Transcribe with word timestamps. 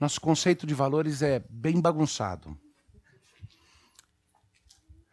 Nosso 0.00 0.18
conceito 0.18 0.66
de 0.66 0.72
valores 0.72 1.20
é 1.20 1.44
bem 1.50 1.78
bagunçado. 1.78 2.58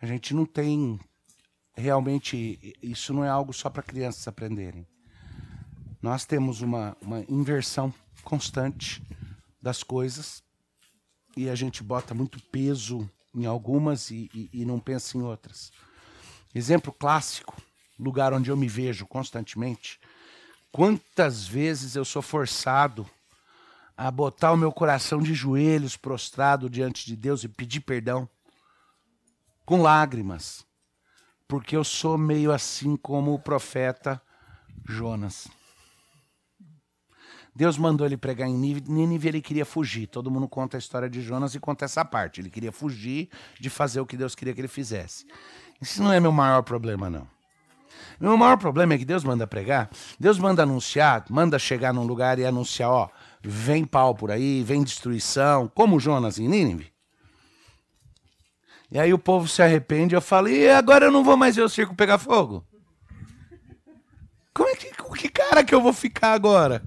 A 0.02 0.06
gente 0.06 0.34
não 0.34 0.46
tem 0.46 0.98
realmente. 1.76 2.74
Isso 2.82 3.14
não 3.14 3.26
é 3.26 3.28
algo 3.28 3.52
só 3.52 3.70
para 3.70 3.84
crianças 3.84 4.26
aprenderem. 4.30 4.88
Nós 6.02 6.24
temos 6.24 6.62
uma, 6.62 6.96
uma 7.02 7.20
inversão 7.28 7.94
constante 8.24 9.04
das 9.62 9.84
coisas 9.84 10.42
e 11.36 11.50
a 11.50 11.56
gente 11.56 11.84
bota 11.84 12.14
muito 12.14 12.42
peso 12.44 13.10
em 13.36 13.46
algumas 13.46 14.10
e, 14.10 14.30
e, 14.34 14.50
e 14.54 14.66
não 14.66 14.80
pensa 14.80 15.18
em 15.18 15.22
outras. 15.22 15.70
Exemplo 16.56 16.94
clássico, 16.94 17.62
lugar 18.00 18.32
onde 18.32 18.50
eu 18.50 18.56
me 18.56 18.70
vejo 18.70 19.06
constantemente. 19.06 20.00
Quantas 20.72 21.46
vezes 21.46 21.98
eu 21.98 22.06
sou 22.06 22.22
forçado 22.22 23.06
a 23.98 24.12
botar 24.12 24.52
o 24.52 24.58
meu 24.58 24.72
coração 24.72 25.20
de 25.20 25.34
joelhos 25.34 25.98
prostrado 25.98 26.70
diante 26.70 27.06
de 27.06 27.16
Deus 27.16 27.44
e 27.44 27.48
pedir 27.48 27.80
perdão 27.80 28.30
com 29.66 29.82
lágrimas, 29.82 30.66
porque 31.48 31.76
eu 31.76 31.84
sou 31.84 32.18
meio 32.18 32.52
assim 32.52 32.96
como 32.96 33.34
o 33.34 33.40
profeta 33.40 34.22
Jonas. 34.88 35.48
Deus 37.56 37.76
mandou 37.76 38.06
ele 38.06 38.16
pregar 38.16 38.48
em 38.48 38.56
Nínive, 38.56 39.28
ele 39.28 39.42
queria 39.42 39.66
fugir. 39.66 40.06
Todo 40.06 40.30
mundo 40.30 40.48
conta 40.48 40.78
a 40.78 40.80
história 40.80 41.10
de 41.10 41.22
Jonas 41.24 41.56
e 41.56 41.60
conta 41.60 41.86
essa 41.86 42.06
parte. 42.06 42.40
Ele 42.40 42.52
queria 42.52 42.72
fugir 42.72 43.30
de 43.60 43.68
fazer 43.68 44.00
o 44.00 44.06
que 44.06 44.16
Deus 44.16 44.36
queria 44.36 44.54
que 44.54 44.62
ele 44.62 44.68
fizesse. 44.68 45.26
Isso 45.82 46.04
não 46.04 46.14
é 46.14 46.20
meu 46.20 46.32
maior 46.32 46.62
problema, 46.62 47.10
não. 47.10 47.28
Meu 48.20 48.38
maior 48.38 48.58
problema 48.58 48.94
é 48.94 48.98
que 48.98 49.06
Deus 49.06 49.24
manda 49.24 49.46
pregar, 49.46 49.90
Deus 50.20 50.40
manda 50.40 50.64
anunciar, 50.64 51.26
manda 51.30 51.58
chegar 51.58 51.94
num 51.94 52.04
lugar 52.04 52.40
e 52.40 52.46
anunciar, 52.46 52.90
ó, 52.90 53.10
vem 53.44 53.86
pau 53.86 54.16
por 54.16 54.32
aí, 54.32 54.64
vem 54.64 54.84
destruição, 54.84 55.68
como 55.68 56.00
Jonas 56.00 56.40
em 56.40 56.48
Nínive. 56.48 56.92
E 58.92 59.00
aí 59.00 59.14
o 59.14 59.20
povo 59.20 59.48
se 59.48 59.62
arrepende, 59.62 60.16
eu 60.16 60.22
falo, 60.22 60.48
e 60.48 60.70
agora 60.70 61.06
eu 61.06 61.12
não 61.12 61.24
vou 61.24 61.36
mais 61.36 61.56
ver 61.56 61.64
o 61.64 61.70
circo 61.70 61.96
pegar 61.96 62.18
fogo? 62.18 62.66
Como 64.54 64.70
é 64.70 64.76
que, 64.76 64.96
com 64.96 65.14
que 65.14 65.30
cara 65.30 65.64
que 65.64 65.76
eu 65.76 65.82
vou 65.82 65.94
ficar 65.94 66.34
agora? 66.34 66.84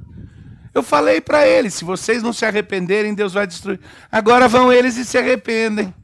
Eu 0.74 0.82
falei 0.82 1.20
para 1.20 1.46
eles: 1.46 1.74
se 1.74 1.84
vocês 1.84 2.22
não 2.22 2.32
se 2.32 2.44
arrependerem, 2.44 3.14
Deus 3.14 3.32
vai 3.32 3.46
destruir. 3.46 3.80
Agora 4.10 4.48
vão 4.48 4.72
eles 4.72 4.96
e 4.96 5.04
se 5.04 5.18
arrependem. 5.18 5.94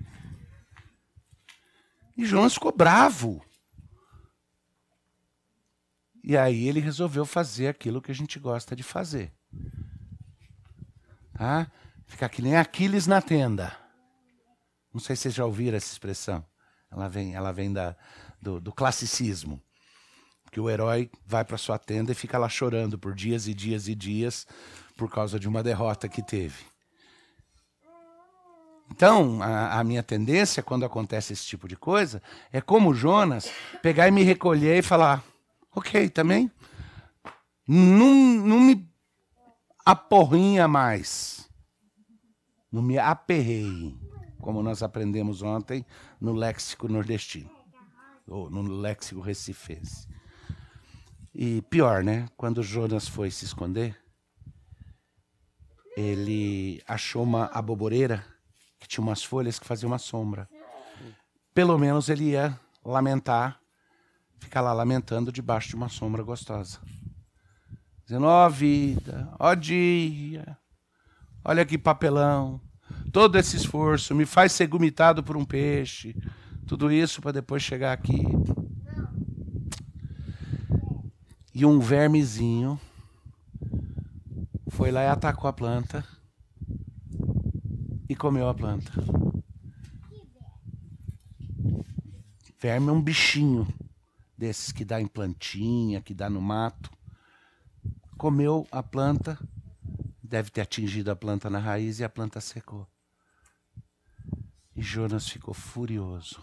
E 2.16 2.24
Jonas 2.24 2.54
ficou 2.54 2.72
bravo. 2.72 3.44
E 6.22 6.36
aí 6.36 6.68
ele 6.68 6.80
resolveu 6.80 7.24
fazer 7.24 7.68
aquilo 7.68 8.02
que 8.02 8.10
a 8.10 8.14
gente 8.14 8.38
gosta 8.38 8.74
de 8.74 8.82
fazer. 8.82 9.32
Tá? 11.36 11.70
Ficar 12.06 12.28
que 12.28 12.40
nem 12.40 12.56
Aquiles 12.56 13.06
na 13.06 13.20
tenda. 13.20 13.76
Não 14.92 15.00
sei 15.00 15.14
se 15.14 15.22
vocês 15.22 15.34
já 15.34 15.44
ouviram 15.44 15.76
essa 15.76 15.92
expressão. 15.92 16.44
Ela 16.90 17.08
vem, 17.08 17.34
ela 17.34 17.52
vem 17.52 17.72
da, 17.72 17.96
do, 18.40 18.60
do 18.60 18.72
classicismo 18.72 19.60
que 20.50 20.60
o 20.60 20.70
herói 20.70 21.10
vai 21.26 21.44
para 21.44 21.58
sua 21.58 21.78
tenda 21.78 22.12
e 22.12 22.14
fica 22.14 22.38
lá 22.38 22.48
chorando 22.48 22.98
por 22.98 23.14
dias 23.14 23.46
e 23.46 23.52
dias 23.52 23.88
e 23.88 23.94
dias 23.94 24.46
por 24.96 25.10
causa 25.10 25.38
de 25.38 25.46
uma 25.46 25.62
derrota 25.62 26.08
que 26.08 26.22
teve. 26.22 26.64
Então, 28.90 29.42
a, 29.42 29.78
a, 29.78 29.84
minha 29.84 30.02
tendência 30.02 30.62
quando 30.62 30.84
acontece 30.84 31.32
esse 31.32 31.44
tipo 31.44 31.68
de 31.68 31.76
coisa 31.76 32.22
é 32.52 32.60
como 32.60 32.94
Jonas, 32.94 33.50
pegar 33.82 34.08
e 34.08 34.10
me 34.10 34.22
recolher 34.22 34.78
e 34.78 34.82
falar: 34.82 35.22
ok, 35.74 36.08
também. 36.08 36.50
Não, 37.68 38.14
não 38.46 38.60
me 38.60 38.88
aporrinha 39.86 40.66
mais. 40.66 41.48
Não 42.72 42.82
me 42.82 42.98
aperrei, 42.98 43.96
como 44.40 44.60
nós 44.60 44.82
aprendemos 44.82 45.42
ontem 45.42 45.86
no 46.20 46.32
léxico 46.32 46.88
nordestino, 46.88 47.48
ou 48.26 48.50
no 48.50 48.62
léxico 48.62 49.20
recifense. 49.20 50.08
E 51.32 51.62
pior, 51.62 52.02
né? 52.02 52.28
Quando 52.36 52.64
Jonas 52.64 53.06
foi 53.06 53.30
se 53.30 53.44
esconder, 53.44 53.96
ele 55.96 56.82
achou 56.88 57.22
uma 57.22 57.46
aboboreira 57.46 58.26
que 58.80 58.88
tinha 58.88 59.02
umas 59.02 59.22
folhas 59.22 59.58
que 59.58 59.66
faziam 59.66 59.90
uma 59.90 59.98
sombra. 59.98 60.48
Pelo 61.54 61.78
menos 61.78 62.08
ele 62.08 62.30
ia 62.30 62.58
lamentar, 62.84 63.60
ficar 64.38 64.62
lá 64.62 64.72
lamentando 64.72 65.30
debaixo 65.30 65.68
de 65.68 65.76
uma 65.76 65.88
sombra 65.88 66.22
gostosa. 66.24 66.80
Dizendo, 68.06 68.26
ó 68.26 68.46
oh, 68.46 68.50
vida, 68.50 69.28
ó 69.38 69.50
oh, 69.50 69.54
dia, 69.54 70.56
olha 71.44 71.66
que 71.66 71.76
papelão, 71.76 72.60
todo 73.12 73.36
esse 73.36 73.56
esforço 73.56 74.14
me 74.14 74.24
faz 74.24 74.52
ser 74.52 74.68
gomitado 74.68 75.22
por 75.22 75.36
um 75.36 75.44
peixe, 75.44 76.16
tudo 76.66 76.90
isso 76.90 77.20
para 77.20 77.32
depois 77.32 77.62
chegar 77.62 77.92
aqui 77.92 78.22
e 81.58 81.64
um 81.64 81.80
vermezinho 81.80 82.78
foi 84.68 84.90
lá 84.90 85.04
e 85.04 85.06
atacou 85.06 85.48
a 85.48 85.54
planta 85.54 86.06
e 88.06 88.14
comeu 88.14 88.46
a 88.46 88.52
planta. 88.52 88.92
Verme 92.60 92.88
é 92.88 92.92
um 92.92 93.00
bichinho 93.00 93.66
desses 94.36 94.70
que 94.70 94.84
dá 94.84 95.00
em 95.00 95.06
plantinha, 95.06 96.02
que 96.02 96.12
dá 96.12 96.28
no 96.28 96.42
mato. 96.42 96.90
Comeu 98.16 98.66
a 98.70 98.82
planta, 98.82 99.38
deve 100.22 100.50
ter 100.50 100.62
atingido 100.62 101.10
a 101.10 101.16
planta 101.16 101.50
na 101.50 101.58
raiz 101.58 102.00
e 102.00 102.04
a 102.04 102.08
planta 102.08 102.40
secou. 102.40 102.86
E 104.74 104.82
Jonas 104.82 105.28
ficou 105.28 105.54
furioso. 105.54 106.42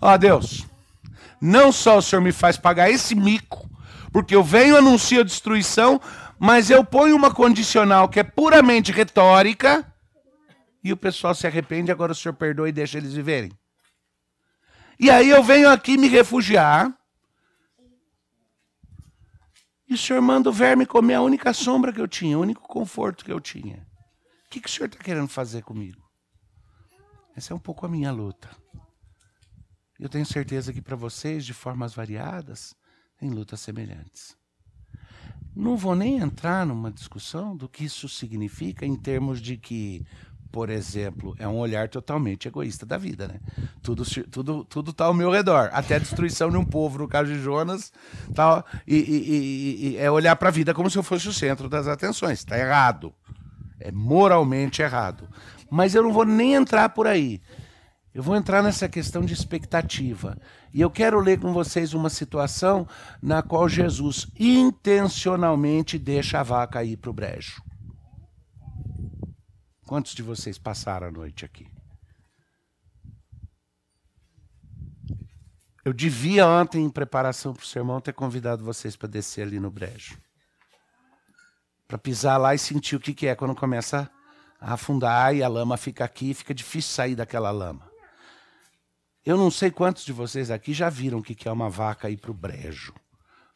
Ó 0.00 0.12
oh, 0.12 0.18
Deus, 0.18 0.66
não 1.40 1.72
só 1.72 1.98
o 1.98 2.02
Senhor 2.02 2.22
me 2.22 2.32
faz 2.32 2.56
pagar 2.56 2.90
esse 2.90 3.14
mico, 3.14 3.68
porque 4.12 4.34
eu 4.34 4.42
venho 4.42 4.76
anuncio 4.76 5.20
a 5.20 5.24
destruição, 5.24 6.00
mas 6.38 6.70
eu 6.70 6.84
ponho 6.84 7.16
uma 7.16 7.32
condicional 7.32 8.08
que 8.08 8.20
é 8.20 8.24
puramente 8.24 8.92
retórica, 8.92 9.86
e 10.86 10.92
o 10.92 10.96
pessoal 10.96 11.34
se 11.34 11.46
arrepende, 11.46 11.90
agora 11.90 12.12
o 12.12 12.14
senhor 12.14 12.34
perdoa 12.34 12.68
e 12.68 12.72
deixa 12.72 12.96
eles 12.96 13.12
viverem. 13.12 13.50
E 15.00 15.10
aí 15.10 15.28
eu 15.28 15.42
venho 15.42 15.68
aqui 15.68 15.98
me 15.98 16.06
refugiar, 16.06 16.96
e 19.88 19.94
o 19.94 19.98
senhor 19.98 20.20
manda 20.20 20.50
o 20.50 20.52
verme 20.52 20.84
comer 20.84 21.14
a 21.14 21.22
única 21.22 21.52
sombra 21.52 21.92
que 21.92 22.00
eu 22.00 22.08
tinha, 22.08 22.38
o 22.38 22.42
único 22.42 22.62
conforto 22.62 23.24
que 23.24 23.32
eu 23.32 23.40
tinha. 23.40 23.86
O 24.46 24.50
que, 24.50 24.60
que 24.60 24.68
o 24.68 24.72
senhor 24.72 24.86
está 24.86 25.02
querendo 25.02 25.28
fazer 25.28 25.62
comigo? 25.62 26.02
Essa 27.36 27.52
é 27.52 27.56
um 27.56 27.60
pouco 27.60 27.84
a 27.84 27.88
minha 27.88 28.10
luta. 28.10 28.48
Eu 29.98 30.08
tenho 30.08 30.26
certeza 30.26 30.72
que 30.72 30.82
para 30.82 30.96
vocês, 30.96 31.44
de 31.44 31.54
formas 31.54 31.94
variadas, 31.94 32.74
em 33.20 33.30
lutas 33.30 33.60
semelhantes. 33.60 34.36
Não 35.54 35.76
vou 35.76 35.94
nem 35.94 36.18
entrar 36.18 36.66
numa 36.66 36.90
discussão 36.90 37.56
do 37.56 37.68
que 37.68 37.84
isso 37.84 38.08
significa 38.08 38.84
em 38.84 38.94
termos 38.94 39.40
de 39.40 39.56
que, 39.56 40.04
por 40.56 40.70
exemplo, 40.70 41.36
é 41.38 41.46
um 41.46 41.58
olhar 41.58 41.86
totalmente 41.86 42.48
egoísta 42.48 42.86
da 42.86 42.96
vida, 42.96 43.28
né? 43.28 43.40
Tudo 43.82 44.04
tudo 44.30 44.64
tudo 44.64 44.90
está 44.90 45.04
ao 45.04 45.12
meu 45.12 45.30
redor, 45.30 45.68
até 45.70 45.96
a 45.96 45.98
destruição 45.98 46.50
de 46.50 46.56
um 46.56 46.64
povo, 46.64 46.96
no 46.96 47.06
caso 47.06 47.30
de 47.30 47.38
Jonas, 47.38 47.92
tá, 48.34 48.64
e, 48.86 48.96
e, 48.96 49.00
e, 49.02 49.88
e 49.90 49.96
é 49.98 50.10
olhar 50.10 50.34
para 50.34 50.48
a 50.48 50.50
vida 50.50 50.72
como 50.72 50.88
se 50.88 50.96
eu 50.96 51.02
fosse 51.02 51.28
o 51.28 51.32
centro 51.34 51.68
das 51.68 51.86
atenções. 51.86 52.38
Está 52.38 52.58
errado, 52.58 53.12
é 53.78 53.92
moralmente 53.92 54.80
errado. 54.80 55.28
Mas 55.70 55.94
eu 55.94 56.02
não 56.02 56.10
vou 56.10 56.24
nem 56.24 56.54
entrar 56.54 56.88
por 56.88 57.06
aí. 57.06 57.42
Eu 58.14 58.22
vou 58.22 58.34
entrar 58.34 58.62
nessa 58.62 58.88
questão 58.88 59.26
de 59.26 59.34
expectativa. 59.34 60.38
E 60.72 60.80
eu 60.80 60.88
quero 60.88 61.20
ler 61.20 61.38
com 61.38 61.52
vocês 61.52 61.92
uma 61.92 62.08
situação 62.08 62.88
na 63.20 63.42
qual 63.42 63.68
Jesus 63.68 64.26
intencionalmente 64.40 65.98
deixa 65.98 66.40
a 66.40 66.42
vaca 66.42 66.82
ir 66.82 66.96
para 66.96 67.10
o 67.10 67.12
brejo. 67.12 67.65
Quantos 69.86 70.14
de 70.14 70.22
vocês 70.22 70.58
passaram 70.58 71.06
a 71.06 71.10
noite 71.12 71.44
aqui? 71.44 71.68
Eu 75.84 75.92
devia 75.92 76.44
ontem, 76.44 76.82
em 76.82 76.90
preparação 76.90 77.54
para 77.54 77.62
o 77.62 77.66
sermão, 77.66 78.00
ter 78.00 78.12
convidado 78.12 78.64
vocês 78.64 78.96
para 78.96 79.08
descer 79.08 79.42
ali 79.42 79.60
no 79.60 79.70
brejo. 79.70 80.18
Para 81.86 81.96
pisar 81.96 82.36
lá 82.36 82.52
e 82.52 82.58
sentir 82.58 82.96
o 82.96 83.00
que, 83.00 83.14
que 83.14 83.28
é 83.28 83.36
quando 83.36 83.54
começa 83.54 84.10
a 84.60 84.72
afundar 84.72 85.32
e 85.32 85.44
a 85.44 85.48
lama 85.48 85.76
fica 85.76 86.04
aqui, 86.04 86.34
fica 86.34 86.52
difícil 86.52 86.92
sair 86.92 87.14
daquela 87.14 87.52
lama. 87.52 87.88
Eu 89.24 89.36
não 89.36 89.52
sei 89.52 89.70
quantos 89.70 90.04
de 90.04 90.12
vocês 90.12 90.50
aqui 90.50 90.74
já 90.74 90.90
viram 90.90 91.18
o 91.18 91.22
que 91.22 91.46
é 91.46 91.52
uma 91.52 91.70
vaca 91.70 92.10
ir 92.10 92.16
para 92.16 92.32
o 92.32 92.34
brejo. 92.34 92.92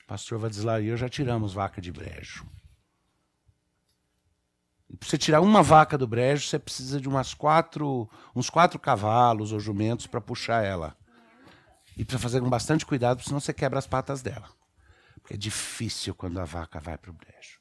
O 0.04 0.06
pastor 0.06 0.38
Vadislau 0.38 0.80
e 0.80 0.86
eu 0.86 0.96
já 0.96 1.08
tiramos 1.08 1.52
vaca 1.52 1.80
de 1.80 1.90
brejo. 1.90 2.46
Para 4.98 5.08
você 5.08 5.16
tirar 5.16 5.40
uma 5.40 5.62
vaca 5.62 5.96
do 5.96 6.06
brejo, 6.06 6.48
você 6.48 6.58
precisa 6.58 7.00
de 7.00 7.08
umas 7.08 7.32
quatro, 7.32 8.08
uns 8.34 8.50
quatro 8.50 8.78
cavalos 8.78 9.52
ou 9.52 9.60
jumentos 9.60 10.06
para 10.06 10.20
puxar 10.20 10.64
ela. 10.64 10.96
E 11.96 12.04
precisa 12.04 12.22
fazer 12.22 12.40
com 12.40 12.48
bastante 12.48 12.84
cuidado, 12.84 13.22
senão 13.22 13.38
você 13.38 13.52
quebra 13.52 13.78
as 13.78 13.86
patas 13.86 14.20
dela. 14.22 14.48
Porque 15.20 15.34
é 15.34 15.36
difícil 15.36 16.14
quando 16.14 16.40
a 16.40 16.44
vaca 16.44 16.80
vai 16.80 16.98
para 16.98 17.10
o 17.10 17.14
brejo. 17.14 17.60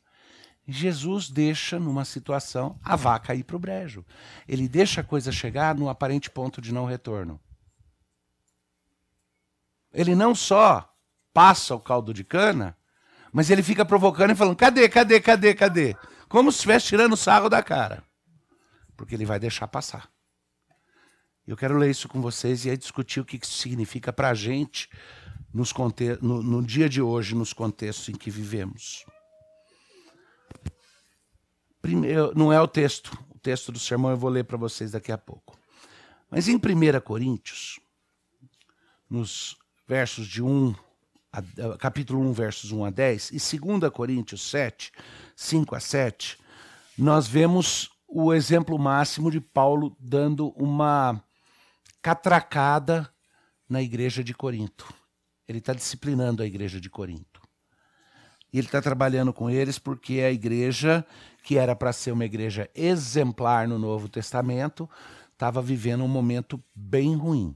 Jesus 0.67 1.29
deixa 1.29 1.79
numa 1.79 2.05
situação 2.05 2.79
a 2.83 2.95
vaca 2.95 3.33
ir 3.33 3.43
para 3.43 3.55
o 3.55 3.59
brejo. 3.59 4.05
Ele 4.47 4.67
deixa 4.67 5.01
a 5.01 5.03
coisa 5.03 5.31
chegar 5.31 5.75
no 5.75 5.89
aparente 5.89 6.29
ponto 6.29 6.61
de 6.61 6.73
não 6.73 6.85
retorno. 6.85 7.39
Ele 9.91 10.15
não 10.15 10.35
só 10.35 10.93
passa 11.33 11.73
o 11.73 11.79
caldo 11.79 12.13
de 12.13 12.23
cana, 12.23 12.77
mas 13.31 13.49
ele 13.49 13.63
fica 13.63 13.83
provocando 13.83 14.31
e 14.31 14.35
falando: 14.35 14.55
cadê, 14.55 14.87
cadê, 14.87 15.19
cadê, 15.19 15.55
cadê? 15.55 15.95
Como 16.29 16.51
se 16.51 16.57
estivesse 16.57 16.85
tirando 16.85 17.17
sarro 17.17 17.49
da 17.49 17.63
cara. 17.63 18.03
Porque 18.95 19.15
ele 19.15 19.25
vai 19.25 19.39
deixar 19.39 19.67
passar. 19.67 20.09
Eu 21.47 21.57
quero 21.57 21.77
ler 21.77 21.89
isso 21.89 22.07
com 22.07 22.21
vocês 22.21 22.63
e 22.63 22.69
aí 22.69 22.77
discutir 22.77 23.19
o 23.19 23.25
que 23.25 23.37
isso 23.37 23.57
significa 23.57 24.13
para 24.13 24.29
a 24.29 24.35
gente 24.35 24.87
nos 25.51 25.73
no, 26.21 26.43
no 26.43 26.61
dia 26.61 26.87
de 26.87 27.01
hoje, 27.01 27.33
nos 27.33 27.51
contextos 27.53 28.09
em 28.09 28.15
que 28.15 28.29
vivemos. 28.29 29.03
Primeiro, 31.81 32.31
não 32.35 32.53
é 32.53 32.61
o 32.61 32.67
texto, 32.67 33.17
o 33.33 33.39
texto 33.39 33.71
do 33.71 33.79
sermão 33.79 34.11
eu 34.11 34.17
vou 34.17 34.29
ler 34.29 34.43
para 34.43 34.57
vocês 34.57 34.91
daqui 34.91 35.11
a 35.11 35.17
pouco. 35.17 35.57
Mas 36.29 36.47
em 36.47 36.55
1 36.55 36.59
Coríntios, 37.03 37.79
nos 39.09 39.57
versos 39.87 40.27
de 40.27 40.43
1 40.43 40.75
a, 41.31 41.77
capítulo 41.77 42.19
1, 42.21 42.33
versos 42.33 42.71
1 42.71 42.85
a 42.85 42.89
10, 42.89 43.31
e 43.31 43.57
2 43.59 43.91
Coríntios 43.91 44.49
7, 44.49 44.91
5 45.35 45.75
a 45.75 45.79
7, 45.79 46.37
nós 46.97 47.27
vemos 47.27 47.89
o 48.07 48.33
exemplo 48.33 48.77
máximo 48.77 49.29
de 49.29 49.39
Paulo 49.39 49.95
dando 49.99 50.49
uma 50.49 51.23
catracada 52.01 53.09
na 53.67 53.81
igreja 53.81 54.23
de 54.23 54.33
Corinto. 54.33 54.91
Ele 55.47 55.59
está 55.59 55.73
disciplinando 55.73 56.41
a 56.41 56.45
igreja 56.45 56.79
de 56.81 56.89
Corinto. 56.89 57.39
E 58.51 58.57
ele 58.57 58.67
está 58.67 58.81
trabalhando 58.81 59.31
com 59.31 59.49
eles 59.49 59.77
porque 59.77 60.21
a 60.21 60.31
igreja, 60.31 61.05
que 61.43 61.57
era 61.57 61.75
para 61.75 61.93
ser 61.93 62.11
uma 62.11 62.25
igreja 62.25 62.69
exemplar 62.73 63.67
no 63.67 63.77
Novo 63.77 64.09
Testamento, 64.09 64.89
estava 65.31 65.61
vivendo 65.61 66.03
um 66.03 66.07
momento 66.07 66.61
bem 66.73 67.15
ruim. 67.15 67.55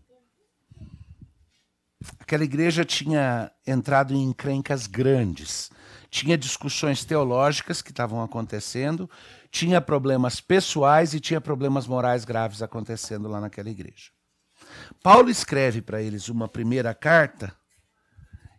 Aquela 2.19 2.43
igreja 2.43 2.83
tinha 2.83 3.51
entrado 3.65 4.13
em 4.13 4.23
encrencas 4.23 4.87
grandes, 4.87 5.71
tinha 6.09 6.37
discussões 6.37 7.05
teológicas 7.05 7.81
que 7.81 7.91
estavam 7.91 8.21
acontecendo, 8.21 9.09
tinha 9.49 9.79
problemas 9.79 10.41
pessoais 10.41 11.13
e 11.13 11.19
tinha 11.19 11.39
problemas 11.39 11.87
morais 11.87 12.25
graves 12.25 12.61
acontecendo 12.61 13.27
lá 13.27 13.39
naquela 13.39 13.69
igreja. 13.69 14.11
Paulo 15.01 15.29
escreve 15.29 15.81
para 15.81 16.01
eles 16.01 16.29
uma 16.29 16.47
primeira 16.47 16.93
carta, 16.93 17.55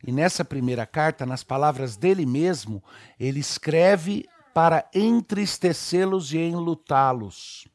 e 0.07 0.13
nessa 0.13 0.45
primeira 0.45 0.85
carta, 0.85 1.25
nas 1.25 1.43
palavras 1.43 1.97
dele 1.97 2.27
mesmo, 2.27 2.83
ele 3.19 3.41
escreve 3.41 4.27
para 4.53 4.89
entristecê-los 4.95 6.33
e 6.33 6.39
enlutá-los. 6.39 7.67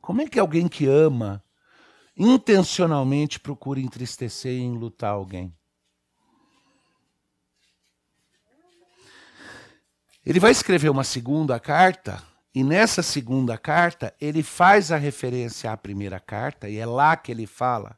Como 0.00 0.20
é 0.20 0.28
que 0.28 0.38
alguém 0.38 0.68
que 0.68 0.86
ama 0.86 1.42
intencionalmente 2.22 3.40
procura 3.40 3.80
entristecer 3.80 4.52
e 4.52 4.60
enlutar 4.60 5.12
alguém? 5.12 5.56
Ele 10.24 10.38
vai 10.38 10.52
escrever 10.52 10.90
uma 10.90 11.02
segunda 11.02 11.58
carta 11.58 12.22
e 12.54 12.64
nessa 12.64 13.02
segunda 13.02 13.56
carta, 13.56 14.14
ele 14.20 14.42
faz 14.42 14.90
a 14.90 14.96
referência 14.96 15.70
à 15.70 15.76
primeira 15.76 16.18
carta, 16.18 16.68
e 16.68 16.78
é 16.78 16.86
lá 16.86 17.16
que 17.16 17.30
ele 17.30 17.46
fala: 17.46 17.96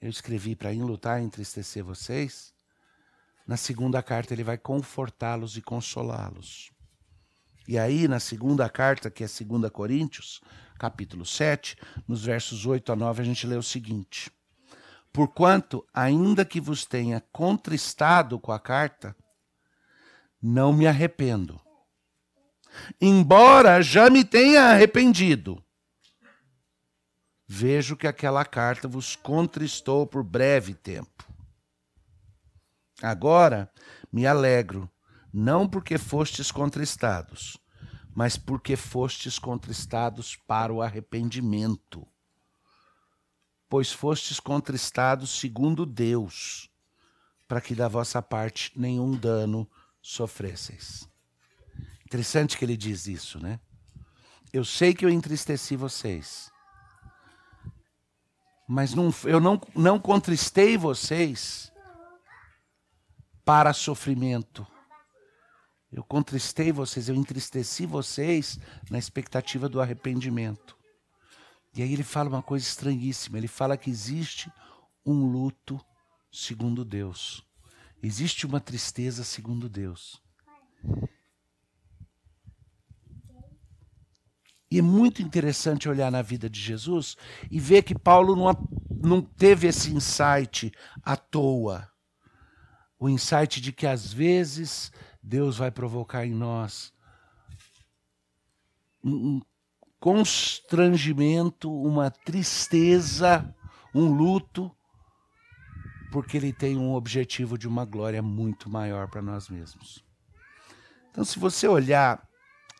Eu 0.00 0.10
escrevi 0.10 0.56
para 0.56 0.74
enlutar 0.74 1.20
e 1.20 1.24
entristecer 1.24 1.84
vocês. 1.84 2.52
Na 3.46 3.56
segunda 3.56 4.02
carta, 4.02 4.34
ele 4.34 4.42
vai 4.42 4.58
confortá-los 4.58 5.56
e 5.56 5.62
consolá-los. 5.62 6.72
E 7.68 7.78
aí, 7.78 8.08
na 8.08 8.18
segunda 8.18 8.68
carta, 8.68 9.08
que 9.08 9.22
é 9.22 9.28
2 9.28 9.70
Coríntios, 9.70 10.40
capítulo 10.76 11.24
7, 11.24 11.76
nos 12.06 12.24
versos 12.24 12.66
8 12.66 12.92
a 12.92 12.96
9, 12.96 13.22
a 13.22 13.24
gente 13.24 13.46
lê 13.46 13.56
o 13.56 13.62
seguinte: 13.62 14.30
Porquanto, 15.12 15.86
ainda 15.92 16.44
que 16.44 16.60
vos 16.60 16.84
tenha 16.84 17.22
contristado 17.32 18.38
com 18.38 18.52
a 18.52 18.58
carta, 18.58 19.16
não 20.40 20.72
me 20.72 20.86
arrependo 20.86 21.60
embora 23.00 23.82
já 23.82 24.10
me 24.10 24.24
tenha 24.24 24.62
arrependido. 24.64 25.62
Vejo 27.46 27.96
que 27.96 28.06
aquela 28.06 28.44
carta 28.44 28.88
vos 28.88 29.14
contristou 29.14 30.06
por 30.06 30.24
breve 30.24 30.74
tempo. 30.74 31.24
Agora 33.02 33.70
me 34.12 34.26
alegro, 34.26 34.90
não 35.32 35.68
porque 35.68 35.98
fostes 35.98 36.50
contristados, 36.50 37.56
mas 38.16 38.38
porque 38.38 38.76
fostes 38.76 39.38
contristados 39.38 40.34
para 40.34 40.72
o 40.72 40.80
arrependimento. 40.80 42.08
Pois 43.68 43.92
fostes 43.92 44.40
contristados 44.40 45.38
segundo 45.38 45.84
Deus, 45.84 46.70
para 47.46 47.60
que 47.60 47.74
da 47.74 47.88
vossa 47.88 48.22
parte 48.22 48.72
nenhum 48.74 49.14
dano 49.14 49.70
sofresseis. 50.00 51.06
Interessante 52.06 52.56
que 52.56 52.64
ele 52.64 52.74
diz 52.74 53.06
isso, 53.06 53.38
né? 53.38 53.60
Eu 54.50 54.64
sei 54.64 54.94
que 54.94 55.04
eu 55.04 55.10
entristeci 55.10 55.76
vocês. 55.76 56.50
Mas 58.66 58.94
não, 58.94 59.14
eu 59.24 59.38
não, 59.38 59.60
não 59.74 60.00
contristei 60.00 60.78
vocês 60.78 61.70
para 63.44 63.74
sofrimento. 63.74 64.66
Eu 65.96 66.04
contristei 66.04 66.70
vocês, 66.70 67.08
eu 67.08 67.14
entristeci 67.14 67.86
vocês 67.86 68.58
na 68.90 68.98
expectativa 68.98 69.66
do 69.66 69.80
arrependimento. 69.80 70.76
E 71.74 71.82
aí 71.82 71.90
ele 71.90 72.02
fala 72.02 72.28
uma 72.28 72.42
coisa 72.42 72.66
estranhíssima. 72.66 73.38
Ele 73.38 73.48
fala 73.48 73.78
que 73.78 73.88
existe 73.88 74.52
um 75.06 75.24
luto 75.24 75.80
segundo 76.30 76.84
Deus. 76.84 77.42
Existe 78.02 78.44
uma 78.44 78.60
tristeza 78.60 79.24
segundo 79.24 79.70
Deus. 79.70 80.22
E 84.70 84.78
é 84.78 84.82
muito 84.82 85.22
interessante 85.22 85.88
olhar 85.88 86.12
na 86.12 86.20
vida 86.20 86.50
de 86.50 86.60
Jesus 86.60 87.16
e 87.50 87.58
ver 87.58 87.82
que 87.82 87.98
Paulo 87.98 88.36
não, 88.36 88.68
não 89.02 89.22
teve 89.22 89.66
esse 89.66 89.90
insight 89.90 90.70
à 91.02 91.16
toa. 91.16 91.90
O 92.98 93.08
insight 93.08 93.62
de 93.62 93.72
que 93.72 93.86
às 93.86 94.12
vezes 94.12 94.92
Deus 95.26 95.56
vai 95.58 95.72
provocar 95.72 96.24
em 96.24 96.32
nós 96.32 96.94
um 99.02 99.40
constrangimento, 99.98 101.68
uma 101.68 102.12
tristeza, 102.12 103.52
um 103.92 104.06
luto, 104.06 104.70
porque 106.12 106.36
Ele 106.36 106.52
tem 106.52 106.76
um 106.76 106.94
objetivo 106.94 107.58
de 107.58 107.66
uma 107.66 107.84
glória 107.84 108.22
muito 108.22 108.70
maior 108.70 109.08
para 109.08 109.20
nós 109.20 109.48
mesmos. 109.48 110.04
Então, 111.10 111.24
se 111.24 111.40
você 111.40 111.66
olhar 111.66 112.24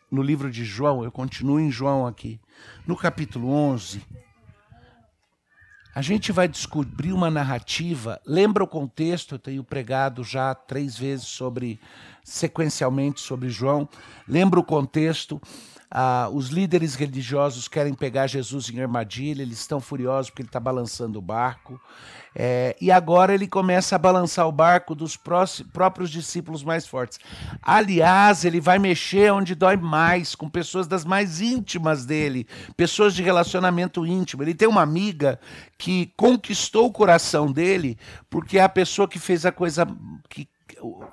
no 0.09 0.21
livro 0.21 0.49
de 0.49 0.63
João, 0.63 1.03
eu 1.03 1.11
continuo 1.11 1.59
em 1.59 1.69
João 1.69 2.07
aqui, 2.07 2.39
no 2.85 2.95
capítulo 2.95 3.49
11, 3.49 4.01
a 5.97 6.01
gente 6.03 6.31
vai 6.31 6.47
descobrir 6.47 7.11
uma 7.11 7.31
narrativa. 7.31 8.21
Lembra 8.23 8.63
o 8.63 8.67
contexto? 8.67 9.33
Eu 9.33 9.39
tenho 9.39 9.63
pregado 9.63 10.23
já 10.23 10.53
três 10.53 10.95
vezes 10.95 11.25
sobre, 11.25 11.79
sequencialmente 12.23 13.19
sobre 13.19 13.49
João. 13.49 13.89
Lembra 14.27 14.59
o 14.59 14.63
contexto? 14.63 15.41
Ah, 15.89 16.29
os 16.33 16.49
líderes 16.49 16.95
religiosos 16.95 17.67
querem 17.69 17.93
pegar 17.93 18.27
Jesus 18.27 18.69
em 18.69 18.81
armadilha, 18.81 19.41
eles 19.41 19.59
estão 19.59 19.79
furiosos 19.79 20.29
porque 20.29 20.41
ele 20.41 20.49
está 20.49 20.59
balançando 20.59 21.17
o 21.17 21.21
barco. 21.21 21.79
É, 22.35 22.75
e 22.79 22.91
agora 22.91 23.33
ele 23.33 23.47
começa 23.47 23.95
a 23.95 23.99
balançar 23.99 24.47
o 24.47 24.51
barco 24.51 24.93
dos 24.93 25.17
próprios 25.17 26.11
discípulos 26.11 26.63
mais 26.63 26.85
fortes. 26.85 27.19
Aliás, 27.63 28.45
ele 28.45 28.59
vai 28.59 28.77
mexer 28.77 29.31
onde 29.31 29.55
dói 29.55 29.75
mais, 29.75 30.35
com 30.35 30.47
pessoas 30.47 30.87
das 30.87 31.03
mais 31.03 31.41
íntimas 31.41 32.05
dele, 32.05 32.45
pessoas 32.75 33.15
de 33.15 33.23
relacionamento 33.23 34.05
íntimo. 34.05 34.43
Ele 34.43 34.53
tem 34.53 34.67
uma 34.67 34.83
amiga 34.83 35.39
que 35.77 36.13
conquistou 36.15 36.85
o 36.85 36.91
coração 36.91 37.51
dele 37.51 37.97
porque 38.29 38.59
é 38.59 38.61
a 38.61 38.69
pessoa 38.69 39.07
que 39.07 39.17
fez 39.17 39.45
a 39.45 39.51
coisa 39.51 39.87
que, 40.29 40.47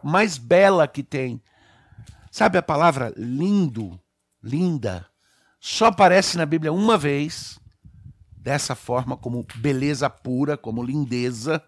mais 0.02 0.36
bela 0.36 0.86
que 0.86 1.02
tem. 1.02 1.40
Sabe 2.30 2.58
a 2.58 2.62
palavra 2.62 3.14
lindo? 3.16 3.98
Linda, 4.44 5.06
só 5.58 5.86
aparece 5.86 6.36
na 6.36 6.44
Bíblia 6.44 6.70
uma 6.70 6.98
vez, 6.98 7.58
dessa 8.36 8.74
forma, 8.74 9.16
como 9.16 9.46
beleza 9.56 10.10
pura, 10.10 10.56
como 10.58 10.82
lindeza, 10.82 11.64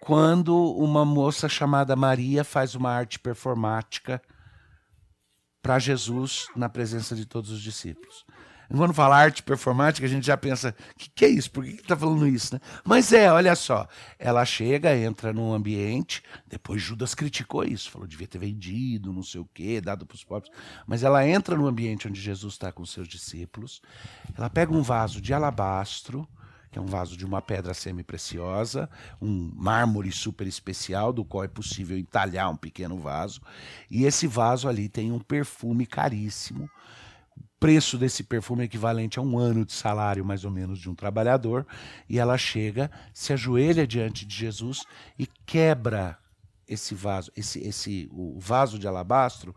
quando 0.00 0.56
uma 0.74 1.04
moça 1.04 1.48
chamada 1.48 1.94
Maria 1.94 2.42
faz 2.42 2.74
uma 2.74 2.90
arte 2.90 3.20
performática 3.20 4.20
para 5.62 5.78
Jesus 5.78 6.48
na 6.56 6.68
presença 6.68 7.14
de 7.14 7.24
todos 7.24 7.50
os 7.50 7.62
discípulos. 7.62 8.26
Quando 8.74 8.94
fala 8.94 9.16
arte 9.16 9.42
performática, 9.42 10.06
a 10.06 10.08
gente 10.08 10.26
já 10.26 10.36
pensa, 10.36 10.74
o 10.92 10.98
que, 10.98 11.10
que, 11.10 11.24
é 11.24 11.28
isso? 11.28 11.50
Por 11.50 11.64
que 11.64 11.72
está 11.72 11.96
falando 11.96 12.26
isso? 12.26 12.54
Né? 12.54 12.60
Mas 12.84 13.12
é, 13.12 13.30
olha 13.30 13.54
só, 13.54 13.86
ela 14.18 14.44
chega, 14.44 14.96
entra 14.96 15.32
num 15.32 15.52
ambiente, 15.52 16.22
depois 16.46 16.80
Judas 16.80 17.14
criticou 17.14 17.64
isso, 17.64 17.90
falou 17.90 18.06
devia 18.06 18.26
ter 18.26 18.38
vendido, 18.38 19.12
não 19.12 19.22
sei 19.22 19.40
o 19.40 19.48
quê, 19.52 19.80
dado 19.80 20.06
para 20.06 20.14
os 20.14 20.24
pobres. 20.24 20.50
Mas 20.86 21.02
ela 21.02 21.26
entra 21.26 21.56
no 21.56 21.66
ambiente 21.66 22.08
onde 22.08 22.20
Jesus 22.20 22.54
está 22.54 22.72
com 22.72 22.84
seus 22.86 23.06
discípulos, 23.06 23.82
ela 24.36 24.48
pega 24.48 24.72
um 24.72 24.82
vaso 24.82 25.20
de 25.20 25.34
alabastro, 25.34 26.26
que 26.72 26.78
é 26.78 26.82
um 26.82 26.86
vaso 26.86 27.18
de 27.18 27.26
uma 27.26 27.42
pedra 27.42 27.74
semi-preciosa, 27.74 28.88
um 29.20 29.52
mármore 29.54 30.10
super 30.10 30.46
especial, 30.46 31.12
do 31.12 31.22
qual 31.22 31.44
é 31.44 31.48
possível 31.48 31.98
entalhar 31.98 32.50
um 32.50 32.56
pequeno 32.56 32.96
vaso. 32.96 33.42
E 33.90 34.06
esse 34.06 34.26
vaso 34.26 34.66
ali 34.66 34.88
tem 34.88 35.12
um 35.12 35.18
perfume 35.18 35.84
caríssimo. 35.84 36.70
Preço 37.62 37.96
desse 37.96 38.24
perfume 38.24 38.62
é 38.62 38.64
equivalente 38.64 39.20
a 39.20 39.22
um 39.22 39.38
ano 39.38 39.64
de 39.64 39.72
salário, 39.72 40.24
mais 40.24 40.44
ou 40.44 40.50
menos, 40.50 40.80
de 40.80 40.90
um 40.90 40.96
trabalhador. 40.96 41.64
E 42.08 42.18
ela 42.18 42.36
chega, 42.36 42.90
se 43.14 43.32
ajoelha 43.32 43.86
diante 43.86 44.26
de 44.26 44.34
Jesus 44.34 44.82
e 45.16 45.28
quebra 45.46 46.18
esse 46.66 46.92
vaso. 46.92 47.30
Esse, 47.36 47.60
esse, 47.60 48.08
o 48.10 48.36
vaso 48.40 48.80
de 48.80 48.88
alabastro, 48.88 49.54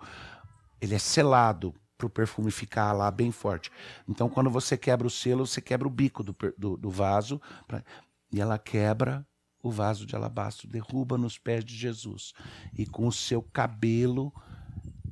ele 0.79 0.93
é 0.93 0.99
selado 0.99 1.73
para 1.97 2.05
o 2.05 2.09
perfume 2.11 2.51
ficar 2.51 2.93
lá 2.93 3.09
bem 3.09 3.31
forte. 3.31 3.71
Então, 4.07 4.29
quando 4.29 4.51
você 4.51 4.77
quebra 4.77 5.07
o 5.07 5.09
selo, 5.09 5.47
você 5.47 5.59
quebra 5.59 5.87
o 5.87 5.91
bico 5.91 6.23
do, 6.23 6.35
do, 6.55 6.77
do 6.77 6.91
vaso. 6.91 7.41
Pra... 7.67 7.83
E 8.31 8.39
ela 8.39 8.59
quebra 8.59 9.25
o 9.63 9.71
vaso 9.71 10.05
de 10.05 10.15
alabastro, 10.15 10.67
derruba 10.67 11.17
nos 11.17 11.39
pés 11.39 11.65
de 11.65 11.75
Jesus. 11.75 12.33
E 12.77 12.85
com 12.85 13.07
o 13.07 13.11
seu 13.11 13.41
cabelo, 13.41 14.31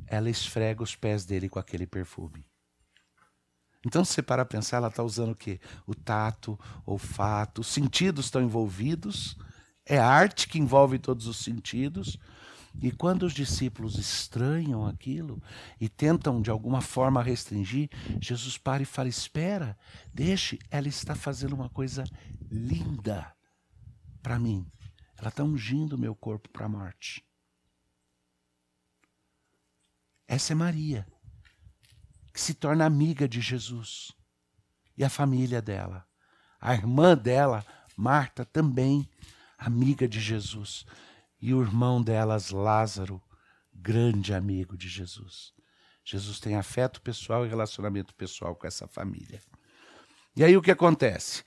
ela 0.05 0.29
esfrega 0.29 0.83
os 0.83 0.95
pés 0.95 1.25
dele 1.25 1.49
com 1.49 1.57
aquele 1.57 1.87
perfume. 1.87 2.45
Então, 3.85 4.05
se 4.05 4.13
você 4.13 4.21
parar 4.21 4.43
a 4.43 4.45
pensar, 4.45 4.77
ela 4.77 4.87
está 4.87 5.03
usando 5.03 5.31
o 5.31 5.35
quê? 5.35 5.59
O 5.85 5.93
tato, 5.93 6.57
o 6.85 6.93
olfato, 6.93 7.61
os 7.61 7.67
sentidos 7.67 8.25
estão 8.25 8.41
envolvidos. 8.41 9.37
É 9.85 9.97
arte 9.97 10.47
que 10.47 10.57
envolve 10.57 10.97
todos 10.97 11.27
os 11.27 11.37
sentidos. 11.37 12.17
E 12.81 12.91
quando 12.91 13.23
os 13.23 13.33
discípulos 13.33 13.97
estranham 13.97 14.85
aquilo 14.87 15.41
e 15.79 15.87
tentam 15.87 16.41
de 16.41 16.49
alguma 16.49 16.81
forma 16.81 17.21
restringir, 17.21 17.89
Jesus 18.19 18.57
para 18.57 18.81
e 18.81 18.85
fala: 18.85 19.09
Espera, 19.09 19.77
deixe, 20.13 20.57
ela 20.71 20.87
está 20.87 21.13
fazendo 21.13 21.53
uma 21.53 21.69
coisa 21.69 22.03
linda 22.49 23.31
para 24.21 24.39
mim. 24.39 24.65
Ela 25.17 25.29
está 25.29 25.43
ungindo 25.43 25.97
meu 25.97 26.15
corpo 26.15 26.49
para 26.49 26.65
a 26.65 26.69
morte. 26.69 27.23
Essa 30.27 30.53
é 30.53 30.55
Maria, 30.55 31.05
que 32.33 32.41
se 32.41 32.55
torna 32.55 32.85
amiga 32.85 33.27
de 33.27 33.39
Jesus 33.39 34.11
e 34.97 35.03
a 35.03 35.09
família 35.09 35.61
dela. 35.61 36.05
A 36.59 36.73
irmã 36.73 37.15
dela, 37.15 37.63
Marta, 37.95 38.43
também 38.43 39.07
amiga 39.57 40.07
de 40.07 40.19
Jesus 40.19 40.85
e 41.39 41.53
o 41.53 41.61
irmão 41.61 42.01
delas, 42.01 42.49
Lázaro, 42.49 43.21
grande 43.73 44.33
amigo 44.33 44.75
de 44.75 44.89
Jesus. 44.89 45.53
Jesus 46.03 46.39
tem 46.39 46.55
afeto 46.55 47.01
pessoal 47.01 47.45
e 47.45 47.49
relacionamento 47.49 48.13
pessoal 48.15 48.55
com 48.55 48.65
essa 48.65 48.87
família. 48.87 49.41
E 50.35 50.43
aí 50.43 50.57
o 50.57 50.61
que 50.61 50.71
acontece? 50.71 51.43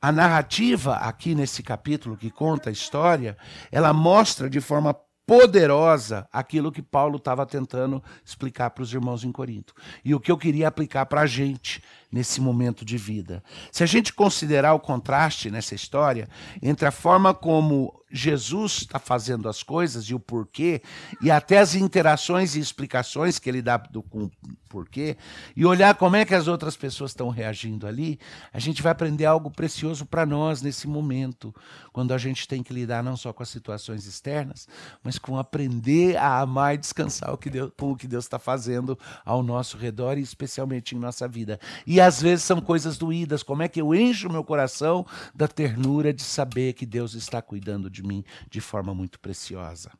A 0.00 0.10
narrativa 0.12 0.96
aqui 0.96 1.34
nesse 1.34 1.62
capítulo 1.62 2.16
que 2.16 2.30
conta 2.30 2.68
a 2.68 2.72
história, 2.72 3.38
ela 3.70 3.92
mostra 3.92 4.50
de 4.50 4.60
forma 4.60 4.94
poderosa 5.26 6.28
aquilo 6.32 6.72
que 6.72 6.82
Paulo 6.82 7.16
estava 7.16 7.46
tentando 7.46 8.02
explicar 8.24 8.70
para 8.70 8.82
os 8.82 8.92
irmãos 8.92 9.24
em 9.24 9.32
Corinto. 9.32 9.74
E 10.04 10.14
o 10.14 10.20
que 10.20 10.30
eu 10.30 10.36
queria 10.36 10.68
aplicar 10.68 11.06
para 11.06 11.22
a 11.22 11.26
gente 11.26 11.82
nesse 12.14 12.40
momento 12.40 12.84
de 12.84 12.96
vida. 12.96 13.42
Se 13.72 13.82
a 13.82 13.86
gente 13.86 14.12
considerar 14.12 14.72
o 14.72 14.78
contraste 14.78 15.50
nessa 15.50 15.74
história 15.74 16.28
entre 16.62 16.86
a 16.86 16.92
forma 16.92 17.34
como 17.34 17.92
Jesus 18.14 18.82
está 18.82 19.00
fazendo 19.00 19.48
as 19.48 19.64
coisas 19.64 20.04
e 20.04 20.14
o 20.14 20.20
porquê, 20.20 20.80
e 21.20 21.32
até 21.32 21.58
as 21.58 21.74
interações 21.74 22.54
e 22.54 22.60
explicações 22.60 23.40
que 23.40 23.50
ele 23.50 23.60
dá 23.60 23.76
do 23.76 24.04
com 24.04 24.30
porquê, 24.68 25.16
e 25.56 25.64
olhar 25.64 25.94
como 25.94 26.16
é 26.16 26.24
que 26.24 26.34
as 26.34 26.46
outras 26.46 26.76
pessoas 26.76 27.10
estão 27.10 27.28
reagindo 27.28 27.86
ali, 27.86 28.18
a 28.52 28.58
gente 28.58 28.82
vai 28.82 28.92
aprender 28.92 29.24
algo 29.24 29.50
precioso 29.50 30.06
para 30.06 30.24
nós 30.24 30.62
nesse 30.62 30.86
momento, 30.86 31.54
quando 31.92 32.12
a 32.12 32.18
gente 32.18 32.46
tem 32.46 32.62
que 32.62 32.72
lidar 32.72 33.02
não 33.02 33.16
só 33.16 33.32
com 33.32 33.42
as 33.42 33.48
situações 33.48 34.06
externas, 34.06 34.68
mas 35.02 35.18
com 35.18 35.36
aprender 35.38 36.16
a 36.16 36.40
amar 36.40 36.74
e 36.74 36.78
descansar 36.78 37.32
o 37.32 37.38
que 37.38 37.50
Deus, 37.50 37.72
com 37.76 37.92
o 37.92 37.96
que 37.96 38.06
Deus 38.06 38.24
está 38.24 38.38
fazendo 38.38 38.98
ao 39.24 39.42
nosso 39.42 39.76
redor 39.76 40.18
e 40.18 40.22
especialmente 40.22 40.94
em 40.94 40.98
nossa 40.98 41.26
vida. 41.26 41.58
E 41.86 42.00
às 42.04 42.20
vezes 42.20 42.44
são 42.44 42.60
coisas 42.60 42.98
doídas, 42.98 43.42
como 43.42 43.62
é 43.62 43.68
que 43.68 43.80
eu 43.80 43.94
encho 43.94 44.30
meu 44.30 44.44
coração 44.44 45.06
da 45.34 45.48
ternura 45.48 46.12
de 46.12 46.22
saber 46.22 46.74
que 46.74 46.84
Deus 46.84 47.14
está 47.14 47.40
cuidando 47.40 47.90
de 47.90 48.02
mim 48.02 48.22
de 48.50 48.60
forma 48.60 48.94
muito 48.94 49.18
preciosa. 49.18 49.90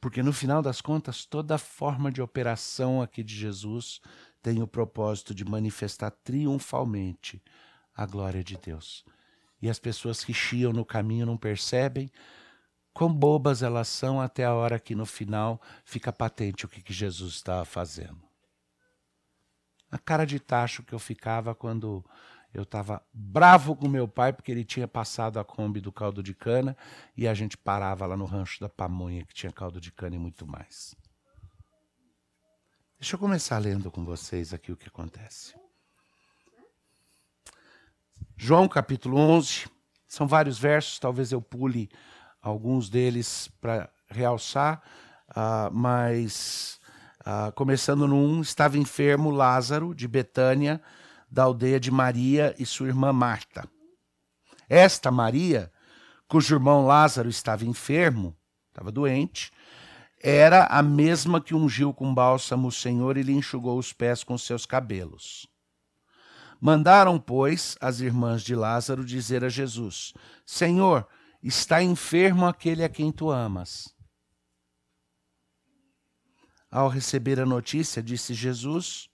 Porque 0.00 0.22
no 0.22 0.32
final 0.32 0.62
das 0.62 0.80
contas, 0.80 1.24
toda 1.24 1.58
forma 1.58 2.12
de 2.12 2.22
operação 2.22 3.02
aqui 3.02 3.24
de 3.24 3.34
Jesus 3.34 4.00
tem 4.40 4.62
o 4.62 4.68
propósito 4.68 5.34
de 5.34 5.44
manifestar 5.44 6.12
triunfalmente 6.22 7.42
a 7.94 8.06
glória 8.06 8.44
de 8.44 8.56
Deus. 8.56 9.04
E 9.60 9.68
as 9.68 9.80
pessoas 9.80 10.24
que 10.24 10.32
chiam 10.32 10.72
no 10.72 10.84
caminho 10.84 11.26
não 11.26 11.36
percebem 11.36 12.08
quão 12.94 13.12
bobas 13.12 13.62
elas 13.62 13.88
são 13.88 14.20
até 14.20 14.44
a 14.44 14.54
hora 14.54 14.78
que 14.78 14.94
no 14.94 15.04
final 15.04 15.60
fica 15.84 16.12
patente 16.12 16.64
o 16.64 16.68
que, 16.68 16.80
que 16.80 16.92
Jesus 16.92 17.34
estava 17.34 17.64
fazendo. 17.64 18.27
A 19.90 19.98
cara 19.98 20.26
de 20.26 20.38
tacho 20.38 20.82
que 20.82 20.92
eu 20.92 20.98
ficava 20.98 21.54
quando 21.54 22.04
eu 22.52 22.62
estava 22.62 23.02
bravo 23.12 23.76
com 23.76 23.88
meu 23.88 24.08
pai 24.08 24.32
porque 24.32 24.50
ele 24.50 24.64
tinha 24.64 24.88
passado 24.88 25.38
a 25.38 25.44
Kombi 25.44 25.80
do 25.80 25.92
caldo 25.92 26.22
de 26.22 26.34
cana 26.34 26.76
e 27.16 27.28
a 27.28 27.34
gente 27.34 27.56
parava 27.56 28.06
lá 28.06 28.16
no 28.16 28.24
rancho 28.24 28.60
da 28.60 28.68
pamonha 28.68 29.24
que 29.24 29.34
tinha 29.34 29.52
caldo 29.52 29.80
de 29.80 29.92
cana 29.92 30.16
e 30.16 30.18
muito 30.18 30.46
mais. 30.46 30.94
Deixa 32.98 33.14
eu 33.14 33.20
começar 33.20 33.58
lendo 33.58 33.90
com 33.90 34.04
vocês 34.04 34.52
aqui 34.52 34.72
o 34.72 34.76
que 34.76 34.88
acontece. 34.88 35.54
João 38.36 38.68
capítulo 38.68 39.16
11, 39.16 39.66
são 40.06 40.26
vários 40.26 40.58
versos, 40.58 40.98
talvez 40.98 41.32
eu 41.32 41.40
pule 41.40 41.90
alguns 42.40 42.88
deles 42.88 43.48
para 43.60 43.90
realçar, 44.08 44.82
uh, 45.30 45.72
mas 45.72 46.77
uh, 47.28 47.52
começando 47.52 48.04
1, 48.04 48.40
estava 48.40 48.78
enfermo 48.78 49.30
Lázaro 49.30 49.94
de 49.94 50.08
Betânia, 50.08 50.80
da 51.30 51.42
aldeia 51.42 51.78
de 51.78 51.90
Maria 51.90 52.54
e 52.58 52.64
sua 52.64 52.88
irmã 52.88 53.12
Marta. 53.12 53.68
Esta 54.66 55.10
Maria, 55.10 55.70
cujo 56.26 56.54
irmão 56.54 56.86
Lázaro 56.86 57.28
estava 57.28 57.66
enfermo, 57.66 58.34
estava 58.70 58.90
doente, 58.90 59.52
era 60.20 60.64
a 60.64 60.82
mesma 60.82 61.40
que 61.40 61.54
ungiu 61.54 61.92
com 61.92 62.14
bálsamo 62.14 62.68
o 62.68 62.72
Senhor 62.72 63.16
e 63.18 63.22
lhe 63.22 63.32
enxugou 63.32 63.78
os 63.78 63.92
pés 63.92 64.24
com 64.24 64.36
seus 64.38 64.64
cabelos. 64.64 65.46
Mandaram, 66.60 67.20
pois, 67.20 67.76
as 67.80 68.00
irmãs 68.00 68.42
de 68.42 68.54
Lázaro 68.54 69.04
dizer 69.04 69.44
a 69.44 69.48
Jesus: 69.48 70.12
Senhor, 70.44 71.06
está 71.40 71.80
enfermo 71.80 72.46
aquele 72.46 72.82
a 72.82 72.88
quem 72.88 73.12
tu 73.12 73.30
amas. 73.30 73.94
Ao 76.70 76.88
receber 76.88 77.40
a 77.40 77.46
notícia, 77.46 78.02
disse 78.02 78.34
Jesus: 78.34 79.08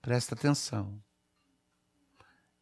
Presta 0.00 0.34
atenção. 0.34 1.02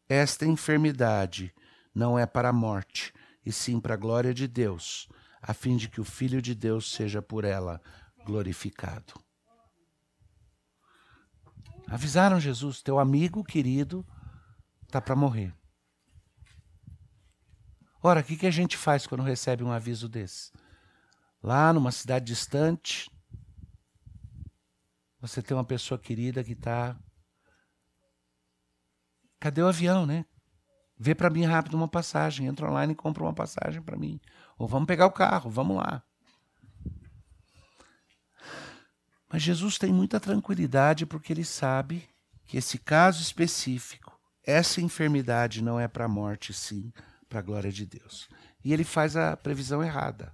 Esta 0.07 0.45
enfermidade 0.45 1.53
não 1.93 2.19
é 2.19 2.25
para 2.25 2.49
a 2.49 2.53
morte, 2.53 3.13
e 3.45 3.51
sim 3.51 3.79
para 3.79 3.93
a 3.93 3.97
glória 3.97 4.33
de 4.33 4.47
Deus, 4.47 5.07
a 5.41 5.53
fim 5.53 5.77
de 5.77 5.87
que 5.87 6.01
o 6.01 6.03
Filho 6.03 6.41
de 6.41 6.53
Deus 6.53 6.91
seja 6.91 7.21
por 7.21 7.45
ela 7.45 7.81
glorificado. 8.25 9.13
Avisaram 11.87 12.39
Jesus: 12.39 12.81
teu 12.81 12.99
amigo 12.99 13.43
querido 13.43 14.05
está 14.83 14.99
para 14.99 15.15
morrer. 15.15 15.53
Ora, 18.01 18.21
o 18.21 18.23
que, 18.23 18.37
que 18.37 18.47
a 18.47 18.51
gente 18.51 18.77
faz 18.77 19.05
quando 19.05 19.23
recebe 19.23 19.63
um 19.63 19.71
aviso 19.71 20.07
desse? 20.07 20.51
Lá 21.41 21.71
numa 21.73 21.91
cidade 21.91 22.25
distante, 22.25 23.09
você 25.19 25.41
tem 25.41 25.55
uma 25.55 25.65
pessoa 25.65 25.99
querida 25.99 26.43
que 26.43 26.53
está 26.53 26.97
Cadê 29.39 29.61
o 29.61 29.67
avião, 29.67 30.05
né? 30.05 30.25
Vê 30.97 31.15
para 31.15 31.29
mim 31.29 31.45
rápido 31.45 31.75
uma 31.75 31.87
passagem, 31.87 32.45
entra 32.45 32.69
online 32.69 32.91
e 32.91 32.95
compra 32.95 33.23
uma 33.23 33.33
passagem 33.33 33.81
para 33.81 33.95
mim. 33.95 34.19
Ou 34.57 34.67
vamos 34.67 34.85
pegar 34.85 35.05
o 35.05 35.11
carro, 35.11 35.49
vamos 35.49 35.77
lá. 35.77 36.03
Mas 39.31 39.41
Jesus 39.41 39.77
tem 39.77 39.93
muita 39.93 40.19
tranquilidade 40.19 41.05
porque 41.05 41.31
ele 41.31 41.45
sabe 41.45 42.09
que 42.45 42.57
esse 42.57 42.77
caso 42.77 43.21
específico, 43.21 44.19
essa 44.43 44.81
enfermidade 44.81 45.61
não 45.61 45.79
é 45.79 45.87
para 45.87 46.05
a 46.05 46.09
morte, 46.09 46.51
sim 46.51 46.91
para 47.29 47.39
a 47.39 47.43
glória 47.43 47.71
de 47.71 47.85
Deus. 47.85 48.27
E 48.65 48.73
ele 48.73 48.83
faz 48.83 49.15
a 49.15 49.37
previsão 49.37 49.81
errada. 49.81 50.33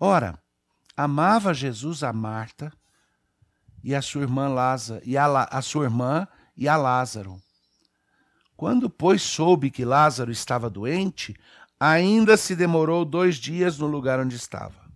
Ora, 0.00 0.42
amava 0.96 1.52
Jesus 1.52 2.02
a 2.02 2.12
Marta 2.12 2.72
e 3.84 3.94
a 3.94 4.00
sua 4.00 4.22
irmã 4.22 4.48
Lázaro 4.48 5.02
e 5.04 5.16
a, 5.16 5.26
a 5.44 5.62
sua 5.62 5.84
irmã 5.84 6.26
e 6.56 6.66
a 6.66 6.76
Lázaro. 6.76 7.40
Quando, 8.56 8.88
pois, 8.88 9.20
soube 9.20 9.70
que 9.70 9.84
Lázaro 9.84 10.32
estava 10.32 10.70
doente, 10.70 11.38
ainda 11.78 12.36
se 12.36 12.56
demorou 12.56 13.04
dois 13.04 13.36
dias 13.36 13.78
no 13.78 13.86
lugar 13.86 14.18
onde 14.18 14.34
estava. 14.34 14.86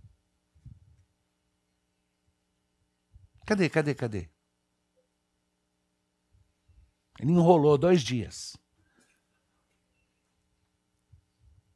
Cadê, 3.45 3.69
cadê, 3.69 3.93
cadê? 3.93 4.29
Ele 7.19 7.31
enrolou 7.33 7.77
dois 7.77 8.01
dias. 8.01 8.57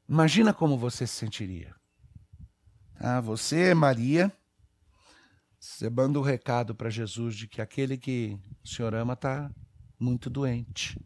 Imagina 0.10 0.54
como 0.54 0.78
você 0.78 1.06
se 1.06 1.14
sentiria. 1.14 1.76
Ah, 3.00 3.20
você, 3.22 3.74
Maria, 3.74 4.32
você 5.60 5.90
manda 5.90 6.20
um 6.20 6.24
recado 6.24 6.74
para 6.74 6.90
Jesus 6.90 7.36
de 7.36 7.48
que 7.48 7.62
aquele 7.62 7.98
que 7.98 8.40
o 8.64 8.68
Senhor 8.68 8.94
ama 8.94 9.14
está 9.14 9.52
muito 10.00 10.30
doente. 10.30 11.00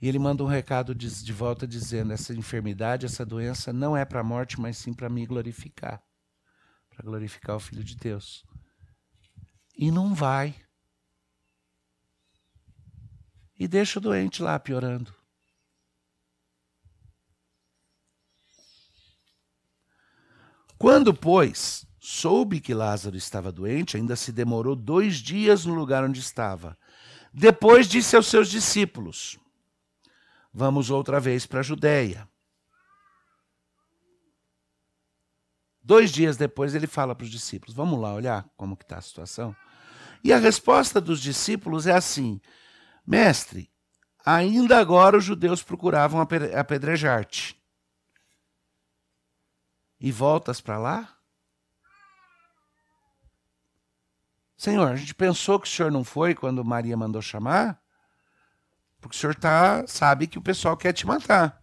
E 0.00 0.08
ele 0.08 0.18
manda 0.18 0.44
um 0.44 0.48
recado 0.48 0.94
de, 0.94 1.24
de 1.24 1.32
volta 1.32 1.66
dizendo: 1.66 2.12
essa 2.12 2.34
enfermidade, 2.34 3.06
essa 3.06 3.24
doença 3.24 3.72
não 3.72 3.96
é 3.96 4.04
para 4.04 4.20
a 4.20 4.24
morte, 4.24 4.60
mas 4.60 4.76
sim 4.76 4.92
para 4.92 5.08
me 5.08 5.26
glorificar 5.26 6.02
para 6.96 7.04
glorificar 7.04 7.56
o 7.56 7.60
Filho 7.60 7.84
de 7.84 7.94
Deus. 7.94 8.42
E 9.76 9.90
não 9.90 10.14
vai. 10.14 10.54
E 13.58 13.68
deixa 13.68 13.98
o 13.98 14.02
doente 14.02 14.42
lá 14.42 14.58
piorando. 14.58 15.14
Quando, 20.78 21.14
pois, 21.14 21.86
soube 21.98 22.60
que 22.60 22.74
Lázaro 22.74 23.16
estava 23.16 23.50
doente, 23.50 23.96
ainda 23.96 24.14
se 24.14 24.30
demorou 24.30 24.76
dois 24.76 25.16
dias 25.16 25.64
no 25.64 25.74
lugar 25.74 26.04
onde 26.04 26.20
estava. 26.20 26.76
Depois 27.32 27.88
disse 27.88 28.14
aos 28.14 28.26
seus 28.26 28.48
discípulos: 28.48 29.38
Vamos 30.52 30.90
outra 30.90 31.18
vez 31.18 31.46
para 31.46 31.60
a 31.60 31.62
Judéia. 31.62 32.28
Dois 35.82 36.10
dias 36.10 36.36
depois 36.36 36.74
ele 36.74 36.86
fala 36.86 37.14
para 37.14 37.24
os 37.24 37.30
discípulos: 37.30 37.74
Vamos 37.74 38.00
lá 38.00 38.12
olhar 38.12 38.48
como 38.56 38.74
está 38.74 38.98
a 38.98 39.02
situação. 39.02 39.54
E 40.22 40.32
a 40.32 40.38
resposta 40.38 41.00
dos 41.00 41.20
discípulos 41.20 41.86
é 41.86 41.92
assim: 41.92 42.40
Mestre, 43.06 43.70
ainda 44.24 44.78
agora 44.78 45.16
os 45.16 45.24
judeus 45.24 45.62
procuravam 45.62 46.20
apedrejar-te. 46.20 47.56
E 50.00 50.12
voltas 50.12 50.60
para 50.60 50.78
lá? 50.78 51.16
Senhor, 54.56 54.90
a 54.90 54.96
gente 54.96 55.14
pensou 55.14 55.60
que 55.60 55.68
o 55.68 55.70
senhor 55.70 55.92
não 55.92 56.02
foi 56.02 56.34
quando 56.34 56.64
Maria 56.64 56.96
mandou 56.96 57.20
chamar? 57.20 57.80
Porque 59.00 59.16
o 59.16 59.20
senhor 59.20 59.34
tá, 59.34 59.86
sabe 59.86 60.26
que 60.26 60.38
o 60.38 60.42
pessoal 60.42 60.76
quer 60.76 60.92
te 60.92 61.06
matar. 61.06 61.60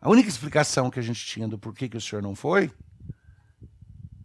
A 0.00 0.08
única 0.08 0.28
explicação 0.28 0.90
que 0.90 0.98
a 0.98 1.02
gente 1.02 1.24
tinha 1.24 1.46
do 1.46 1.58
porquê 1.58 1.88
que 1.88 1.96
o 1.96 2.00
senhor 2.00 2.22
não 2.22 2.34
foi 2.34 2.72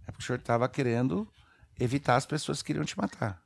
é 0.07 0.11
porque 0.11 0.23
o 0.23 0.25
senhor 0.25 0.39
estava 0.39 0.69
querendo 0.69 1.29
evitar 1.77 2.15
as 2.15 2.25
pessoas 2.25 2.61
que 2.61 2.67
queriam 2.67 2.85
te 2.85 2.97
matar. 2.97 3.41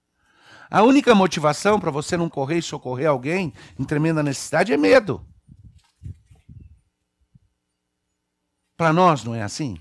A 0.70 0.84
única 0.84 1.16
motivação 1.16 1.80
para 1.80 1.90
você 1.90 2.16
não 2.16 2.30
correr 2.30 2.60
e 2.60 2.62
socorrer 2.62 3.10
alguém 3.10 3.52
em 3.78 3.84
tremenda 3.84 4.22
necessidade 4.22 4.72
é 4.72 4.78
medo. 4.78 5.26
Para 8.80 8.94
nós 8.94 9.24
não 9.26 9.36
é 9.36 9.44
assim? 9.44 9.78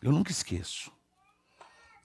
Eu 0.00 0.12
nunca 0.12 0.30
esqueço. 0.30 0.90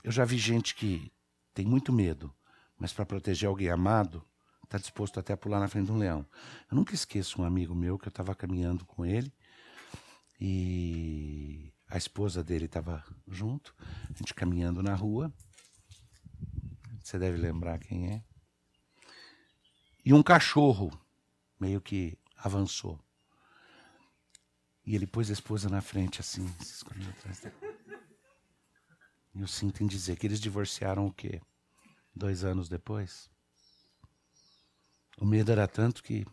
Eu 0.03 0.11
já 0.11 0.25
vi 0.25 0.37
gente 0.37 0.75
que 0.75 1.13
tem 1.53 1.65
muito 1.65 1.93
medo 1.93 2.35
mas 2.77 2.93
para 2.93 3.05
proteger 3.05 3.49
alguém 3.49 3.69
amado, 3.69 4.23
está 4.63 4.77
disposto 4.77 5.19
até 5.19 5.33
a 5.33 5.37
pular 5.37 5.59
na 5.59 5.67
frente 5.67 5.87
de 5.87 5.91
um 5.91 5.97
leão. 5.97 6.25
Eu 6.69 6.75
nunca 6.75 6.93
esqueço 6.93 7.41
um 7.41 7.45
amigo 7.45 7.73
meu 7.73 7.97
que 7.97 8.07
eu 8.07 8.09
estava 8.09 8.35
caminhando 8.35 8.85
com 8.85 9.05
ele 9.05 9.33
e 10.39 11.73
a 11.89 11.97
esposa 11.97 12.43
dele 12.43 12.65
estava 12.65 13.03
junto, 13.27 13.73
a 14.09 14.17
gente 14.17 14.33
caminhando 14.33 14.83
na 14.83 14.93
rua. 14.93 15.33
Você 17.03 17.17
deve 17.17 17.37
lembrar 17.37 17.79
quem 17.79 18.13
é. 18.13 18.23
E 20.05 20.13
um 20.13 20.21
cachorro 20.21 20.91
meio 21.59 21.81
que 21.81 22.17
avançou. 22.37 22.99
E 24.87 24.95
ele 24.95 25.05
pôs 25.05 25.29
a 25.29 25.33
esposa 25.33 25.67
na 25.67 25.81
frente, 25.81 26.21
assim, 26.21 26.47
se 26.59 26.75
escondendo 26.75 27.09
atrás 27.09 27.41
dele. 27.41 27.55
E 29.35 29.41
eu 29.41 29.47
sinto 29.47 29.83
em 29.83 29.87
dizer 29.87 30.15
que 30.15 30.25
eles 30.25 30.39
divorciaram 30.39 31.05
o 31.05 31.13
quê? 31.13 31.41
dois 32.15 32.43
anos 32.43 32.67
depois. 32.67 33.29
O 35.19 35.25
medo 35.25 35.51
era 35.51 35.67
tanto 35.67 36.01
que. 36.01 36.25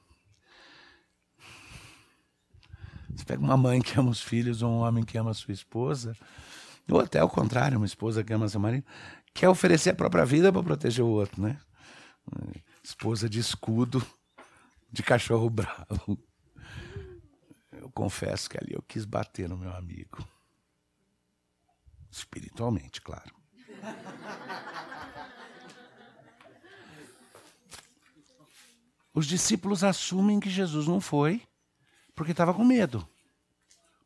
Você 3.10 3.24
pega 3.24 3.42
uma 3.42 3.56
mãe 3.56 3.82
que 3.82 3.98
ama 3.98 4.10
os 4.10 4.22
filhos, 4.22 4.62
ou 4.62 4.70
um 4.70 4.78
homem 4.78 5.04
que 5.04 5.18
ama 5.18 5.32
a 5.32 5.34
sua 5.34 5.52
esposa, 5.52 6.16
ou 6.88 7.00
até 7.00 7.18
ao 7.18 7.28
contrário, 7.28 7.76
uma 7.76 7.86
esposa 7.86 8.24
que 8.24 8.32
ama 8.32 8.48
seu 8.48 8.60
marido, 8.60 8.86
quer 9.34 9.48
oferecer 9.48 9.90
a 9.90 9.94
própria 9.94 10.24
vida 10.24 10.52
para 10.52 10.62
proteger 10.62 11.04
o 11.04 11.08
outro, 11.08 11.42
né? 11.42 11.60
Esposa 12.82 13.28
de 13.28 13.40
escudo, 13.40 14.04
de 14.92 15.02
cachorro 15.02 15.50
bravo. 15.50 16.18
Confesso 17.94 18.50
que 18.50 18.58
ali 18.58 18.74
eu 18.74 18.82
quis 18.82 19.04
bater 19.04 19.48
no 19.48 19.56
meu 19.56 19.72
amigo. 19.72 20.26
Espiritualmente, 22.10 23.00
claro. 23.00 23.34
Os 29.14 29.26
discípulos 29.26 29.84
assumem 29.84 30.40
que 30.40 30.50
Jesus 30.50 30.88
não 30.88 31.00
foi 31.00 31.40
porque 32.14 32.32
estava 32.32 32.52
com 32.52 32.64
medo. 32.64 33.08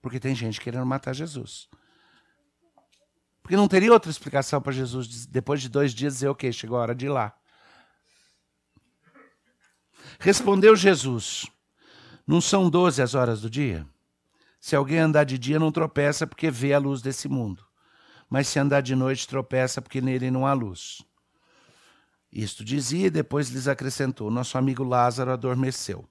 Porque 0.02 0.20
tem 0.20 0.34
gente 0.34 0.60
querendo 0.60 0.84
matar 0.84 1.14
Jesus. 1.14 1.68
Porque 3.42 3.56
não 3.56 3.66
teria 3.66 3.92
outra 3.92 4.10
explicação 4.10 4.60
para 4.60 4.72
Jesus 4.72 5.24
depois 5.24 5.62
de 5.62 5.70
dois 5.70 5.94
dias 5.94 6.12
dizer, 6.12 6.28
ok, 6.28 6.52
chegou 6.52 6.76
a 6.76 6.82
hora 6.82 6.94
de 6.94 7.06
ir 7.06 7.08
lá. 7.08 7.34
Respondeu 10.18 10.76
Jesus: 10.76 11.46
Não 12.28 12.42
são 12.42 12.68
doze 12.68 13.00
as 13.00 13.14
horas 13.14 13.40
do 13.40 13.48
dia? 13.48 13.86
Se 14.60 14.76
alguém 14.76 14.98
andar 14.98 15.24
de 15.24 15.38
dia, 15.38 15.58
não 15.58 15.72
tropeça 15.72 16.26
porque 16.26 16.50
vê 16.50 16.74
a 16.74 16.78
luz 16.78 17.00
desse 17.00 17.26
mundo. 17.26 17.64
Mas 18.28 18.48
se 18.48 18.58
andar 18.58 18.82
de 18.82 18.94
noite, 18.94 19.26
tropeça 19.26 19.80
porque 19.80 20.02
nele 20.02 20.30
não 20.30 20.46
há 20.46 20.52
luz. 20.52 21.00
Isto 22.30 22.62
dizia 22.62 23.06
e 23.06 23.10
depois 23.10 23.48
lhes 23.48 23.66
acrescentou: 23.66 24.30
Nosso 24.30 24.58
amigo 24.58 24.84
Lázaro 24.84 25.32
adormeceu, 25.32 26.06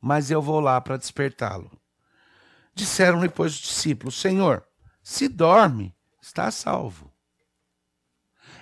mas 0.00 0.30
eu 0.30 0.40
vou 0.40 0.60
lá 0.60 0.80
para 0.80 0.96
despertá-lo. 0.96 1.70
Disseram-lhe, 2.74 3.28
pois, 3.28 3.52
os 3.52 3.58
discípulos: 3.58 4.18
Senhor, 4.18 4.64
se 5.02 5.28
dorme, 5.28 5.94
está 6.22 6.50
salvo. 6.50 7.07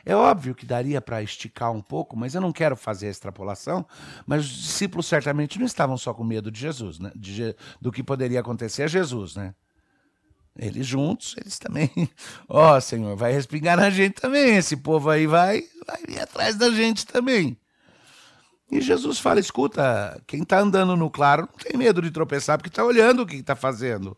É 0.09 0.15
óbvio 0.15 0.55
que 0.55 0.65
daria 0.65 1.01
para 1.01 1.21
esticar 1.21 1.73
um 1.73 1.83
pouco, 1.83 2.17
mas 2.17 2.37
eu 2.37 2.41
não 2.41 2.53
quero 2.53 2.77
fazer 2.77 3.09
a 3.09 3.11
extrapolação. 3.11 3.85
Mas 4.25 4.45
os 4.45 4.51
discípulos 4.51 5.07
certamente 5.07 5.59
não 5.59 5.67
estavam 5.67 5.99
só 5.99 6.15
com 6.15 6.23
medo 6.23 6.49
de 6.49 6.61
Jesus, 6.61 7.01
né? 7.01 7.11
De, 7.17 7.57
do 7.81 7.91
que 7.91 8.05
poderia 8.05 8.39
acontecer 8.39 8.85
a 8.85 8.87
Jesus, 8.87 9.35
né? 9.35 9.53
Eles 10.57 10.87
juntos, 10.87 11.35
eles 11.37 11.59
também. 11.59 11.91
Ó, 12.49 12.77
oh, 12.77 12.81
Senhor, 12.81 13.17
vai 13.17 13.33
respingar 13.33 13.77
na 13.77 13.91
gente 13.91 14.15
também. 14.15 14.55
Esse 14.55 14.77
povo 14.77 15.11
aí 15.11 15.27
vai, 15.27 15.65
vai 15.85 16.01
vir 16.07 16.21
atrás 16.21 16.55
da 16.55 16.71
gente 16.71 17.05
também. 17.05 17.59
E 18.71 18.81
Jesus 18.81 19.19
fala: 19.19 19.41
escuta, 19.41 20.23
quem 20.25 20.43
está 20.43 20.61
andando 20.61 20.97
no 20.97 21.11
claro 21.11 21.49
não 21.51 21.59
tem 21.59 21.77
medo 21.77 22.01
de 22.01 22.13
tropeçar, 22.13 22.59
porque 22.59 22.69
está 22.69 22.85
olhando 22.85 23.25
o 23.25 23.27
que 23.27 23.37
está 23.37 23.57
fazendo. 23.57 24.17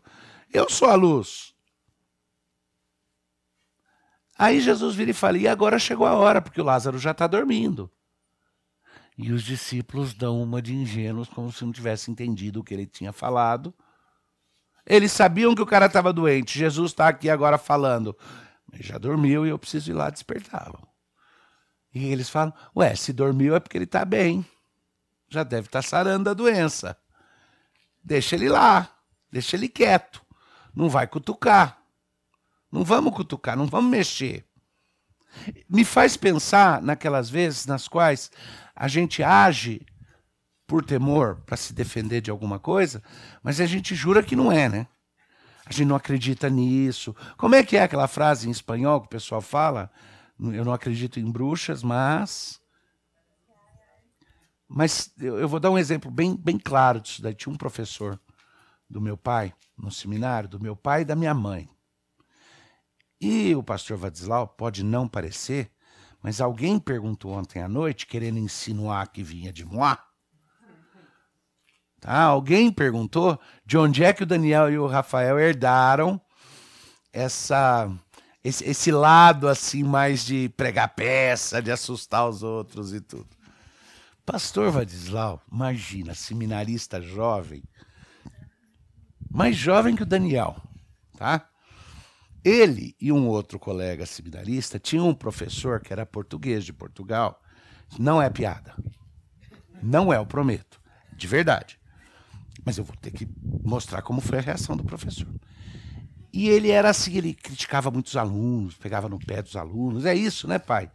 Eu 0.53 0.69
sou 0.69 0.87
a 0.87 0.93
luz. 0.93 1.53
Aí 4.39 4.61
Jesus 4.61 4.95
vira 4.95 5.11
e 5.11 5.13
fala: 5.13 5.37
e 5.37 5.49
agora 5.49 5.77
chegou 5.77 6.07
a 6.07 6.13
hora, 6.15 6.41
porque 6.41 6.61
o 6.61 6.63
Lázaro 6.63 6.97
já 6.97 7.11
está 7.11 7.27
dormindo. 7.27 7.91
E 9.17 9.33
os 9.33 9.43
discípulos 9.43 10.13
dão 10.13 10.41
uma 10.41 10.61
de 10.61 10.73
ingênuos, 10.73 11.27
como 11.27 11.51
se 11.51 11.65
não 11.65 11.73
tivessem 11.73 12.13
entendido 12.13 12.61
o 12.61 12.63
que 12.63 12.73
ele 12.73 12.87
tinha 12.87 13.11
falado. 13.11 13.75
Eles 14.85 15.11
sabiam 15.11 15.53
que 15.53 15.61
o 15.61 15.65
cara 15.65 15.87
estava 15.87 16.13
doente. 16.13 16.57
Jesus 16.57 16.91
está 16.91 17.09
aqui 17.09 17.29
agora 17.29 17.57
falando. 17.57 18.17
Ele 18.71 18.81
já 18.81 18.97
dormiu 18.97 19.45
e 19.45 19.49
eu 19.49 19.59
preciso 19.59 19.91
ir 19.91 19.93
lá 19.93 20.09
despertá-lo. 20.09 20.87
E 21.93 22.05
eles 22.05 22.29
falam: 22.29 22.53
Ué, 22.73 22.95
se 22.95 23.11
dormiu 23.11 23.57
é 23.57 23.59
porque 23.59 23.77
ele 23.77 23.83
está 23.83 24.05
bem. 24.05 24.45
Já 25.27 25.43
deve 25.43 25.67
estar 25.67 25.81
tá 25.81 25.87
sarando 25.87 26.29
a 26.29 26.33
doença. 26.33 26.97
Deixa 28.01 28.35
ele 28.35 28.47
lá. 28.47 28.89
Deixa 29.29 29.57
ele 29.57 29.67
quieto. 29.67 30.25
Não 30.73 30.87
vai 30.87 31.07
cutucar. 31.07 31.78
Não 32.71 32.83
vamos 32.83 33.13
cutucar, 33.13 33.57
não 33.57 33.65
vamos 33.65 33.89
mexer. 33.89 34.45
Me 35.69 35.85
faz 35.85 36.17
pensar 36.17 36.81
naquelas 36.81 37.29
vezes 37.29 37.65
nas 37.65 37.87
quais 37.87 38.31
a 38.75 38.87
gente 38.87 39.21
age 39.23 39.85
por 40.65 40.85
temor, 40.85 41.41
para 41.45 41.57
se 41.57 41.73
defender 41.73 42.21
de 42.21 42.29
alguma 42.29 42.59
coisa, 42.59 43.01
mas 43.41 43.59
a 43.59 43.65
gente 43.65 43.95
jura 43.95 44.21
que 44.21 44.35
não 44.35 44.51
é, 44.51 44.69
né? 44.69 44.87
A 45.65 45.71
gente 45.71 45.85
não 45.85 45.95
acredita 45.95 46.49
nisso. 46.49 47.15
Como 47.37 47.55
é 47.55 47.63
que 47.63 47.77
é 47.77 47.83
aquela 47.83 48.07
frase 48.07 48.47
em 48.47 48.51
espanhol 48.51 49.01
que 49.01 49.07
o 49.07 49.09
pessoal 49.09 49.41
fala? 49.41 49.91
Eu 50.39 50.63
não 50.63 50.73
acredito 50.73 51.19
em 51.19 51.29
bruxas, 51.29 51.83
mas. 51.83 52.59
Mas 54.67 55.11
eu 55.19 55.47
vou 55.47 55.59
dar 55.59 55.71
um 55.71 55.77
exemplo 55.77 56.09
bem, 56.09 56.35
bem 56.35 56.57
claro 56.57 57.01
disso 57.01 57.21
daí. 57.21 57.33
Tinha 57.33 57.53
um 57.53 57.57
professor 57.57 58.19
do 58.89 59.01
meu 59.01 59.17
pai, 59.17 59.53
no 59.77 59.91
seminário, 59.91 60.49
do 60.49 60.59
meu 60.59 60.75
pai 60.75 61.01
e 61.01 61.05
da 61.05 61.15
minha 61.15 61.33
mãe. 61.33 61.69
E 63.19 63.53
o 63.55 63.61
pastor 63.61 63.97
Vadislau 63.97 64.47
pode 64.47 64.83
não 64.83 65.07
parecer, 65.07 65.71
mas 66.21 66.39
alguém 66.39 66.79
perguntou 66.79 67.31
ontem 67.31 67.61
à 67.61 67.67
noite, 67.67 68.07
querendo 68.07 68.39
insinuar 68.39 69.07
que 69.09 69.23
vinha 69.23 69.51
de 69.51 69.65
Moá. 69.65 70.01
Tá? 71.99 72.21
Alguém 72.21 72.71
perguntou 72.71 73.39
de 73.65 73.77
onde 73.77 74.03
é 74.03 74.13
que 74.13 74.23
o 74.23 74.25
Daniel 74.25 74.71
e 74.71 74.77
o 74.77 74.87
Rafael 74.87 75.37
herdaram 75.37 76.19
essa 77.11 77.91
esse, 78.43 78.63
esse 78.63 78.91
lado 78.91 79.47
assim 79.47 79.83
mais 79.83 80.25
de 80.25 80.49
pregar 80.49 80.95
peça, 80.95 81.61
de 81.61 81.71
assustar 81.71 82.27
os 82.27 82.41
outros 82.41 82.93
e 82.93 83.01
tudo. 83.01 83.27
Pastor 84.25 84.71
Vadislau, 84.71 85.41
imagina, 85.51 86.13
seminarista 86.13 87.01
jovem, 87.01 87.63
mais 89.29 89.57
jovem 89.57 89.95
que 89.95 90.03
o 90.03 90.05
Daniel, 90.05 90.55
tá? 91.17 91.48
Ele 92.43 92.95
e 92.99 93.11
um 93.11 93.27
outro 93.27 93.59
colega 93.59 94.05
seminarista 94.05 94.79
tinham 94.79 95.09
um 95.09 95.13
professor 95.13 95.79
que 95.81 95.91
era 95.91 96.05
português 96.05 96.63
de 96.63 96.71
Portugal. 96.71 97.41
Não 97.97 98.21
é 98.21 98.29
piada. 98.29 98.75
Não 99.81 100.13
é, 100.13 100.17
eu 100.17 100.25
prometo. 100.25 100.79
De 101.15 101.27
verdade. 101.27 101.79
Mas 102.65 102.77
eu 102.77 102.83
vou 102.83 102.95
ter 102.95 103.11
que 103.11 103.27
mostrar 103.63 104.01
como 104.01 104.21
foi 104.21 104.37
a 104.37 104.41
reação 104.41 104.75
do 104.75 104.83
professor. 104.83 105.27
E 106.31 106.47
ele 106.47 106.69
era 106.69 106.89
assim, 106.89 107.17
ele 107.17 107.33
criticava 107.33 107.89
muitos 107.89 108.15
alunos, 108.15 108.75
pegava 108.75 109.09
no 109.09 109.19
pé 109.19 109.41
dos 109.41 109.55
alunos. 109.55 110.05
É 110.05 110.13
isso, 110.13 110.47
né, 110.47 110.59
pai? 110.59 110.89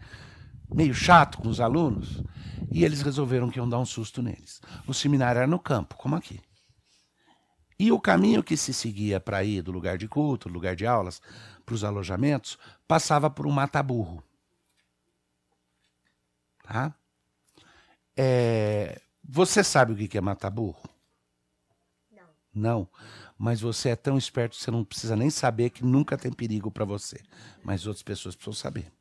Meio 0.72 0.94
chato 0.94 1.38
com 1.38 1.48
os 1.48 1.60
alunos. 1.60 2.22
E 2.70 2.84
eles 2.84 3.02
resolveram 3.02 3.50
que 3.50 3.58
iam 3.58 3.68
dar 3.68 3.78
um 3.78 3.84
susto 3.84 4.22
neles. 4.22 4.60
O 4.86 4.94
seminário 4.94 5.38
era 5.38 5.46
no 5.46 5.58
campo, 5.58 5.96
como 5.96 6.16
aqui. 6.16 6.40
E 7.78 7.90
o 7.90 8.00
caminho 8.00 8.42
que 8.42 8.56
se 8.56 8.72
seguia 8.72 9.18
para 9.18 9.42
ir 9.42 9.62
do 9.62 9.72
lugar 9.72 9.98
de 9.98 10.06
culto, 10.06 10.48
do 10.48 10.54
lugar 10.54 10.76
de 10.76 10.86
aulas, 10.86 11.20
para 11.64 11.74
os 11.74 11.82
alojamentos, 11.82 12.58
passava 12.86 13.28
por 13.28 13.46
um 13.46 13.50
mataburro. 13.50 14.22
Tá? 16.62 16.94
É, 18.16 19.00
você 19.22 19.64
sabe 19.64 19.92
o 19.92 20.08
que 20.08 20.16
é 20.16 20.20
mataburro? 20.20 20.82
Não. 22.12 22.28
Não. 22.54 22.88
Mas 23.36 23.60
você 23.60 23.90
é 23.90 23.96
tão 23.96 24.16
esperto 24.16 24.56
que 24.56 24.62
você 24.62 24.70
não 24.70 24.84
precisa 24.84 25.16
nem 25.16 25.28
saber 25.28 25.70
que 25.70 25.84
nunca 25.84 26.16
tem 26.16 26.32
perigo 26.32 26.70
para 26.70 26.84
você. 26.84 27.20
Mas 27.62 27.86
outras 27.86 28.02
pessoas 28.02 28.36
precisam 28.36 28.54
saber. 28.54 28.92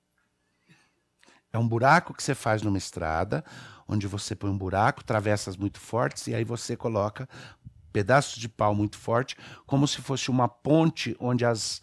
É 1.52 1.60
um 1.60 1.68
buraco 1.68 2.16
que 2.16 2.24
você 2.24 2.34
faz 2.34 2.64
numa 2.64 2.80
estrada, 2.80 3.46
onde 3.88 4.08
você 4.08 4.36
põe 4.36 4.50
um 4.50 4.58
buraco, 4.58 5.04
travessas 5.04 5.56
muito 5.56 5.80
fortes, 5.80 6.26
e 6.26 6.34
aí 6.34 6.44
você 6.44 6.76
coloca 6.76 7.30
pedaços 7.94 8.38
de 8.38 8.50
pau 8.50 8.74
muito 8.74 8.98
forte, 8.98 9.38
como 9.68 9.88
se 9.88 10.02
fosse 10.02 10.32
uma 10.32 10.50
ponte 10.50 11.16
onde 11.20 11.46
as, 11.46 11.82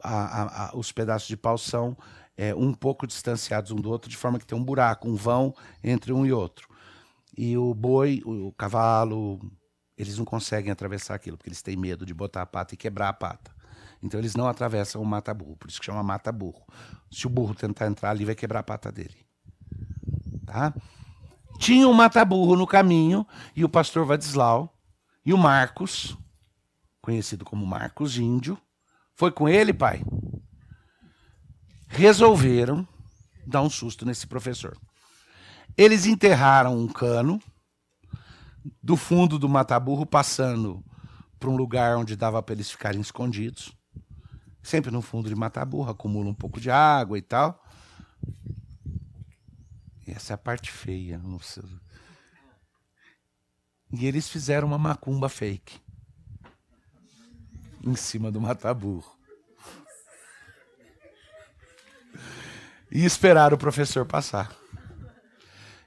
a, 0.00 0.42
a, 0.42 0.66
a, 0.66 0.76
os 0.76 0.92
pedaços 0.92 1.26
de 1.26 1.36
pau 1.36 1.56
são 1.56 1.96
é, 2.36 2.54
um 2.54 2.72
pouco 2.72 3.06
distanciados 3.06 3.72
um 3.72 3.76
do 3.76 3.90
outro, 3.90 4.08
de 4.08 4.16
forma 4.16 4.38
que 4.38 4.46
tem 4.46 4.56
um 4.56 4.62
buraco, 4.62 5.08
um 5.08 5.16
vão 5.16 5.54
entre 5.82 6.12
um 6.12 6.24
e 6.24 6.32
outro. 6.32 6.68
E 7.36 7.56
o 7.56 7.74
boi, 7.74 8.22
o, 8.24 8.48
o 8.48 8.52
cavalo, 8.52 9.40
eles 9.96 10.18
não 10.18 10.24
conseguem 10.24 10.70
atravessar 10.70 11.14
aquilo, 11.14 11.36
porque 11.36 11.48
eles 11.48 11.62
têm 11.62 11.76
medo 11.76 12.04
de 12.04 12.12
botar 12.14 12.42
a 12.42 12.46
pata 12.46 12.74
e 12.74 12.76
quebrar 12.76 13.08
a 13.08 13.12
pata. 13.12 13.50
Então 14.02 14.20
eles 14.20 14.36
não 14.36 14.46
atravessam 14.46 15.02
o 15.02 15.06
mata-burro, 15.06 15.56
por 15.56 15.68
isso 15.68 15.80
que 15.80 15.86
chama 15.86 16.02
mata-burro. 16.02 16.62
Se 17.10 17.26
o 17.26 17.30
burro 17.30 17.54
tentar 17.54 17.86
entrar 17.88 18.10
ali, 18.10 18.24
vai 18.24 18.34
quebrar 18.34 18.60
a 18.60 18.62
pata 18.62 18.92
dele. 18.92 19.26
Tá? 20.46 20.72
Tinha 21.58 21.88
um 21.88 21.92
mata-burro 21.92 22.54
no 22.54 22.66
caminho 22.66 23.26
e 23.56 23.64
o 23.64 23.68
pastor 23.68 24.06
Vadislau 24.06 24.77
e 25.28 25.32
o 25.34 25.36
Marcos, 25.36 26.16
conhecido 27.02 27.44
como 27.44 27.66
Marcos 27.66 28.16
Índio, 28.16 28.58
foi 29.14 29.30
com 29.30 29.46
ele, 29.46 29.74
pai. 29.74 30.02
Resolveram 31.86 32.88
dar 33.46 33.60
um 33.60 33.68
susto 33.68 34.06
nesse 34.06 34.26
professor. 34.26 34.74
Eles 35.76 36.06
enterraram 36.06 36.78
um 36.78 36.88
cano 36.88 37.38
do 38.82 38.96
fundo 38.96 39.38
do 39.38 39.50
mataburro, 39.50 40.06
passando 40.06 40.82
para 41.38 41.50
um 41.50 41.56
lugar 41.56 41.98
onde 41.98 42.16
dava 42.16 42.42
para 42.42 42.54
eles 42.54 42.70
ficarem 42.70 43.02
escondidos. 43.02 43.76
Sempre 44.62 44.90
no 44.90 45.02
fundo 45.02 45.28
de 45.28 45.34
mataburro, 45.34 45.90
acumula 45.90 46.30
um 46.30 46.34
pouco 46.34 46.58
de 46.58 46.70
água 46.70 47.18
e 47.18 47.22
tal. 47.22 47.62
E 50.06 50.10
essa 50.10 50.32
é 50.32 50.34
a 50.36 50.38
parte 50.38 50.72
feia. 50.72 51.18
Não 51.18 51.38
sei. 51.38 51.64
E 53.92 54.06
eles 54.06 54.28
fizeram 54.28 54.68
uma 54.68 54.78
macumba 54.78 55.28
fake. 55.28 55.80
Em 57.82 57.94
cima 57.94 58.30
do 58.30 58.40
mataburro. 58.40 59.16
E 62.90 63.04
esperaram 63.04 63.54
o 63.54 63.58
professor 63.58 64.04
passar. 64.04 64.54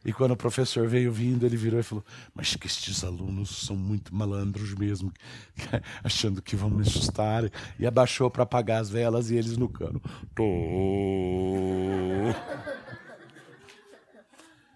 E 0.03 0.11
quando 0.11 0.31
o 0.31 0.37
professor 0.37 0.87
veio 0.87 1.11
vindo, 1.11 1.45
ele 1.45 1.55
virou 1.55 1.79
e 1.79 1.83
falou: 1.83 2.03
Mas 2.33 2.55
que 2.55 2.65
estes 2.65 3.03
alunos 3.03 3.65
são 3.65 3.75
muito 3.75 4.13
malandros 4.15 4.73
mesmo, 4.73 5.13
achando 6.03 6.41
que 6.41 6.55
vão 6.55 6.71
me 6.71 6.81
assustar. 6.81 7.43
E 7.77 7.85
abaixou 7.85 8.29
para 8.29 8.43
apagar 8.43 8.81
as 8.81 8.89
velas 8.89 9.29
e 9.29 9.35
eles 9.35 9.57
no 9.57 9.69
cano. 9.69 10.01
Tô. 10.33 10.43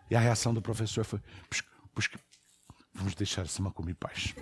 E 0.10 0.16
a 0.16 0.20
reação 0.20 0.54
do 0.54 0.62
professor 0.62 1.04
foi: 1.04 1.20
puxa, 1.50 1.64
puxa, 1.94 2.10
Vamos 2.96 3.14
deixar 3.14 3.44
essa 3.44 3.62
macumba 3.62 3.92
em 3.92 3.94
paz. 3.94 4.34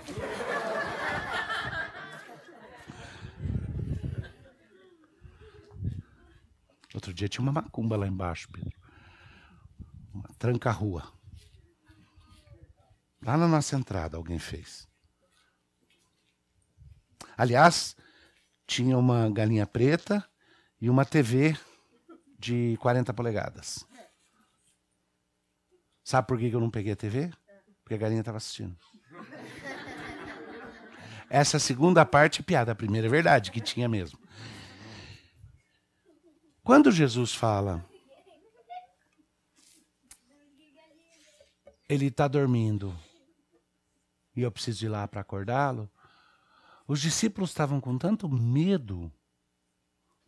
Outro 6.94 7.12
dia 7.12 7.28
tinha 7.28 7.42
uma 7.42 7.52
macumba 7.52 7.98
lá 7.98 8.08
embaixo, 8.08 8.48
Pedro. 8.52 8.80
Uma 10.14 10.30
tranca-rua. 10.38 11.12
Lá 13.26 13.36
na 13.36 13.48
nossa 13.48 13.76
entrada 13.76 14.16
alguém 14.16 14.38
fez. 14.38 14.88
Aliás, 17.36 17.96
tinha 18.68 18.96
uma 18.98 19.30
galinha 19.32 19.66
preta 19.66 20.24
e 20.80 20.90
uma 20.90 21.04
TV 21.04 21.58
de 22.38 22.78
40 22.80 23.12
polegadas. 23.14 23.84
Sabe 26.04 26.28
por 26.28 26.38
que 26.38 26.52
eu 26.52 26.60
não 26.60 26.70
peguei 26.70 26.94
a 26.94 26.96
TV? 26.96 27.32
Porque 27.84 27.96
a 27.96 27.98
galinha 27.98 28.22
estava 28.22 28.38
assistindo. 28.38 28.78
Essa 31.30 31.60
segunda 31.60 32.06
parte 32.06 32.42
é 32.42 32.44
piada. 32.44 32.72
A 32.72 32.76
primeira 32.76 33.08
é 33.08 33.10
verdade, 33.10 33.52
que 33.52 33.60
tinha 33.60 33.90
mesmo. 33.90 34.20
Quando 36.64 36.92
Jesus 36.92 37.34
fala, 37.34 37.86
ele 41.90 42.08
está 42.08 42.28
dormindo 42.28 42.98
e 44.36 44.42
eu 44.42 44.52
preciso 44.52 44.86
ir 44.86 44.90
lá 44.90 45.08
para 45.08 45.22
acordá-lo, 45.22 45.90
os 46.88 47.02
discípulos 47.02 47.50
estavam 47.50 47.80
com 47.80 47.98
tanto 47.98 48.28
medo 48.30 49.12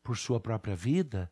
por 0.04 0.18
sua 0.18 0.40
própria 0.40 0.76
vida 0.76 1.32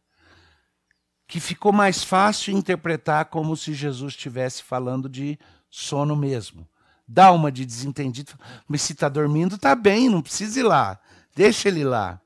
que 1.28 1.40
ficou 1.40 1.72
mais 1.72 2.04
fácil 2.04 2.54
interpretar 2.54 3.26
como 3.26 3.56
se 3.56 3.74
Jesus 3.74 4.14
estivesse 4.14 4.62
falando 4.62 5.10
de 5.10 5.40
sono 5.74 6.16
mesmo. 6.16 6.70
Dá 7.08 7.32
uma 7.32 7.52
de 7.52 7.66
desentendido, 7.66 8.34
mas 8.68 8.84
se 8.84 8.94
está 8.94 9.10
dormindo, 9.10 9.56
está 9.56 9.74
bem, 9.74 10.08
não 10.08 10.22
precisa 10.22 10.60
ir 10.60 10.64
lá. 10.64 11.00
Deixa 11.36 11.68
ele 11.68 11.84
lá. 11.84 12.22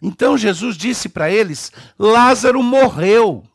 Então 0.00 0.36
Jesus 0.36 0.76
disse 0.76 1.08
para 1.08 1.30
eles: 1.30 1.70
Lázaro 1.96 2.60
morreu. 2.64 3.48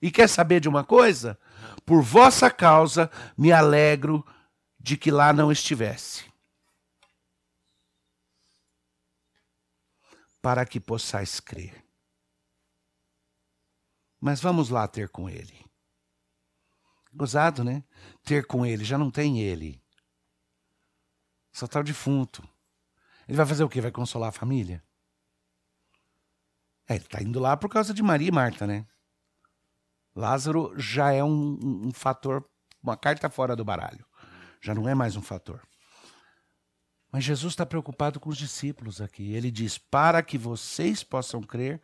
E 0.00 0.10
quer 0.10 0.28
saber 0.28 0.58
de 0.58 0.68
uma 0.68 0.82
coisa? 0.82 1.38
Por 1.86 2.02
vossa 2.02 2.50
causa 2.50 3.08
me 3.38 3.52
alegro 3.52 4.26
de 4.80 4.96
que 4.96 5.12
lá 5.12 5.32
não 5.32 5.52
estivesse. 5.52 6.24
Para 10.42 10.66
que 10.66 10.80
possais 10.80 11.38
crer. 11.38 11.81
Mas 14.22 14.40
vamos 14.40 14.68
lá 14.68 14.86
ter 14.86 15.08
com 15.08 15.28
ele. 15.28 15.66
Gozado, 17.12 17.64
né? 17.64 17.82
Ter 18.22 18.46
com 18.46 18.64
ele, 18.64 18.84
já 18.84 18.96
não 18.96 19.10
tem 19.10 19.40
ele. 19.40 19.82
Só 21.50 21.66
está 21.66 21.80
o 21.80 21.82
defunto. 21.82 22.48
Ele 23.26 23.36
vai 23.36 23.44
fazer 23.44 23.64
o 23.64 23.68
quê? 23.68 23.80
Vai 23.80 23.90
consolar 23.90 24.28
a 24.28 24.32
família? 24.32 24.80
É, 26.88 26.94
ele 26.94 27.04
está 27.04 27.20
indo 27.20 27.40
lá 27.40 27.56
por 27.56 27.68
causa 27.68 27.92
de 27.92 28.00
Maria 28.00 28.28
e 28.28 28.32
Marta, 28.32 28.64
né? 28.64 28.86
Lázaro 30.14 30.72
já 30.78 31.10
é 31.10 31.24
um, 31.24 31.88
um, 31.88 31.92
fator, 31.92 32.48
uma 32.80 32.96
carta 32.96 33.28
fora 33.28 33.56
do 33.56 33.64
baralho. 33.64 34.06
Já 34.60 34.72
não 34.72 34.88
é 34.88 34.94
mais 34.94 35.16
um 35.16 35.22
fator. 35.22 35.66
Mas 37.10 37.24
Jesus 37.24 37.54
está 37.54 37.66
preocupado 37.66 38.20
com 38.20 38.30
os 38.30 38.38
discípulos 38.38 39.00
aqui. 39.00 39.32
Ele 39.32 39.50
diz: 39.50 39.78
para 39.78 40.22
que 40.22 40.38
vocês 40.38 41.02
possam 41.02 41.42
crer, 41.42 41.82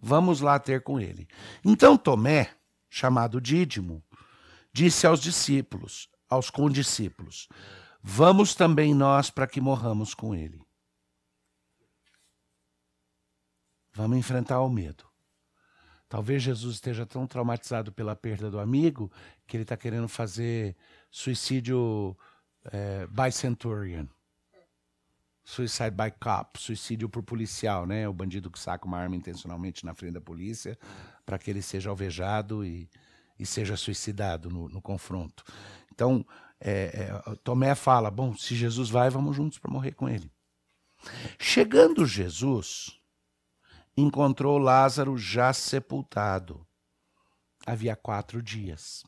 vamos 0.00 0.40
lá 0.40 0.58
ter 0.58 0.82
com 0.82 1.00
ele. 1.00 1.28
Então 1.64 1.96
Tomé, 1.96 2.50
chamado 2.88 3.40
Dídimo, 3.40 4.02
disse 4.72 5.06
aos 5.06 5.20
discípulos, 5.20 6.08
aos 6.28 6.50
condiscípulos: 6.50 7.48
Vamos 8.02 8.54
também 8.54 8.94
nós 8.94 9.30
para 9.30 9.46
que 9.46 9.60
morramos 9.60 10.14
com 10.14 10.34
ele. 10.34 10.60
Vamos 13.94 14.18
enfrentar 14.18 14.60
o 14.60 14.68
medo. 14.68 15.04
Talvez 16.08 16.42
Jesus 16.42 16.74
esteja 16.74 17.06
tão 17.06 17.26
traumatizado 17.26 17.92
pela 17.92 18.14
perda 18.14 18.50
do 18.50 18.58
amigo 18.58 19.10
que 19.46 19.56
ele 19.56 19.62
está 19.62 19.76
querendo 19.76 20.08
fazer 20.08 20.76
suicídio 21.10 22.16
é, 22.64 23.06
by 23.06 23.32
centurion. 23.32 24.06
Suicide 25.44 25.90
by 25.90 26.10
cop, 26.18 26.58
suicídio 26.58 27.08
por 27.08 27.22
policial, 27.22 27.86
né? 27.86 28.08
O 28.08 28.14
bandido 28.14 28.50
que 28.50 28.58
saca 28.58 28.86
uma 28.86 28.98
arma 28.98 29.14
intencionalmente 29.14 29.84
na 29.84 29.94
frente 29.94 30.14
da 30.14 30.20
polícia 30.20 30.78
para 31.26 31.38
que 31.38 31.50
ele 31.50 31.60
seja 31.60 31.90
alvejado 31.90 32.64
e, 32.64 32.88
e 33.38 33.44
seja 33.44 33.76
suicidado 33.76 34.48
no, 34.48 34.68
no 34.68 34.80
confronto. 34.80 35.44
Então, 35.92 36.24
é, 36.60 37.10
é, 37.26 37.36
Tomé 37.44 37.74
fala: 37.74 38.10
bom, 38.10 38.34
se 38.34 38.54
Jesus 38.54 38.88
vai, 38.88 39.10
vamos 39.10 39.36
juntos 39.36 39.58
para 39.58 39.70
morrer 39.70 39.92
com 39.92 40.08
ele. 40.08 40.30
Chegando 41.38 42.06
Jesus, 42.06 42.98
encontrou 43.96 44.56
Lázaro 44.58 45.18
já 45.18 45.52
sepultado. 45.52 46.66
Havia 47.66 47.94
quatro 47.94 48.42
dias. 48.42 49.04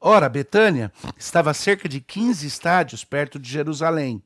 Ora, 0.00 0.28
Betânia 0.28 0.92
estava 1.16 1.50
a 1.50 1.54
cerca 1.54 1.88
de 1.88 2.00
15 2.00 2.46
estádios 2.46 3.04
perto 3.04 3.38
de 3.38 3.50
Jerusalém. 3.50 4.22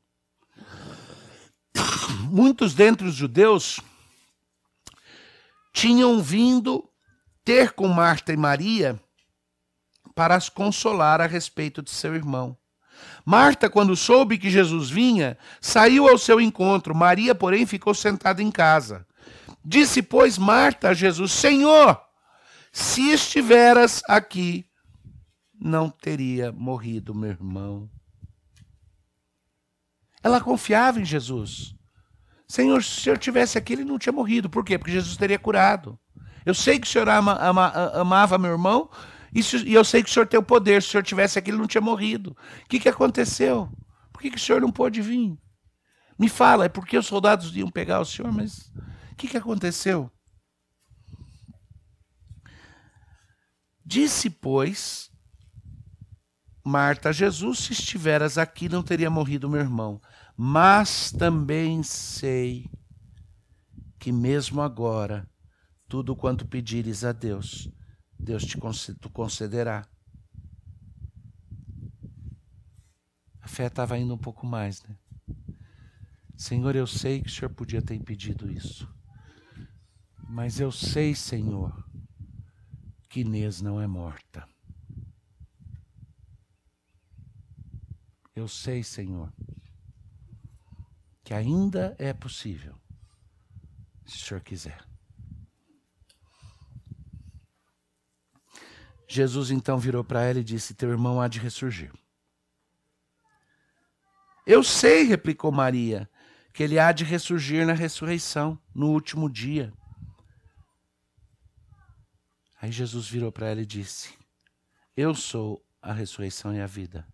Muitos 2.29 2.73
dentre 2.73 3.07
os 3.07 3.15
judeus 3.15 3.79
tinham 5.73 6.21
vindo 6.21 6.87
ter 7.43 7.71
com 7.73 7.87
Marta 7.87 8.31
e 8.31 8.37
Maria 8.37 8.99
para 10.13 10.35
as 10.35 10.47
consolar 10.47 11.19
a 11.19 11.25
respeito 11.25 11.81
de 11.81 11.89
seu 11.89 12.13
irmão. 12.13 12.55
Marta, 13.25 13.69
quando 13.69 13.95
soube 13.95 14.37
que 14.37 14.49
Jesus 14.49 14.89
vinha, 14.89 15.37
saiu 15.59 16.07
ao 16.07 16.17
seu 16.17 16.39
encontro. 16.39 16.93
Maria, 16.93 17.33
porém, 17.33 17.65
ficou 17.65 17.93
sentada 17.93 18.41
em 18.41 18.51
casa. 18.51 19.07
Disse, 19.65 20.01
pois, 20.03 20.37
Marta 20.37 20.89
a 20.89 20.93
Jesus: 20.93 21.31
Senhor, 21.31 21.99
se 22.71 23.11
estiveras 23.11 24.03
aqui, 24.07 24.65
não 25.63 25.89
teria 25.89 26.51
morrido 26.51 27.15
meu 27.15 27.29
irmão. 27.29 27.89
Ela 30.21 30.41
confiava 30.41 30.99
em 30.99 31.05
Jesus. 31.05 31.73
Senhor, 32.45 32.83
se 32.83 33.09
eu 33.09 33.17
tivesse 33.17 33.57
aqui, 33.57 33.71
ele 33.71 33.85
não 33.85 33.97
tinha 33.97 34.11
morrido. 34.11 34.49
Por 34.49 34.65
quê? 34.65 34.77
Porque 34.77 34.91
Jesus 34.91 35.15
teria 35.15 35.39
curado. 35.39 35.97
Eu 36.45 36.53
sei 36.53 36.77
que 36.77 36.85
o 36.85 36.89
Senhor 36.89 37.07
ama, 37.07 37.37
ama, 37.39 37.67
amava 37.93 38.37
meu 38.37 38.51
irmão 38.51 38.89
e, 39.33 39.41
se, 39.41 39.57
e, 39.65 39.73
eu 39.73 39.85
sei 39.85 40.03
que 40.03 40.09
o 40.09 40.13
Senhor 40.13 40.27
tem 40.27 40.37
o 40.37 40.43
poder. 40.43 40.81
Se 40.81 40.89
o 40.89 40.91
Senhor 40.91 41.03
tivesse 41.03 41.39
aqui, 41.39 41.49
ele 41.49 41.57
não 41.57 41.67
tinha 41.67 41.81
morrido. 41.81 42.35
O 42.65 42.67
que, 42.67 42.81
que 42.81 42.89
aconteceu? 42.89 43.71
Por 44.11 44.21
que, 44.21 44.29
que 44.29 44.37
o 44.37 44.39
Senhor 44.39 44.59
não 44.61 44.71
pôde 44.71 45.01
vir? 45.01 45.37
Me 46.19 46.27
fala, 46.27 46.65
é 46.65 46.69
porque 46.69 46.97
os 46.97 47.07
soldados 47.07 47.55
iam 47.55 47.71
pegar 47.71 48.01
o 48.01 48.05
Senhor, 48.05 48.31
mas 48.31 48.69
o 49.11 49.15
que, 49.17 49.29
que 49.29 49.37
aconteceu? 49.37 50.11
Disse, 53.85 54.29
pois, 54.29 55.12
Marta, 56.65 57.11
Jesus, 57.11 57.59
se 57.59 57.73
estiveras 57.73 58.37
aqui, 58.37 58.69
não 58.69 58.81
teria 58.81 59.09
morrido 59.09 59.49
meu 59.49 59.59
irmão. 59.59 60.01
Mas 60.35 61.11
também 61.11 61.83
sei 61.83 62.69
que 63.99 64.11
mesmo 64.11 64.61
agora, 64.61 65.29
tudo 65.89 66.15
quanto 66.15 66.47
pedires 66.47 67.03
a 67.03 67.11
Deus, 67.11 67.69
Deus 68.17 68.43
te 68.43 68.57
concederá. 69.11 69.85
A 73.41 73.47
fé 73.47 73.67
estava 73.67 73.97
indo 73.97 74.13
um 74.13 74.17
pouco 74.17 74.45
mais, 74.45 74.81
né? 74.83 74.97
Senhor, 76.35 76.75
eu 76.75 76.87
sei 76.87 77.21
que 77.21 77.27
o 77.27 77.31
Senhor 77.31 77.49
podia 77.49 77.81
ter 77.81 77.95
impedido 77.95 78.49
isso. 78.49 78.87
Mas 80.29 80.59
eu 80.59 80.71
sei, 80.71 81.13
Senhor, 81.13 81.71
que 83.09 83.19
Inês 83.19 83.61
não 83.61 83.79
é 83.79 83.85
morta. 83.85 84.47
Eu 88.35 88.47
sei, 88.47 88.83
Senhor, 88.83 89.31
que 91.23 91.33
ainda 91.33 91.95
é 91.99 92.11
possível, 92.13 92.75
se 94.05 94.17
o 94.17 94.19
Senhor 94.19 94.41
quiser. 94.41 94.83
Jesus 99.07 99.51
então 99.51 99.77
virou 99.77 100.03
para 100.03 100.23
ela 100.23 100.39
e 100.39 100.43
disse: 100.43 100.73
Teu 100.73 100.89
irmão 100.89 101.21
há 101.21 101.27
de 101.27 101.39
ressurgir. 101.39 101.93
Eu 104.45 104.63
sei, 104.63 105.03
replicou 105.03 105.51
Maria, 105.51 106.09
que 106.51 106.63
ele 106.63 106.79
há 106.79 106.91
de 106.91 107.03
ressurgir 107.03 107.65
na 107.65 107.73
ressurreição, 107.73 108.59
no 108.73 108.89
último 108.89 109.29
dia. 109.29 109.71
Aí 112.59 112.71
Jesus 112.71 113.07
virou 113.07 113.31
para 113.31 113.47
ela 113.47 113.61
e 113.61 113.65
disse: 113.65 114.17
Eu 114.97 115.13
sou 115.13 115.63
a 115.79 115.93
ressurreição 115.93 116.53
e 116.55 116.59
a 116.59 116.65
vida. 116.65 117.07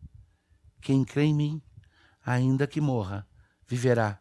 Quem 0.81 1.03
crê 1.03 1.23
em 1.23 1.33
mim, 1.33 1.61
ainda 2.25 2.67
que 2.67 2.79
morra, 2.79 3.27
viverá. 3.67 4.19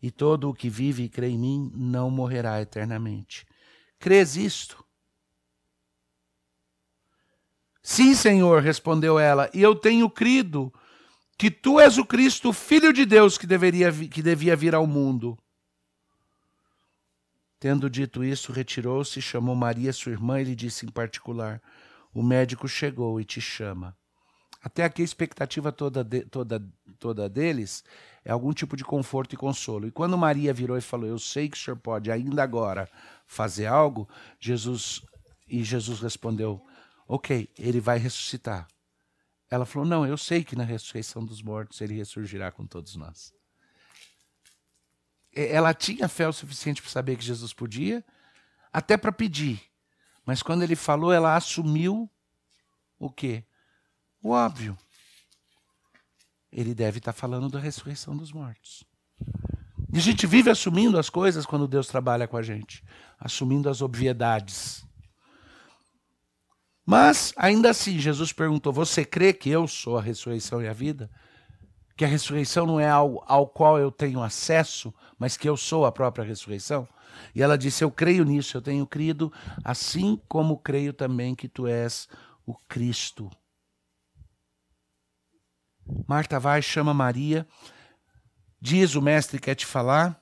E 0.00 0.10
todo 0.10 0.48
o 0.48 0.54
que 0.54 0.68
vive 0.70 1.04
e 1.04 1.08
crê 1.08 1.28
em 1.28 1.38
mim 1.38 1.72
não 1.74 2.10
morrerá 2.10 2.60
eternamente. 2.60 3.46
Crês 3.98 4.36
isto? 4.36 4.84
Sim, 7.82 8.14
Senhor, 8.14 8.62
respondeu 8.62 9.18
ela, 9.18 9.50
e 9.54 9.62
eu 9.62 9.74
tenho 9.74 10.10
crido 10.10 10.72
que 11.38 11.50
tu 11.50 11.80
és 11.80 11.98
o 11.98 12.04
Cristo, 12.04 12.52
filho 12.52 12.92
de 12.92 13.06
Deus, 13.06 13.38
que, 13.38 13.46
deveria, 13.46 13.92
que 13.92 14.22
devia 14.22 14.54
vir 14.56 14.74
ao 14.74 14.86
mundo. 14.86 15.38
Tendo 17.60 17.88
dito 17.88 18.22
isso, 18.22 18.52
retirou-se, 18.52 19.20
chamou 19.22 19.54
Maria, 19.54 19.92
sua 19.92 20.12
irmã, 20.12 20.40
e 20.40 20.44
lhe 20.44 20.54
disse 20.54 20.86
em 20.86 20.90
particular: 20.90 21.62
O 22.12 22.22
médico 22.22 22.68
chegou 22.68 23.20
e 23.20 23.24
te 23.24 23.40
chama. 23.40 23.96
Até 24.60 24.84
aqui 24.84 25.02
a 25.02 25.04
expectativa 25.04 25.70
toda, 25.70 26.02
de, 26.02 26.22
toda, 26.22 26.62
toda 26.98 27.28
deles 27.28 27.84
é 28.24 28.32
algum 28.32 28.52
tipo 28.52 28.76
de 28.76 28.84
conforto 28.84 29.34
e 29.34 29.38
consolo. 29.38 29.86
E 29.86 29.90
quando 29.92 30.18
Maria 30.18 30.52
virou 30.52 30.76
e 30.76 30.80
falou: 30.80 31.08
Eu 31.08 31.18
sei 31.18 31.48
que 31.48 31.56
o 31.56 31.60
senhor 31.60 31.76
pode 31.76 32.10
ainda 32.10 32.42
agora 32.42 32.88
fazer 33.26 33.66
algo, 33.66 34.08
Jesus 34.40 35.02
e 35.48 35.62
Jesus 35.64 36.00
respondeu: 36.00 36.62
ok, 37.08 37.50
ele 37.58 37.80
vai 37.80 37.98
ressuscitar. 37.98 38.68
Ela 39.50 39.64
falou: 39.64 39.88
Não, 39.88 40.06
eu 40.06 40.18
sei 40.18 40.44
que 40.44 40.54
na 40.54 40.62
ressurreição 40.62 41.24
dos 41.24 41.40
mortos 41.40 41.80
ele 41.80 41.94
ressurgirá 41.94 42.52
com 42.52 42.66
todos 42.66 42.94
nós. 42.94 43.32
Ela 45.32 45.72
tinha 45.72 46.08
fé 46.08 46.28
o 46.28 46.32
suficiente 46.32 46.82
para 46.82 46.90
saber 46.90 47.16
que 47.16 47.24
Jesus 47.24 47.54
podia, 47.54 48.04
até 48.72 48.96
para 48.96 49.12
pedir. 49.12 49.62
Mas 50.24 50.42
quando 50.42 50.62
ele 50.62 50.76
falou, 50.76 51.12
ela 51.12 51.36
assumiu 51.36 52.10
o 52.98 53.10
quê? 53.10 53.44
O 54.22 54.30
óbvio. 54.30 54.76
Ele 56.50 56.74
deve 56.74 56.98
estar 56.98 57.12
falando 57.12 57.48
da 57.48 57.58
ressurreição 57.58 58.16
dos 58.16 58.32
mortos. 58.32 58.84
E 59.92 59.98
a 59.98 60.00
gente 60.00 60.26
vive 60.26 60.50
assumindo 60.50 60.98
as 60.98 61.08
coisas 61.08 61.46
quando 61.46 61.68
Deus 61.68 61.86
trabalha 61.86 62.28
com 62.28 62.36
a 62.36 62.42
gente, 62.42 62.84
assumindo 63.18 63.68
as 63.68 63.80
obviedades. 63.80 64.84
Mas, 66.84 67.32
ainda 67.36 67.70
assim, 67.70 67.98
Jesus 67.98 68.32
perguntou: 68.32 68.72
Você 68.72 69.04
crê 69.04 69.32
que 69.32 69.50
eu 69.50 69.66
sou 69.68 69.98
a 69.98 70.02
ressurreição 70.02 70.62
e 70.62 70.68
a 70.68 70.72
vida? 70.72 71.10
Que 71.96 72.04
a 72.04 72.08
ressurreição 72.08 72.66
não 72.66 72.78
é 72.78 72.88
algo 72.88 73.22
ao 73.26 73.46
qual 73.46 73.78
eu 73.78 73.90
tenho 73.90 74.22
acesso, 74.22 74.94
mas 75.18 75.36
que 75.36 75.48
eu 75.48 75.56
sou 75.56 75.84
a 75.84 75.92
própria 75.92 76.24
ressurreição? 76.24 76.88
E 77.34 77.42
ela 77.42 77.58
disse: 77.58 77.84
Eu 77.84 77.90
creio 77.90 78.24
nisso, 78.24 78.56
eu 78.56 78.62
tenho 78.62 78.86
crido, 78.86 79.32
assim 79.64 80.20
como 80.28 80.58
creio 80.58 80.92
também 80.92 81.34
que 81.34 81.48
tu 81.48 81.66
és 81.66 82.08
o 82.46 82.54
Cristo. 82.54 83.30
Marta 86.06 86.38
vai, 86.38 86.60
chama 86.62 86.92
Maria, 86.92 87.46
diz: 88.60 88.94
O 88.94 89.02
mestre 89.02 89.38
quer 89.38 89.54
te 89.54 89.66
falar. 89.66 90.20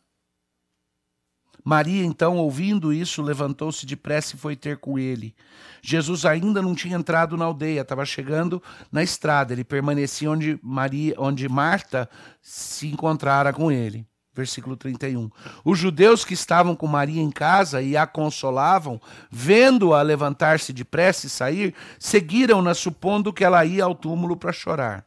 Maria, 1.65 2.05
então, 2.05 2.37
ouvindo 2.37 2.93
isso, 2.93 3.21
levantou-se 3.21 3.85
depressa 3.85 4.37
e 4.37 4.39
foi 4.39 4.55
ter 4.55 4.77
com 4.77 4.97
ele. 4.97 5.35
Jesus 5.83 6.25
ainda 6.25 6.63
não 6.63 6.77
tinha 6.77 6.97
entrado 6.97 7.37
na 7.37 7.45
aldeia, 7.45 7.81
estava 7.81 8.05
chegando 8.05 8.63
na 8.93 9.03
estrada. 9.03 9.53
Ele 9.53 9.65
permanecia 9.65 10.31
onde 10.31 10.61
Maria, 10.63 11.17
onde 11.19 11.49
Marta 11.49 12.09
se 12.41 12.87
encontrara 12.87 13.53
com 13.53 13.73
ele. 13.73 14.07
Versículo 14.33 14.77
31. 14.77 15.29
Os 15.65 15.77
judeus 15.77 16.25
que 16.25 16.35
estavam 16.35 16.77
com 16.77 16.87
Maria 16.87 17.21
em 17.21 17.33
casa 17.33 17.83
e 17.83 17.97
a 17.97 18.07
consolavam, 18.07 19.01
vendo-a 19.29 20.03
levantar-se 20.03 20.73
depressa 20.73 21.27
e 21.27 21.31
sair, 21.31 21.75
seguiram-na, 21.99 22.75
supondo 22.75 23.33
que 23.33 23.43
ela 23.43 23.65
ia 23.65 23.83
ao 23.83 23.95
túmulo 23.95 24.37
para 24.37 24.53
chorar. 24.53 25.05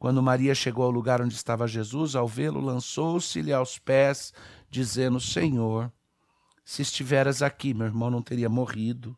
Quando 0.00 0.22
Maria 0.22 0.54
chegou 0.54 0.86
ao 0.86 0.90
lugar 0.90 1.20
onde 1.20 1.34
estava 1.34 1.68
Jesus, 1.68 2.16
ao 2.16 2.26
vê-lo, 2.26 2.58
lançou-se-lhe 2.58 3.52
aos 3.52 3.78
pés, 3.78 4.32
dizendo: 4.70 5.20
Senhor, 5.20 5.92
se 6.64 6.80
estiveras 6.80 7.42
aqui, 7.42 7.74
meu 7.74 7.86
irmão 7.86 8.10
não 8.10 8.22
teria 8.22 8.48
morrido. 8.48 9.14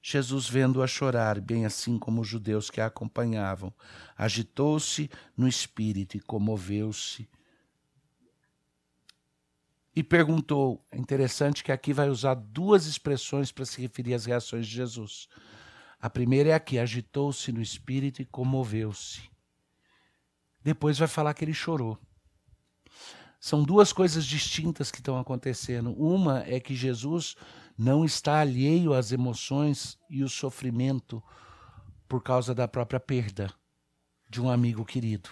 Jesus, 0.00 0.48
vendo-a 0.48 0.86
chorar, 0.86 1.40
bem 1.40 1.66
assim 1.66 1.98
como 1.98 2.20
os 2.20 2.28
judeus 2.28 2.70
que 2.70 2.80
a 2.80 2.86
acompanhavam, 2.86 3.74
agitou-se 4.16 5.10
no 5.36 5.48
espírito 5.48 6.16
e 6.16 6.20
comoveu-se 6.20 7.28
e 9.96 10.02
perguntou. 10.04 10.86
É 10.92 10.96
interessante 10.96 11.64
que 11.64 11.72
aqui 11.72 11.92
vai 11.92 12.08
usar 12.08 12.34
duas 12.34 12.86
expressões 12.86 13.50
para 13.50 13.64
se 13.64 13.80
referir 13.82 14.14
às 14.14 14.26
reações 14.26 14.64
de 14.68 14.74
Jesus. 14.74 15.26
A 16.00 16.08
primeira 16.08 16.50
é 16.50 16.54
aqui: 16.54 16.78
agitou-se 16.78 17.50
no 17.50 17.60
espírito 17.60 18.22
e 18.22 18.24
comoveu-se. 18.24 19.31
Depois 20.64 20.98
vai 20.98 21.08
falar 21.08 21.34
que 21.34 21.44
ele 21.44 21.54
chorou. 21.54 21.98
São 23.40 23.64
duas 23.64 23.92
coisas 23.92 24.24
distintas 24.24 24.90
que 24.90 24.98
estão 24.98 25.18
acontecendo. 25.18 25.92
Uma 26.00 26.44
é 26.46 26.60
que 26.60 26.76
Jesus 26.76 27.34
não 27.76 28.04
está 28.04 28.38
alheio 28.40 28.94
às 28.94 29.10
emoções 29.10 29.98
e 30.08 30.22
o 30.22 30.28
sofrimento 30.28 31.22
por 32.08 32.22
causa 32.22 32.54
da 32.54 32.68
própria 32.68 33.00
perda 33.00 33.52
de 34.28 34.40
um 34.40 34.48
amigo 34.48 34.84
querido, 34.84 35.30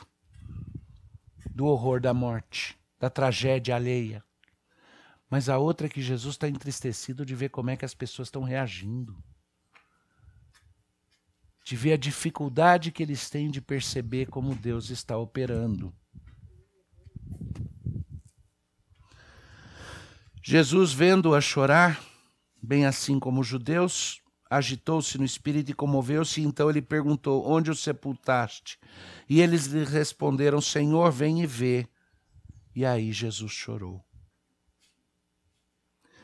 do 1.55 1.66
horror 1.66 2.01
da 2.01 2.12
morte, 2.12 2.77
da 2.99 3.09
tragédia 3.09 3.77
alheia. 3.77 4.25
Mas 5.31 5.49
a 5.49 5.59
outra 5.59 5.87
é 5.87 5.90
que 5.90 6.03
Jesus 6.03 6.35
está 6.35 6.49
entristecido 6.49 7.25
de 7.25 7.35
ver 7.35 7.51
como 7.51 7.71
é 7.71 7.77
que 7.77 7.85
as 7.85 7.95
pessoas 7.95 8.29
estão 8.29 8.43
reagindo. 8.43 9.16
De 11.64 11.77
ver 11.77 11.92
a 11.92 11.96
dificuldade 11.96 12.90
que 12.90 13.03
eles 13.03 13.29
têm 13.31 13.51
de 13.51 13.61
perceber 13.61 14.27
como 14.27 14.55
Deus 14.55 14.90
está 14.90 15.16
operando. 15.16 15.94
Jesus, 20.42 20.92
vendo-a 20.92 21.40
chorar, 21.40 22.03
bem 22.62 22.87
assim 22.87 23.20
como 23.20 23.42
os 23.42 23.46
judeus, 23.46 24.20
agitou-se 24.51 25.16
no 25.16 25.25
espírito 25.25 25.70
e 25.70 25.75
comoveu-se. 25.75 26.42
Então 26.42 26.68
ele 26.68 26.83
perguntou: 26.83 27.49
Onde 27.49 27.70
o 27.70 27.77
sepultaste? 27.77 28.79
E 29.29 29.40
eles 29.40 29.66
lhe 29.66 29.85
responderam: 29.85 30.61
Senhor, 30.61 31.12
vem 31.12 31.42
e 31.42 31.46
vê. 31.46 31.87
E 32.75 32.85
aí 32.85 33.12
Jesus 33.12 33.53
chorou. 33.53 34.05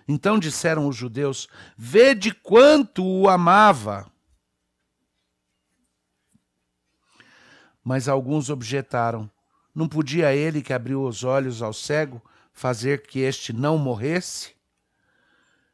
Então 0.09 0.39
disseram 0.39 0.89
os 0.89 0.97
judeus: 0.97 1.47
Vede 1.77 2.33
quanto 2.33 3.05
o 3.05 3.29
amava. 3.29 4.11
Mas 7.87 8.09
alguns 8.09 8.51
objetaram: 8.51 9.31
Não 9.73 9.87
podia 9.87 10.35
ele 10.35 10.61
que 10.61 10.73
abriu 10.73 11.05
os 11.05 11.23
olhos 11.23 11.63
ao 11.63 11.73
cego 11.73 12.21
fazer 12.53 13.07
que 13.07 13.21
este 13.21 13.53
não 13.53 13.79
morresse? 13.79 14.57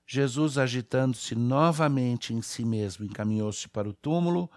Jesus, 0.06 0.58
agitando-se 0.58 1.34
novamente 1.34 2.34
em 2.34 2.42
si 2.42 2.66
mesmo, 2.66 3.06
encaminhou-se 3.06 3.66
para 3.66 3.88
o 3.88 3.94
túmulo. 3.94 4.50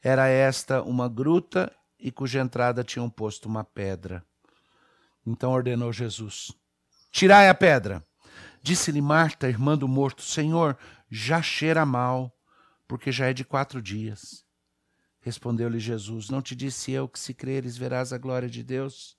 Era 0.00 0.28
esta 0.28 0.80
uma 0.80 1.08
gruta 1.08 1.72
e 1.98 2.12
cuja 2.12 2.40
entrada 2.40 2.84
tinham 2.84 3.10
posto 3.10 3.48
uma 3.48 3.64
pedra. 3.64 4.24
Então 5.26 5.50
ordenou 5.50 5.92
Jesus: 5.92 6.52
Tirai 7.10 7.48
a 7.48 7.54
pedra. 7.54 8.06
Disse-lhe 8.62 9.02
Marta, 9.02 9.48
irmã 9.48 9.76
do 9.76 9.88
morto: 9.88 10.22
Senhor, 10.22 10.78
já 11.10 11.42
cheira 11.42 11.84
mal, 11.84 12.32
porque 12.86 13.10
já 13.10 13.26
é 13.26 13.32
de 13.32 13.44
quatro 13.44 13.82
dias. 13.82 14.41
Respondeu-lhe 15.22 15.78
Jesus: 15.78 16.28
Não 16.28 16.42
te 16.42 16.54
disse 16.54 16.90
eu 16.90 17.08
que, 17.08 17.18
se 17.18 17.32
creres, 17.32 17.76
verás 17.76 18.12
a 18.12 18.18
glória 18.18 18.50
de 18.50 18.62
Deus? 18.62 19.16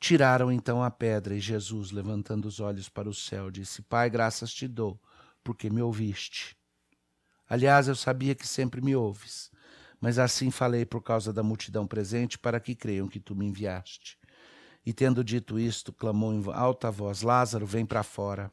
Tiraram 0.00 0.50
então 0.50 0.82
a 0.82 0.90
pedra, 0.90 1.34
e 1.34 1.40
Jesus, 1.40 1.92
levantando 1.92 2.46
os 2.46 2.58
olhos 2.58 2.88
para 2.88 3.08
o 3.08 3.14
céu, 3.14 3.50
disse: 3.52 3.82
Pai, 3.82 4.10
graças 4.10 4.52
te 4.52 4.66
dou, 4.66 5.00
porque 5.44 5.70
me 5.70 5.80
ouviste. 5.80 6.56
Aliás, 7.48 7.86
eu 7.86 7.94
sabia 7.94 8.34
que 8.34 8.46
sempre 8.46 8.80
me 8.80 8.94
ouves, 8.96 9.50
mas 10.00 10.18
assim 10.18 10.50
falei 10.50 10.84
por 10.84 11.02
causa 11.02 11.32
da 11.32 11.42
multidão 11.42 11.86
presente, 11.86 12.36
para 12.36 12.58
que 12.58 12.74
creiam 12.74 13.08
que 13.08 13.20
tu 13.20 13.36
me 13.36 13.46
enviaste. 13.46 14.18
E 14.84 14.92
tendo 14.92 15.22
dito 15.22 15.58
isto, 15.58 15.92
clamou 15.92 16.34
em 16.34 16.42
alta 16.52 16.90
voz: 16.90 17.22
Lázaro, 17.22 17.64
vem 17.64 17.86
para 17.86 18.02
fora. 18.02 18.52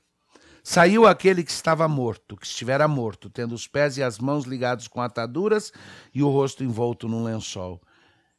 Saiu 0.67 1.05
aquele 1.05 1.43
que 1.43 1.51
estava 1.51 1.87
morto, 1.87 2.35
que 2.35 2.47
estivera 2.47 2.87
morto, 2.87 3.29
tendo 3.29 3.53
os 3.53 3.67
pés 3.67 3.97
e 3.97 4.03
as 4.03 4.17
mãos 4.17 4.45
ligados 4.45 4.87
com 4.87 4.99
ataduras 4.99 5.71
e 6.11 6.23
o 6.23 6.27
rosto 6.27 6.63
envolto 6.63 7.07
num 7.07 7.23
lençol. 7.23 7.79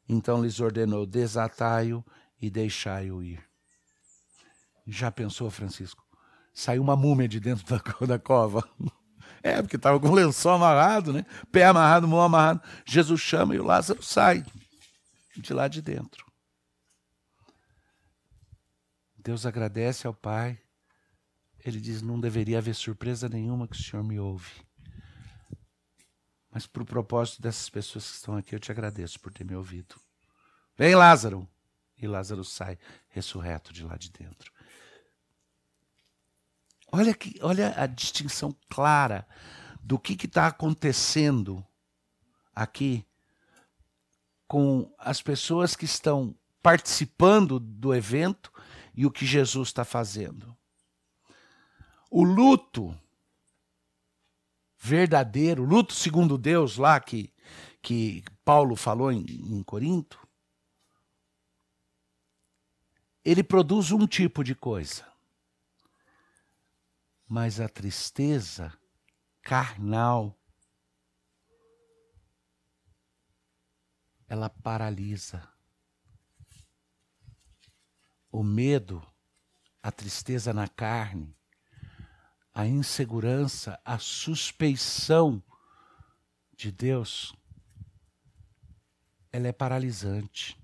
Então 0.09 0.43
lhes 0.43 0.59
ordenou: 0.59 1.05
Desatai-o 1.05 2.03
e 2.41 2.49
deixai-o 2.49 3.23
ir. 3.23 3.41
Já 4.85 5.09
pensou, 5.09 5.49
Francisco? 5.49 6.05
Saiu 6.53 6.81
uma 6.81 6.97
múmia 6.97 7.29
de 7.29 7.39
dentro 7.39 7.65
da, 7.65 8.05
da 8.05 8.19
cova. 8.19 8.61
É, 9.41 9.61
porque 9.61 9.77
estava 9.77 9.97
com 9.97 10.09
o 10.09 10.13
lençol 10.13 10.55
amarrado, 10.55 11.13
né? 11.13 11.25
Pé 11.49 11.63
amarrado, 11.63 12.09
mão 12.09 12.19
amarrado. 12.19 12.61
Jesus 12.85 13.21
chama 13.21 13.55
e 13.55 13.59
o 13.59 13.63
Lázaro 13.63 14.03
sai 14.03 14.43
de 15.37 15.53
lá 15.53 15.69
de 15.69 15.81
dentro. 15.81 16.25
Deus 19.15 19.45
agradece 19.45 20.05
ao 20.05 20.13
Pai. 20.13 20.59
Ele 21.67 21.81
diz: 21.81 22.01
Não 22.01 22.17
deveria 22.17 22.59
haver 22.59 22.73
surpresa 22.73 23.27
nenhuma 23.27 23.67
que 23.67 23.75
o 23.75 23.83
Senhor 23.83 24.01
me 24.01 24.17
ouve. 24.17 24.49
Mas 26.49 26.65
para 26.65 26.81
o 26.81 26.85
propósito 26.85 27.41
dessas 27.41 27.69
pessoas 27.69 28.09
que 28.09 28.15
estão 28.15 28.37
aqui, 28.37 28.55
eu 28.55 28.59
te 28.59 28.71
agradeço 28.71 29.19
por 29.19 29.33
ter 29.33 29.43
me 29.43 29.53
ouvido. 29.53 29.95
Vem, 30.77 30.95
Lázaro! 30.95 31.47
E 31.97 32.07
Lázaro 32.07 32.43
sai 32.45 32.77
ressurreto 33.09 33.73
de 33.73 33.83
lá 33.83 33.97
de 33.97 34.09
dentro. 34.11 34.51
Olha, 36.89 37.13
que, 37.13 37.37
olha 37.41 37.73
a 37.75 37.85
distinção 37.85 38.55
clara 38.69 39.27
do 39.83 39.99
que 39.99 40.13
está 40.25 40.47
acontecendo 40.47 41.65
aqui 42.55 43.05
com 44.47 44.89
as 44.97 45.21
pessoas 45.21 45.75
que 45.75 45.85
estão 45.85 46.33
participando 46.63 47.59
do 47.59 47.93
evento 47.93 48.53
e 48.95 49.05
o 49.05 49.11
que 49.11 49.25
Jesus 49.25 49.67
está 49.67 49.83
fazendo. 49.83 50.55
O 52.09 52.23
luto 52.23 52.97
verdadeiro, 54.77 55.63
luto 55.63 55.93
segundo 55.93 56.37
Deus, 56.37 56.77
lá 56.77 56.99
que, 56.99 57.33
que 57.81 58.23
Paulo 58.45 58.75
falou 58.75 59.11
em, 59.11 59.25
em 59.25 59.63
Corinto, 59.63 60.25
ele 63.23 63.43
produz 63.43 63.91
um 63.91 64.07
tipo 64.07 64.43
de 64.43 64.55
coisa. 64.55 65.05
Mas 67.27 67.59
a 67.59 67.67
tristeza 67.67 68.73
carnal, 69.41 70.33
ela 74.29 74.49
paralisa 74.49 75.47
o 78.31 78.43
medo, 78.43 79.05
a 79.81 79.91
tristeza 79.91 80.53
na 80.53 80.67
carne, 80.67 81.36
a 82.57 82.65
insegurança, 82.65 83.79
a 83.85 83.99
suspeição 83.99 85.43
de 86.55 86.71
Deus, 86.71 87.35
ela 89.31 89.47
é 89.47 89.51
paralisante. 89.51 90.57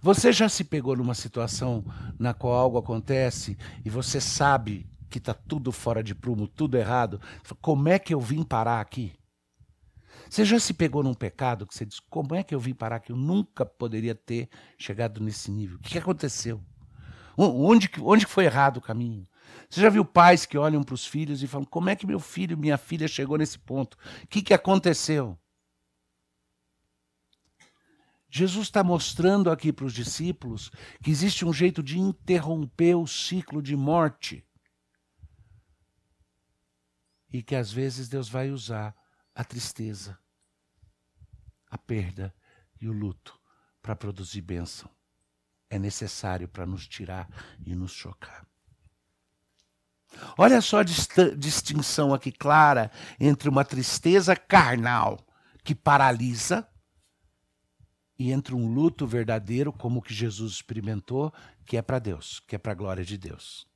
Você 0.00 0.32
já 0.32 0.48
se 0.48 0.64
pegou 0.64 0.96
numa 0.96 1.14
situação 1.14 1.84
na 2.18 2.32
qual 2.32 2.54
algo 2.54 2.78
acontece 2.78 3.58
e 3.84 3.90
você 3.90 4.22
sabe 4.22 4.88
que 5.10 5.18
está 5.18 5.34
tudo 5.34 5.70
fora 5.70 6.02
de 6.02 6.14
prumo, 6.14 6.48
tudo 6.48 6.78
errado? 6.78 7.20
Como 7.60 7.90
é 7.90 7.98
que 7.98 8.14
eu 8.14 8.20
vim 8.22 8.42
parar 8.42 8.80
aqui? 8.80 9.12
Você 10.30 10.46
já 10.46 10.58
se 10.58 10.72
pegou 10.72 11.02
num 11.02 11.12
pecado 11.12 11.66
que 11.66 11.74
você 11.74 11.84
diz: 11.84 12.00
como 12.00 12.34
é 12.34 12.42
que 12.42 12.54
eu 12.54 12.58
vim 12.58 12.72
parar 12.72 12.96
aqui? 12.96 13.12
Eu 13.12 13.16
nunca 13.16 13.66
poderia 13.66 14.14
ter 14.14 14.48
chegado 14.78 15.22
nesse 15.22 15.50
nível. 15.50 15.76
O 15.76 15.80
que 15.80 15.98
aconteceu? 15.98 16.58
Onde, 17.36 17.90
onde 18.00 18.24
foi 18.24 18.46
errado 18.46 18.78
o 18.78 18.80
caminho? 18.80 19.28
Você 19.68 19.80
já 19.80 19.88
viu 19.88 20.04
pais 20.04 20.46
que 20.46 20.58
olham 20.58 20.82
para 20.82 20.94
os 20.94 21.06
filhos 21.06 21.42
e 21.42 21.46
falam: 21.46 21.66
como 21.66 21.90
é 21.90 21.96
que 21.96 22.06
meu 22.06 22.20
filho, 22.20 22.56
minha 22.56 22.78
filha 22.78 23.08
chegou 23.08 23.38
nesse 23.38 23.58
ponto? 23.58 23.96
O 24.22 24.26
que, 24.26 24.42
que 24.42 24.54
aconteceu? 24.54 25.38
Jesus 28.28 28.66
está 28.66 28.82
mostrando 28.82 29.48
aqui 29.48 29.72
para 29.72 29.84
os 29.84 29.92
discípulos 29.92 30.70
que 31.02 31.10
existe 31.10 31.44
um 31.44 31.52
jeito 31.52 31.84
de 31.84 32.00
interromper 32.00 32.96
o 32.96 33.06
ciclo 33.06 33.62
de 33.62 33.76
morte. 33.76 34.44
E 37.32 37.42
que 37.42 37.54
às 37.54 37.72
vezes 37.72 38.08
Deus 38.08 38.28
vai 38.28 38.50
usar 38.50 38.92
a 39.34 39.44
tristeza, 39.44 40.18
a 41.70 41.78
perda 41.78 42.34
e 42.80 42.88
o 42.88 42.92
luto 42.92 43.40
para 43.80 43.94
produzir 43.94 44.40
bênção. 44.40 44.90
é 45.70 45.78
necessário 45.78 46.48
para 46.48 46.66
nos 46.66 46.86
tirar 46.86 47.28
e 47.66 47.74
nos 47.74 47.92
chocar. 47.92 48.46
Olha 50.36 50.60
só 50.60 50.80
a 50.80 50.84
distinção 51.36 52.12
aqui 52.12 52.32
clara 52.32 52.90
entre 53.18 53.48
uma 53.48 53.64
tristeza 53.64 54.34
carnal 54.34 55.18
que 55.62 55.74
paralisa 55.74 56.66
e 58.18 58.30
entre 58.30 58.54
um 58.54 58.72
luto 58.72 59.06
verdadeiro, 59.06 59.72
como 59.72 59.98
o 59.98 60.02
que 60.02 60.14
Jesus 60.14 60.52
experimentou, 60.52 61.32
que 61.66 61.76
é 61.76 61.82
para 61.82 61.98
Deus, 61.98 62.40
que 62.46 62.54
é 62.54 62.58
para 62.58 62.72
a 62.72 62.76
glória 62.76 63.04
de 63.04 63.18
Deus. 63.18 63.66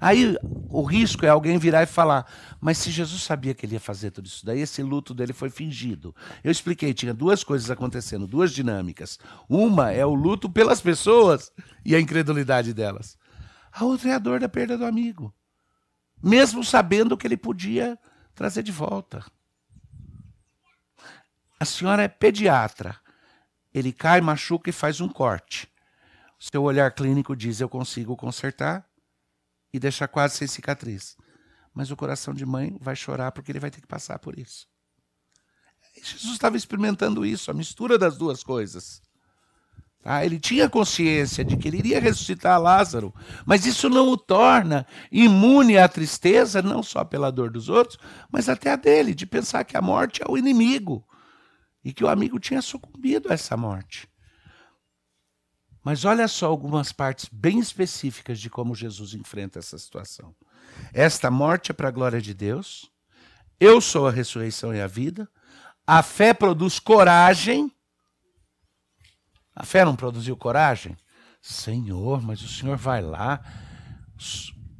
Aí 0.00 0.36
o 0.68 0.82
risco 0.82 1.24
é 1.24 1.28
alguém 1.28 1.58
virar 1.58 1.82
e 1.82 1.86
falar: 1.86 2.26
Mas 2.60 2.78
se 2.78 2.90
Jesus 2.90 3.22
sabia 3.22 3.54
que 3.54 3.64
ele 3.64 3.74
ia 3.74 3.80
fazer 3.80 4.10
tudo 4.10 4.26
isso 4.26 4.44
daí, 4.44 4.60
esse 4.60 4.82
luto 4.82 5.14
dele 5.14 5.32
foi 5.32 5.50
fingido. 5.50 6.14
Eu 6.42 6.50
expliquei: 6.50 6.92
tinha 6.92 7.14
duas 7.14 7.44
coisas 7.44 7.70
acontecendo, 7.70 8.26
duas 8.26 8.52
dinâmicas. 8.52 9.18
Uma 9.48 9.92
é 9.92 10.04
o 10.04 10.14
luto 10.14 10.50
pelas 10.50 10.80
pessoas 10.80 11.52
e 11.84 11.94
a 11.94 12.00
incredulidade 12.00 12.74
delas. 12.74 13.16
A 13.78 13.84
outra 13.84 14.08
é 14.08 14.14
a 14.14 14.18
dor 14.18 14.40
da 14.40 14.48
perda 14.48 14.78
do 14.78 14.86
amigo, 14.86 15.34
mesmo 16.22 16.64
sabendo 16.64 17.14
que 17.14 17.26
ele 17.26 17.36
podia 17.36 17.98
trazer 18.34 18.62
de 18.62 18.72
volta. 18.72 19.22
A 21.60 21.64
senhora 21.66 22.02
é 22.02 22.08
pediatra. 22.08 22.98
Ele 23.74 23.92
cai, 23.92 24.22
machuca 24.22 24.70
e 24.70 24.72
faz 24.72 25.02
um 25.02 25.10
corte. 25.10 25.70
O 26.40 26.44
seu 26.44 26.62
olhar 26.62 26.90
clínico 26.92 27.36
diz: 27.36 27.60
Eu 27.60 27.68
consigo 27.68 28.16
consertar 28.16 28.88
e 29.70 29.78
deixar 29.78 30.08
quase 30.08 30.38
sem 30.38 30.48
cicatriz. 30.48 31.14
Mas 31.74 31.90
o 31.90 31.96
coração 31.96 32.32
de 32.32 32.46
mãe 32.46 32.78
vai 32.80 32.96
chorar 32.96 33.30
porque 33.30 33.52
ele 33.52 33.60
vai 33.60 33.70
ter 33.70 33.82
que 33.82 33.86
passar 33.86 34.18
por 34.18 34.38
isso. 34.38 34.66
Jesus 36.02 36.32
estava 36.32 36.56
experimentando 36.56 37.26
isso, 37.26 37.50
a 37.50 37.54
mistura 37.54 37.98
das 37.98 38.16
duas 38.16 38.42
coisas. 38.42 39.02
Tá? 40.06 40.24
Ele 40.24 40.38
tinha 40.38 40.70
consciência 40.70 41.44
de 41.44 41.56
que 41.56 41.66
ele 41.66 41.78
iria 41.78 42.00
ressuscitar 42.00 42.62
Lázaro, 42.62 43.12
mas 43.44 43.66
isso 43.66 43.90
não 43.90 44.08
o 44.08 44.16
torna 44.16 44.86
imune 45.10 45.76
à 45.76 45.88
tristeza, 45.88 46.62
não 46.62 46.80
só 46.80 47.04
pela 47.04 47.32
dor 47.32 47.50
dos 47.50 47.68
outros, 47.68 47.98
mas 48.30 48.48
até 48.48 48.70
a 48.70 48.76
dele, 48.76 49.16
de 49.16 49.26
pensar 49.26 49.64
que 49.64 49.76
a 49.76 49.82
morte 49.82 50.22
é 50.22 50.26
o 50.30 50.38
inimigo 50.38 51.04
e 51.84 51.92
que 51.92 52.04
o 52.04 52.08
amigo 52.08 52.38
tinha 52.38 52.62
sucumbido 52.62 53.32
a 53.32 53.34
essa 53.34 53.56
morte. 53.56 54.08
Mas 55.82 56.04
olha 56.04 56.28
só 56.28 56.46
algumas 56.46 56.92
partes 56.92 57.28
bem 57.32 57.58
específicas 57.58 58.38
de 58.38 58.48
como 58.48 58.76
Jesus 58.76 59.12
enfrenta 59.12 59.58
essa 59.58 59.76
situação. 59.76 60.32
Esta 60.94 61.32
morte 61.32 61.72
é 61.72 61.74
para 61.74 61.88
a 61.88 61.92
glória 61.92 62.22
de 62.22 62.32
Deus. 62.32 62.88
Eu 63.58 63.80
sou 63.80 64.06
a 64.06 64.12
ressurreição 64.12 64.72
e 64.72 64.80
a 64.80 64.86
vida. 64.86 65.28
A 65.84 66.00
fé 66.00 66.32
produz 66.32 66.78
coragem. 66.78 67.75
A 69.56 69.64
fé 69.64 69.86
não 69.86 69.96
produziu 69.96 70.36
coragem? 70.36 70.94
Senhor, 71.40 72.20
mas 72.20 72.42
o 72.42 72.48
Senhor 72.48 72.76
vai 72.76 73.00
lá. 73.00 73.40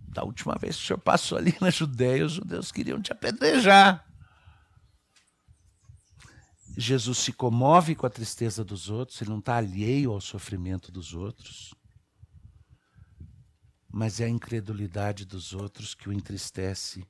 Da 0.09 0.23
última 0.23 0.55
vez 0.61 0.77
que 0.77 0.83
o 0.83 0.87
Senhor 0.87 0.99
passou 0.99 1.39
ali 1.39 1.57
na 1.63 1.71
Judéia, 1.71 2.27
os 2.27 2.35
judeus 2.35 2.71
queriam 2.71 3.01
te 3.01 3.11
apedrejar. 3.11 4.05
Jesus 6.77 7.19
se 7.19 7.33
comove 7.33 7.95
com 7.95 8.07
a 8.07 8.11
tristeza 8.11 8.63
dos 8.63 8.91
outros, 8.91 9.23
ele 9.23 9.31
não 9.31 9.39
está 9.39 9.57
alheio 9.57 10.13
ao 10.13 10.21
sofrimento 10.21 10.93
dos 10.93 11.15
outros. 11.15 11.73
Mas 13.91 14.21
é 14.21 14.27
a 14.27 14.29
incredulidade 14.29 15.25
dos 15.25 15.55
outros 15.55 15.95
que 15.95 16.07
o 16.07 16.13
entristece 16.13 17.09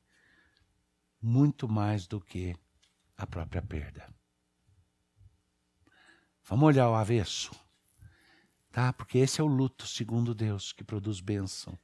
muito 1.21 1.69
mais 1.69 2.07
do 2.07 2.21
que 2.21 2.55
a 3.17 3.27
própria 3.27 3.61
perda. 3.61 4.16
Vamos 6.49 6.69
olhar 6.69 6.89
o 6.89 6.95
avesso, 6.95 7.51
tá? 8.71 8.93
Porque 8.93 9.19
esse 9.19 9.41
é 9.41 9.45
o 9.45 9.49
luto, 9.49 9.85
segundo 9.85 10.33
Deus, 10.33 10.73
que 10.73 10.85
produz 10.85 11.21
bênção. 11.21 11.77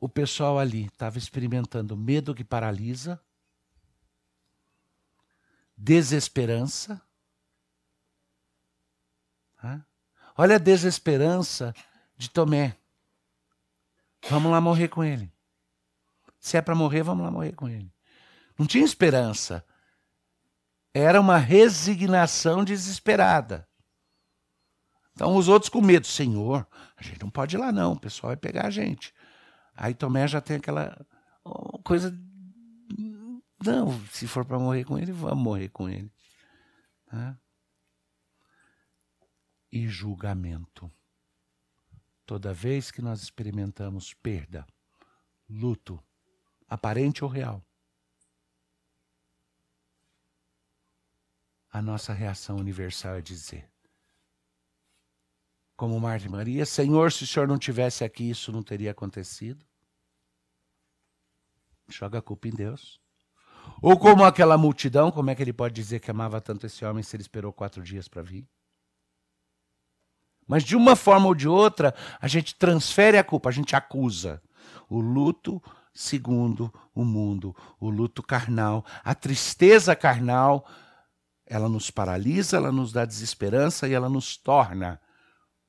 O 0.00 0.08
pessoal 0.08 0.58
ali 0.58 0.86
estava 0.86 1.18
experimentando 1.18 1.94
medo 1.94 2.34
que 2.34 2.42
paralisa, 2.42 3.20
desesperança. 5.76 7.00
Olha 10.36 10.56
a 10.56 10.58
desesperança 10.58 11.74
de 12.16 12.30
Tomé. 12.30 12.76
Vamos 14.28 14.50
lá 14.50 14.60
morrer 14.60 14.88
com 14.88 15.04
ele. 15.04 15.30
Se 16.40 16.56
é 16.56 16.62
para 16.62 16.74
morrer, 16.74 17.02
vamos 17.02 17.24
lá 17.24 17.30
morrer 17.30 17.52
com 17.52 17.68
ele. 17.68 17.92
Não 18.58 18.66
tinha 18.66 18.84
esperança. 18.84 19.64
Era 20.94 21.20
uma 21.20 21.36
resignação 21.36 22.64
desesperada. 22.64 23.68
Então 25.12 25.36
os 25.36 25.48
outros 25.48 25.68
com 25.68 25.80
medo, 25.80 26.06
Senhor, 26.06 26.66
a 26.96 27.02
gente 27.02 27.20
não 27.20 27.30
pode 27.30 27.56
ir 27.56 27.58
lá 27.58 27.72
não, 27.72 27.92
o 27.92 28.00
pessoal 28.00 28.30
vai 28.30 28.36
pegar 28.36 28.66
a 28.66 28.70
gente. 28.70 29.12
Aí 29.76 29.92
Tomé 29.92 30.26
já 30.28 30.40
tem 30.40 30.56
aquela 30.56 30.96
coisa 31.84 32.16
não, 33.64 33.98
se 34.08 34.26
for 34.26 34.44
para 34.44 34.58
morrer 34.58 34.84
com 34.84 34.98
ele, 34.98 35.10
vamos 35.10 35.42
morrer 35.42 35.68
com 35.70 35.88
ele. 35.88 36.12
Tá? 37.06 37.38
E 39.72 39.88
julgamento. 39.88 40.92
Toda 42.26 42.52
vez 42.52 42.90
que 42.90 43.00
nós 43.00 43.22
experimentamos 43.22 44.12
perda, 44.14 44.66
luto, 45.48 46.02
aparente 46.68 47.24
ou 47.24 47.30
real, 47.30 47.64
a 51.74 51.82
nossa 51.82 52.12
reação 52.12 52.54
universal 52.54 53.16
é 53.16 53.20
dizer, 53.20 53.68
como 55.76 55.98
Marta 55.98 56.24
e 56.24 56.30
Maria, 56.30 56.64
Senhor, 56.64 57.10
se 57.10 57.24
o 57.24 57.26
Senhor 57.26 57.48
não 57.48 57.58
tivesse 57.58 58.04
aqui, 58.04 58.30
isso 58.30 58.52
não 58.52 58.62
teria 58.62 58.92
acontecido. 58.92 59.66
Joga 61.88 62.20
a 62.20 62.22
culpa 62.22 62.46
em 62.46 62.52
Deus. 62.52 63.00
Ou 63.82 63.98
como 63.98 64.24
aquela 64.24 64.56
multidão, 64.56 65.10
como 65.10 65.30
é 65.30 65.34
que 65.34 65.42
ele 65.42 65.52
pode 65.52 65.74
dizer 65.74 65.98
que 65.98 66.12
amava 66.12 66.40
tanto 66.40 66.64
esse 66.64 66.84
homem 66.84 67.02
se 67.02 67.16
ele 67.16 67.22
esperou 67.22 67.52
quatro 67.52 67.82
dias 67.82 68.06
para 68.06 68.22
vir? 68.22 68.48
Mas 70.46 70.62
de 70.62 70.76
uma 70.76 70.94
forma 70.94 71.26
ou 71.26 71.34
de 71.34 71.48
outra, 71.48 71.92
a 72.20 72.28
gente 72.28 72.54
transfere 72.54 73.18
a 73.18 73.24
culpa, 73.24 73.48
a 73.48 73.52
gente 73.52 73.74
acusa. 73.74 74.40
O 74.88 75.00
luto 75.00 75.60
segundo 75.94 76.72
o 76.94 77.04
mundo, 77.04 77.54
o 77.78 77.88
luto 77.88 78.22
carnal, 78.22 78.84
a 79.02 79.14
tristeza 79.14 79.94
carnal, 79.94 80.66
ela 81.46 81.68
nos 81.68 81.90
paralisa, 81.90 82.56
ela 82.56 82.72
nos 82.72 82.92
dá 82.92 83.04
desesperança 83.04 83.86
e 83.88 83.92
ela 83.92 84.08
nos 84.08 84.36
torna 84.36 85.00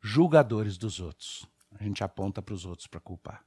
julgadores 0.01 0.77
dos 0.77 0.99
outros. 0.99 1.45
A 1.77 1.83
gente 1.83 2.03
aponta 2.03 2.41
para 2.41 2.53
os 2.53 2.65
outros 2.65 2.87
para 2.87 2.99
culpar. 2.99 3.43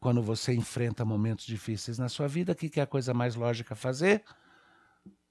Quando 0.00 0.22
você 0.22 0.54
enfrenta 0.54 1.04
momentos 1.04 1.46
difíceis 1.46 1.98
na 1.98 2.08
sua 2.08 2.26
vida, 2.28 2.52
o 2.52 2.54
que 2.54 2.80
é 2.80 2.82
a 2.82 2.86
coisa 2.86 3.14
mais 3.14 3.34
lógica 3.34 3.74
a 3.74 3.76
fazer? 3.76 4.24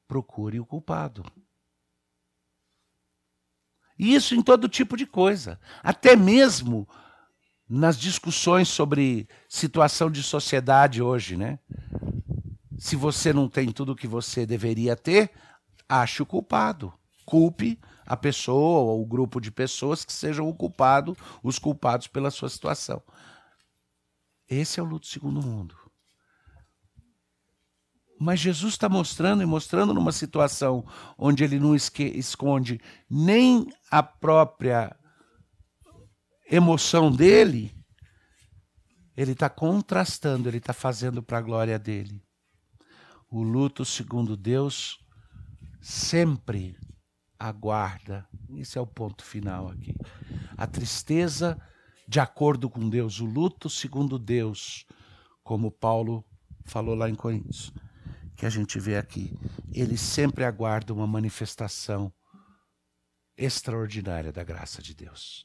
Procure 0.07 0.59
o 0.59 0.65
culpado. 0.65 1.23
Isso 3.97 4.35
em 4.35 4.41
todo 4.41 4.67
tipo 4.67 4.97
de 4.97 5.05
coisa. 5.05 5.59
Até 5.81 6.15
mesmo 6.15 6.87
nas 7.67 7.97
discussões 7.97 8.67
sobre 8.67 9.27
situação 9.49 10.11
de 10.11 10.21
sociedade 10.21 11.01
hoje, 11.01 11.35
né? 11.35 11.59
Se 12.77 12.95
você 12.95 13.31
não 13.31 13.47
tem 13.47 13.71
tudo 13.71 13.93
o 13.93 13.95
que 13.95 14.07
você 14.07 14.45
deveria 14.45 14.95
ter, 14.95 15.31
ache 15.87 16.21
o 16.21 16.25
culpado. 16.25 16.93
Culpe 17.25 17.79
a 18.05 18.15
pessoa 18.15 18.91
ou 18.91 19.01
o 19.01 19.05
grupo 19.05 19.41
de 19.41 19.51
pessoas 19.51 20.05
que 20.05 20.13
sejam 20.13 20.47
o 20.47 20.53
culpado, 20.53 21.17
os 21.41 21.57
culpados 21.57 22.07
pela 22.07 22.29
sua 22.29 22.49
situação. 22.49 23.01
Esse 24.47 24.79
é 24.79 24.83
o 24.83 24.85
luto 24.85 25.07
segundo 25.07 25.41
mundo. 25.41 25.75
Mas 28.19 28.39
Jesus 28.39 28.73
está 28.73 28.87
mostrando 28.87 29.43
e 29.43 29.45
mostrando 29.45 29.93
numa 29.93 30.11
situação 30.11 30.85
onde 31.17 31.43
ele 31.43 31.59
não 31.59 31.75
esconde 31.75 32.79
nem 33.09 33.67
a 33.91 34.01
própria 34.01 34.95
emoção 36.49 37.11
dele, 37.11 37.75
ele 39.17 39.31
está 39.31 39.49
contrastando, 39.49 40.47
ele 40.47 40.57
está 40.57 40.73
fazendo 40.73 41.21
para 41.21 41.39
a 41.39 41.41
glória 41.41 41.79
dele. 41.79 42.23
O 43.29 43.41
luto, 43.41 43.83
segundo 43.83 44.37
Deus, 44.37 44.99
sempre 45.85 46.75
aguarda. 47.37 48.27
Esse 48.57 48.75
é 48.75 48.81
o 48.81 48.87
ponto 48.87 49.23
final 49.23 49.69
aqui. 49.69 49.95
A 50.57 50.65
tristeza 50.65 51.61
de 52.07 52.19
acordo 52.19 52.67
com 52.67 52.89
Deus, 52.89 53.19
o 53.19 53.25
luto 53.25 53.69
segundo 53.69 54.17
Deus, 54.17 54.83
como 55.43 55.69
Paulo 55.69 56.25
falou 56.65 56.95
lá 56.95 57.07
em 57.07 57.13
Coríntios, 57.13 57.71
que 58.35 58.47
a 58.47 58.49
gente 58.49 58.79
vê 58.79 58.97
aqui. 58.97 59.37
Ele 59.71 59.95
sempre 59.95 60.43
aguarda 60.43 60.91
uma 60.91 61.05
manifestação 61.05 62.11
extraordinária 63.37 64.31
da 64.31 64.43
graça 64.43 64.81
de 64.81 64.95
Deus. 64.95 65.43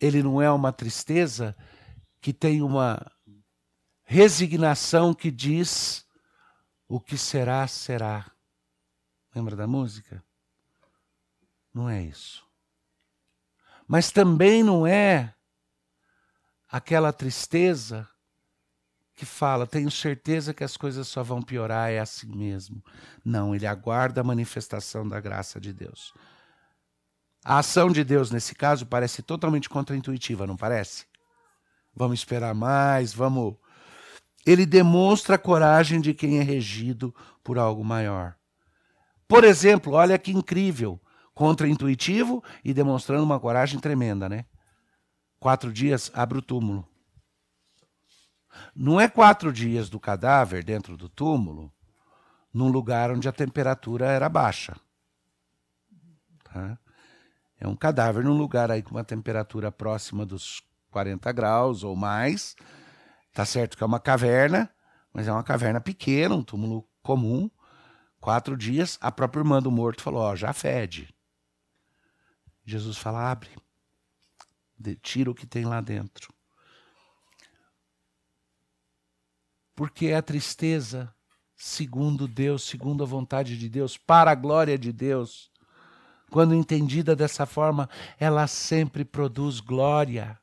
Ele 0.00 0.22
não 0.22 0.40
é 0.40 0.48
uma 0.48 0.72
tristeza 0.72 1.56
que 2.20 2.32
tem 2.32 2.62
uma 2.62 3.04
resignação 4.04 5.12
que 5.12 5.28
diz 5.28 6.07
o 6.88 6.98
que 6.98 7.18
será, 7.18 7.66
será. 7.68 8.30
Lembra 9.34 9.54
da 9.54 9.66
música? 9.66 10.24
Não 11.72 11.88
é 11.88 12.02
isso. 12.02 12.44
Mas 13.86 14.10
também 14.10 14.62
não 14.62 14.86
é 14.86 15.34
aquela 16.68 17.12
tristeza 17.12 18.08
que 19.14 19.26
fala, 19.26 19.66
tenho 19.66 19.90
certeza 19.90 20.54
que 20.54 20.62
as 20.62 20.76
coisas 20.76 21.08
só 21.08 21.24
vão 21.24 21.42
piorar, 21.42 21.90
é 21.90 21.98
assim 21.98 22.28
mesmo. 22.28 22.82
Não, 23.24 23.54
ele 23.54 23.66
aguarda 23.66 24.20
a 24.20 24.24
manifestação 24.24 25.08
da 25.08 25.20
graça 25.20 25.60
de 25.60 25.72
Deus. 25.72 26.14
A 27.44 27.58
ação 27.58 27.90
de 27.90 28.04
Deus, 28.04 28.30
nesse 28.30 28.54
caso, 28.54 28.86
parece 28.86 29.22
totalmente 29.22 29.68
contraintuitiva, 29.68 30.46
não 30.46 30.56
parece? 30.56 31.06
Vamos 31.94 32.20
esperar 32.20 32.54
mais, 32.54 33.12
vamos. 33.12 33.56
Ele 34.48 34.64
demonstra 34.64 35.34
a 35.34 35.38
coragem 35.38 36.00
de 36.00 36.14
quem 36.14 36.38
é 36.38 36.42
regido 36.42 37.14
por 37.44 37.58
algo 37.58 37.84
maior. 37.84 38.34
Por 39.28 39.44
exemplo, 39.44 39.92
olha 39.92 40.18
que 40.18 40.32
incrível, 40.32 40.98
contraintuitivo 41.34 42.42
e 42.64 42.72
demonstrando 42.72 43.24
uma 43.24 43.38
coragem 43.38 43.78
tremenda, 43.78 44.26
né? 44.26 44.46
Quatro 45.38 45.70
dias, 45.70 46.10
abre 46.14 46.38
o 46.38 46.42
túmulo. 46.42 46.88
Não 48.74 48.98
é 48.98 49.06
quatro 49.06 49.52
dias 49.52 49.90
do 49.90 50.00
cadáver 50.00 50.64
dentro 50.64 50.96
do 50.96 51.10
túmulo, 51.10 51.70
num 52.50 52.68
lugar 52.68 53.10
onde 53.10 53.28
a 53.28 53.32
temperatura 53.32 54.06
era 54.06 54.30
baixa. 54.30 54.74
Tá? 56.42 56.78
É 57.60 57.68
um 57.68 57.76
cadáver 57.76 58.24
num 58.24 58.38
lugar 58.38 58.70
aí 58.70 58.82
com 58.82 58.92
uma 58.92 59.04
temperatura 59.04 59.70
próxima 59.70 60.24
dos 60.24 60.62
40 60.90 61.30
graus 61.32 61.84
ou 61.84 61.94
mais. 61.94 62.56
Tá 63.38 63.44
certo 63.44 63.76
que 63.76 63.84
é 63.84 63.86
uma 63.86 64.00
caverna, 64.00 64.68
mas 65.12 65.28
é 65.28 65.32
uma 65.32 65.44
caverna 65.44 65.80
pequena, 65.80 66.34
um 66.34 66.42
túmulo 66.42 66.90
comum. 67.00 67.48
Quatro 68.18 68.56
dias, 68.56 68.98
a 69.00 69.12
própria 69.12 69.42
irmã 69.42 69.62
do 69.62 69.70
morto 69.70 70.02
falou: 70.02 70.22
Ó, 70.22 70.34
já 70.34 70.52
fede. 70.52 71.14
Jesus 72.64 72.98
fala: 72.98 73.30
abre, 73.30 73.50
tira 75.02 75.30
o 75.30 75.34
que 75.36 75.46
tem 75.46 75.64
lá 75.64 75.80
dentro. 75.80 76.34
porque 79.78 80.06
é 80.06 80.16
a 80.16 80.22
tristeza, 80.22 81.14
segundo 81.54 82.26
Deus, 82.26 82.64
segundo 82.64 83.04
a 83.04 83.06
vontade 83.06 83.56
de 83.56 83.68
Deus, 83.68 83.96
para 83.96 84.32
a 84.32 84.34
glória 84.34 84.76
de 84.76 84.92
Deus, 84.92 85.52
quando 86.32 86.56
entendida 86.56 87.14
dessa 87.14 87.46
forma, 87.46 87.88
ela 88.18 88.48
sempre 88.48 89.04
produz 89.04 89.60
glória. 89.60 90.36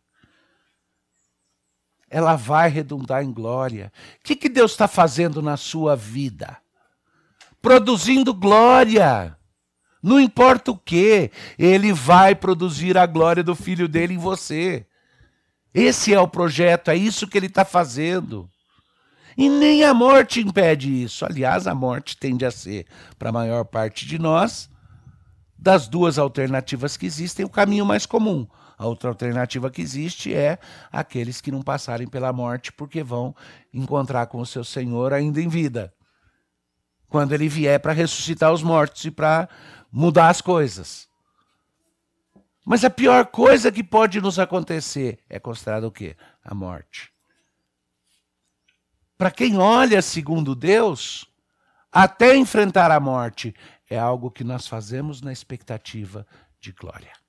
Ela 2.09 2.35
vai 2.35 2.69
redundar 2.69 3.23
em 3.23 3.31
glória. 3.31 3.91
O 4.19 4.23
que, 4.23 4.35
que 4.35 4.49
Deus 4.49 4.71
está 4.71 4.87
fazendo 4.87 5.41
na 5.41 5.57
sua 5.57 5.95
vida? 5.95 6.57
Produzindo 7.61 8.33
glória. 8.33 9.35
Não 10.01 10.19
importa 10.19 10.69
o 10.69 10.77
que, 10.77 11.31
ele 11.57 11.91
vai 11.91 12.35
produzir 12.35 12.95
a 12.95 13.07
glória 13.07 13.43
do 13.43 13.55
filho 13.55 13.87
dele 13.87 14.13
em 14.13 14.19
você. 14.19 14.85
Esse 15.73 16.13
é 16.13 16.19
o 16.19 16.27
projeto, 16.27 16.89
é 16.89 16.95
isso 16.95 17.27
que 17.27 17.37
ele 17.37 17.47
está 17.47 17.65
fazendo. 17.65 18.49
E 19.37 19.49
nem 19.49 19.83
a 19.83 19.93
morte 19.93 20.39
impede 20.39 21.03
isso. 21.03 21.25
Aliás, 21.25 21.67
a 21.67 21.75
morte 21.75 22.15
tende 22.15 22.45
a 22.45 22.51
ser, 22.51 22.85
para 23.19 23.29
a 23.29 23.33
maior 23.33 23.65
parte 23.65 24.05
de 24.05 24.17
nós, 24.17 24.69
das 25.57 25.87
duas 25.87 26.17
alternativas 26.17 26.95
que 26.95 27.05
existem, 27.05 27.45
o 27.45 27.49
caminho 27.49 27.85
mais 27.85 28.05
comum. 28.05 28.47
A 28.77 28.85
outra 28.85 29.09
alternativa 29.09 29.71
que 29.71 29.81
existe 29.81 30.33
é 30.33 30.59
aqueles 30.91 31.39
que 31.39 31.51
não 31.51 31.61
passarem 31.61 32.07
pela 32.07 32.33
morte 32.33 32.71
porque 32.71 33.03
vão 33.03 33.35
encontrar 33.73 34.27
com 34.27 34.39
o 34.39 34.45
seu 34.45 34.63
Senhor 34.63 35.13
ainda 35.13 35.41
em 35.41 35.47
vida. 35.47 35.93
Quando 37.07 37.33
ele 37.33 37.47
vier 37.47 37.79
para 37.79 37.93
ressuscitar 37.93 38.51
os 38.51 38.61
mortos 38.61 39.05
e 39.05 39.11
para 39.11 39.47
mudar 39.91 40.29
as 40.29 40.41
coisas. 40.41 41.07
Mas 42.65 42.83
a 42.83 42.89
pior 42.89 43.27
coisa 43.27 43.71
que 43.71 43.83
pode 43.83 44.19
nos 44.19 44.39
acontecer 44.39 45.19
é 45.29 45.39
considerada 45.39 45.87
o 45.87 45.91
quê? 45.91 46.17
A 46.43 46.53
morte. 46.53 47.13
Para 49.17 49.31
quem 49.31 49.57
olha 49.57 50.01
segundo 50.01 50.53
Deus, 50.53 51.25
até 51.91 52.35
enfrentar 52.35 52.91
a 52.91 52.99
morte 52.99 53.55
é 53.89 53.97
algo 53.97 54.31
que 54.31 54.43
nós 54.43 54.67
fazemos 54.67 55.21
na 55.21 55.31
expectativa 55.31 56.27
de 56.59 56.73
glória. 56.73 57.24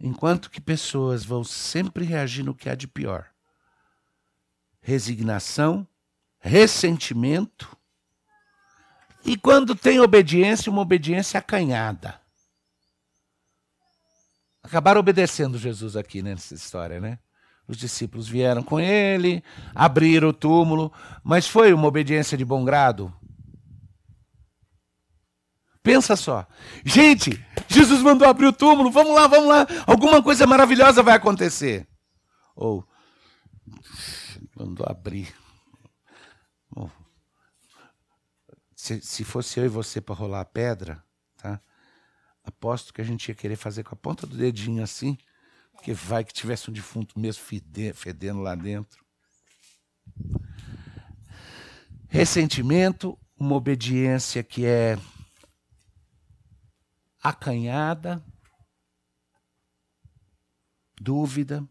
Enquanto 0.00 0.50
que 0.50 0.60
pessoas 0.60 1.24
vão 1.24 1.42
sempre 1.42 2.04
reagir 2.04 2.44
no 2.44 2.54
que 2.54 2.68
há 2.68 2.74
de 2.74 2.86
pior. 2.86 3.26
Resignação, 4.80 5.86
ressentimento. 6.38 7.76
E 9.24 9.36
quando 9.36 9.74
tem 9.74 10.00
obediência, 10.00 10.70
uma 10.70 10.82
obediência 10.82 11.38
acanhada 11.38 12.20
acabaram 14.68 15.00
obedecendo 15.00 15.58
Jesus 15.58 15.96
aqui 15.96 16.22
nessa 16.22 16.54
história, 16.54 17.00
né? 17.00 17.18
Os 17.66 17.76
discípulos 17.76 18.28
vieram 18.28 18.62
com 18.62 18.78
ele, 18.78 19.42
abriram 19.74 20.28
o 20.28 20.32
túmulo, 20.32 20.92
mas 21.22 21.46
foi 21.46 21.72
uma 21.72 21.86
obediência 21.86 22.36
de 22.36 22.44
bom 22.44 22.64
grado? 22.64 23.12
Pensa 25.88 26.16
só. 26.16 26.46
Gente, 26.84 27.42
Jesus 27.66 28.02
mandou 28.02 28.28
abrir 28.28 28.44
o 28.44 28.52
túmulo, 28.52 28.90
vamos 28.90 29.14
lá, 29.14 29.26
vamos 29.26 29.48
lá, 29.48 29.66
alguma 29.86 30.22
coisa 30.22 30.46
maravilhosa 30.46 31.02
vai 31.02 31.16
acontecer. 31.16 31.88
Ou, 32.54 32.86
mandou 34.54 34.84
abrir. 34.86 35.34
Bom, 36.70 36.90
se, 38.76 39.00
se 39.00 39.24
fosse 39.24 39.58
eu 39.58 39.64
e 39.64 39.68
você 39.68 39.98
para 39.98 40.14
rolar 40.14 40.42
a 40.42 40.44
pedra, 40.44 41.02
tá? 41.38 41.58
Aposto 42.44 42.92
que 42.92 43.00
a 43.00 43.04
gente 43.04 43.30
ia 43.30 43.34
querer 43.34 43.56
fazer 43.56 43.82
com 43.82 43.94
a 43.94 43.98
ponta 43.98 44.26
do 44.26 44.36
dedinho 44.36 44.82
assim, 44.82 45.16
porque 45.72 45.94
vai 45.94 46.22
que 46.22 46.34
tivesse 46.34 46.68
um 46.68 46.74
defunto 46.74 47.18
mesmo 47.18 47.42
fedendo 47.94 48.42
lá 48.42 48.54
dentro. 48.54 49.02
Ressentimento, 52.08 53.18
uma 53.40 53.54
obediência 53.54 54.42
que 54.42 54.66
é 54.66 54.98
acanhada, 57.28 58.24
dúvida. 61.00 61.66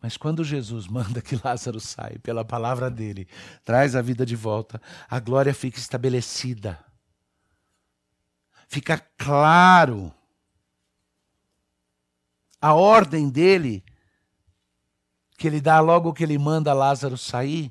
Mas 0.00 0.16
quando 0.16 0.42
Jesus 0.44 0.86
manda 0.88 1.22
que 1.22 1.40
Lázaro 1.42 1.80
saia 1.80 2.18
pela 2.18 2.44
palavra 2.44 2.90
dele, 2.90 3.28
traz 3.64 3.94
a 3.94 4.02
vida 4.02 4.26
de 4.26 4.36
volta, 4.36 4.80
a 5.08 5.18
glória 5.18 5.54
fica 5.54 5.78
estabelecida 5.78 6.84
fica 8.72 8.98
claro 9.18 10.10
a 12.58 12.72
ordem 12.72 13.28
dele, 13.28 13.84
que 15.36 15.46
ele 15.46 15.60
dá 15.60 15.78
logo 15.78 16.14
que 16.14 16.22
ele 16.22 16.38
manda 16.38 16.72
Lázaro 16.72 17.18
sair. 17.18 17.70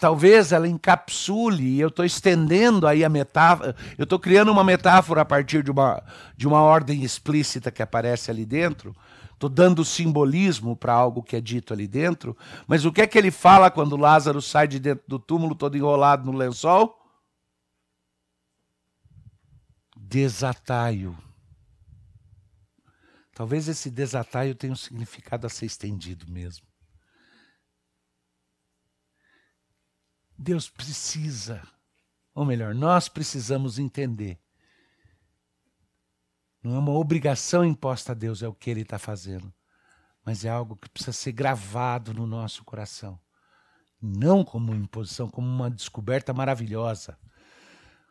Talvez 0.00 0.50
ela 0.50 0.66
encapsule, 0.66 1.62
e 1.62 1.80
eu 1.80 1.88
estou 1.88 2.04
estendendo 2.04 2.86
aí 2.86 3.04
a 3.04 3.08
metáfora, 3.08 3.76
eu 3.98 4.04
estou 4.04 4.18
criando 4.18 4.50
uma 4.50 4.64
metáfora 4.64 5.20
a 5.20 5.24
partir 5.24 5.62
de 5.62 5.70
uma, 5.70 6.02
de 6.36 6.48
uma 6.48 6.62
ordem 6.62 7.04
explícita 7.04 7.70
que 7.70 7.82
aparece 7.82 8.30
ali 8.30 8.46
dentro, 8.46 8.96
estou 9.32 9.50
dando 9.50 9.84
simbolismo 9.84 10.74
para 10.74 10.94
algo 10.94 11.22
que 11.22 11.36
é 11.36 11.40
dito 11.40 11.72
ali 11.72 11.86
dentro, 11.86 12.36
mas 12.66 12.84
o 12.84 12.92
que 12.92 13.02
é 13.02 13.06
que 13.06 13.18
ele 13.18 13.30
fala 13.30 13.70
quando 13.70 13.96
Lázaro 13.96 14.40
sai 14.40 14.66
de 14.66 14.78
dentro 14.78 15.04
do 15.06 15.18
túmulo 15.18 15.54
todo 15.54 15.76
enrolado 15.76 16.24
no 16.24 16.36
lençol? 16.36 16.96
desataio. 20.10 21.16
Talvez 23.32 23.68
esse 23.68 23.88
desataio 23.88 24.56
tenha 24.56 24.72
um 24.72 24.76
significado 24.76 25.46
a 25.46 25.50
ser 25.50 25.66
estendido 25.66 26.26
mesmo. 26.28 26.69
Deus 30.42 30.70
precisa, 30.70 31.62
ou 32.34 32.46
melhor, 32.46 32.74
nós 32.74 33.10
precisamos 33.10 33.78
entender. 33.78 34.40
Não 36.62 36.76
é 36.76 36.78
uma 36.78 36.92
obrigação 36.92 37.62
imposta 37.62 38.12
a 38.12 38.14
Deus, 38.14 38.42
é 38.42 38.48
o 38.48 38.54
que 38.54 38.70
Ele 38.70 38.80
está 38.80 38.98
fazendo, 38.98 39.52
mas 40.24 40.44
é 40.44 40.48
algo 40.48 40.76
que 40.76 40.88
precisa 40.88 41.12
ser 41.12 41.32
gravado 41.32 42.14
no 42.14 42.26
nosso 42.26 42.64
coração. 42.64 43.20
Não 44.00 44.42
como 44.42 44.74
imposição, 44.74 45.28
como 45.28 45.46
uma 45.46 45.70
descoberta 45.70 46.32
maravilhosa 46.32 47.18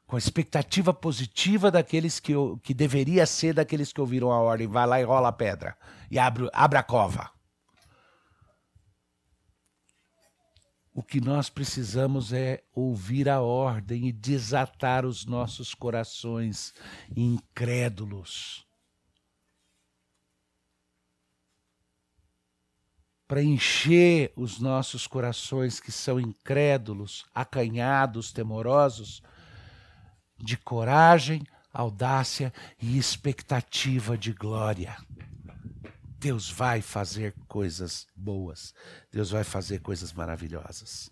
com 0.05 0.15
a 0.15 0.19
expectativa 0.19 0.93
positiva 0.93 1.69
daqueles 1.71 2.19
que, 2.19 2.34
que 2.63 2.73
deveria 2.73 3.25
ser 3.25 3.53
daqueles 3.53 3.91
que 3.91 4.01
ouviram 4.01 4.32
a 4.32 4.39
ordem. 4.39 4.67
Vai 4.67 4.88
lá 4.88 4.99
e 4.99 5.03
rola 5.03 5.30
a 5.30 5.32
pedra. 5.32 5.77
E 6.09 6.17
abre, 6.17 6.49
abre 6.51 6.80
a 6.80 6.84
cova. 6.84 7.32
O 10.99 11.01
que 11.01 11.21
nós 11.21 11.49
precisamos 11.49 12.33
é 12.33 12.61
ouvir 12.75 13.29
a 13.29 13.39
ordem 13.39 14.09
e 14.09 14.11
desatar 14.11 15.05
os 15.05 15.25
nossos 15.25 15.73
corações 15.73 16.73
incrédulos. 17.15 18.67
para 23.25 23.41
encher 23.43 24.33
os 24.35 24.59
nossos 24.59 25.07
corações 25.07 25.79
que 25.79 25.91
são 25.91 26.19
incrédulos, 26.19 27.25
acanhados, 27.33 28.33
temorosos, 28.33 29.21
de 30.35 30.57
coragem, 30.57 31.43
audácia 31.71 32.51
e 32.81 32.97
expectativa 32.97 34.17
de 34.17 34.33
glória. 34.33 34.97
Deus 36.20 36.51
vai 36.51 36.82
fazer 36.82 37.34
coisas 37.47 38.05
boas, 38.13 38.74
Deus 39.09 39.32
vai 39.32 39.45
fazer 39.45 39.80
coisas 39.80 40.11
maravilhosas. 40.11 41.09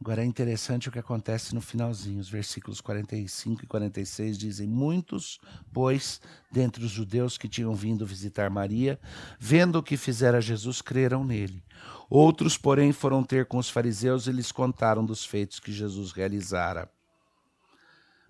Agora 0.00 0.22
é 0.22 0.24
interessante 0.24 0.88
o 0.88 0.92
que 0.92 0.98
acontece 0.98 1.54
no 1.54 1.60
finalzinho, 1.60 2.18
os 2.18 2.30
versículos 2.30 2.80
45 2.80 3.64
e 3.64 3.66
46 3.66 4.38
dizem: 4.38 4.66
Muitos, 4.66 5.38
pois, 5.70 6.18
dentre 6.50 6.82
os 6.82 6.90
judeus 6.90 7.36
que 7.36 7.48
tinham 7.48 7.74
vindo 7.74 8.06
visitar 8.06 8.48
Maria, 8.48 8.98
vendo 9.38 9.80
o 9.80 9.82
que 9.82 9.98
fizera 9.98 10.40
Jesus, 10.40 10.80
creram 10.80 11.24
nele. 11.24 11.62
Outros, 12.08 12.56
porém, 12.56 12.90
foram 12.90 13.22
ter 13.22 13.44
com 13.44 13.58
os 13.58 13.68
fariseus 13.68 14.26
e 14.28 14.32
lhes 14.32 14.50
contaram 14.50 15.04
dos 15.04 15.26
feitos 15.26 15.60
que 15.60 15.72
Jesus 15.72 16.12
realizara. 16.12 16.90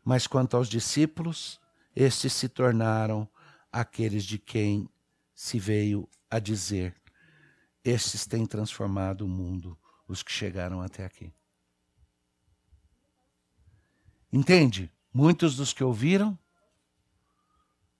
Mas 0.04 0.26
quanto 0.26 0.56
aos 0.56 0.68
discípulos, 0.68 1.60
estes 1.94 2.32
se 2.32 2.48
tornaram 2.48 3.28
aqueles 3.72 4.24
de 4.24 4.38
quem 4.38 4.88
se 5.34 5.58
veio 5.58 6.08
a 6.30 6.38
dizer: 6.38 6.94
Estes 7.84 8.26
têm 8.26 8.46
transformado 8.46 9.22
o 9.22 9.28
mundo, 9.28 9.78
os 10.06 10.22
que 10.22 10.32
chegaram 10.32 10.80
até 10.80 11.04
aqui. 11.04 11.32
Entende? 14.32 14.90
Muitos 15.12 15.56
dos 15.56 15.72
que 15.72 15.82
ouviram 15.82 16.38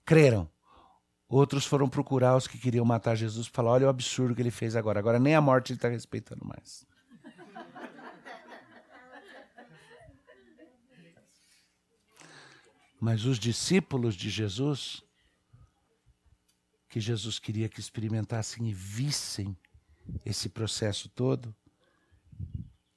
creram. 0.05 0.49
Outros 1.27 1.65
foram 1.67 1.87
procurar 1.87 2.35
os 2.35 2.47
que 2.47 2.57
queriam 2.57 2.83
matar 2.83 3.15
Jesus 3.15 3.45
e 3.45 3.51
falar: 3.51 3.71
olha 3.71 3.85
o 3.85 3.89
absurdo 3.89 4.33
que 4.33 4.41
ele 4.41 4.49
fez 4.49 4.75
agora. 4.75 4.99
Agora 4.99 5.19
nem 5.19 5.35
a 5.35 5.41
morte 5.41 5.71
ele 5.71 5.77
está 5.77 5.87
respeitando 5.87 6.43
mais. 6.43 6.88
Mas 12.99 13.25
os 13.25 13.39
discípulos 13.39 14.15
de 14.15 14.29
Jesus, 14.29 15.01
que 16.89 16.99
Jesus 16.99 17.39
queria 17.39 17.69
que 17.69 17.79
experimentassem 17.79 18.67
e 18.67 18.73
vissem 18.73 19.55
esse 20.25 20.49
processo 20.49 21.07
todo, 21.09 21.55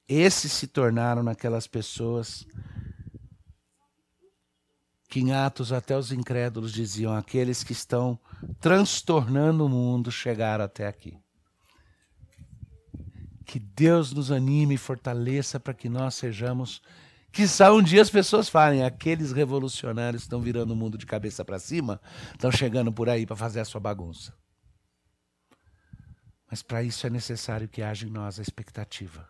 esses 0.07 0.51
se 0.51 0.67
tornaram 0.67 1.23
naquelas 1.23 1.67
pessoas 1.67 2.45
que 5.13 5.19
em 5.19 5.31
Atos 5.31 5.71
até 5.71 5.95
os 5.95 6.11
incrédulos 6.11 6.73
diziam: 6.73 7.13
aqueles 7.13 7.63
que 7.63 7.71
estão 7.71 8.19
transtornando 8.59 9.63
o 9.63 9.69
mundo 9.69 10.11
chegaram 10.11 10.65
até 10.65 10.87
aqui. 10.87 11.15
Que 13.45 13.59
Deus 13.59 14.11
nos 14.11 14.31
anime 14.31 14.73
e 14.73 14.77
fortaleça 14.77 15.59
para 15.59 15.73
que 15.75 15.87
nós 15.87 16.15
sejamos. 16.15 16.81
Que 17.33 17.43
um 17.71 17.81
dia 17.81 18.01
as 18.01 18.11
pessoas 18.11 18.47
falem, 18.47 18.83
aqueles 18.83 19.31
revolucionários 19.31 20.21
estão 20.21 20.39
virando 20.39 20.71
o 20.71 20.75
mundo 20.75 20.97
de 20.97 21.05
cabeça 21.05 21.43
para 21.43 21.57
cima, 21.57 21.99
estão 22.31 22.51
chegando 22.51 22.93
por 22.93 23.09
aí 23.09 23.25
para 23.25 23.35
fazer 23.35 23.59
a 23.59 23.65
sua 23.65 23.81
bagunça. 23.81 24.33
Mas 26.49 26.61
para 26.61 26.83
isso 26.83 27.07
é 27.07 27.09
necessário 27.09 27.67
que 27.67 27.81
haja 27.81 28.05
em 28.05 28.11
nós 28.11 28.37
a 28.37 28.43
expectativa 28.43 29.27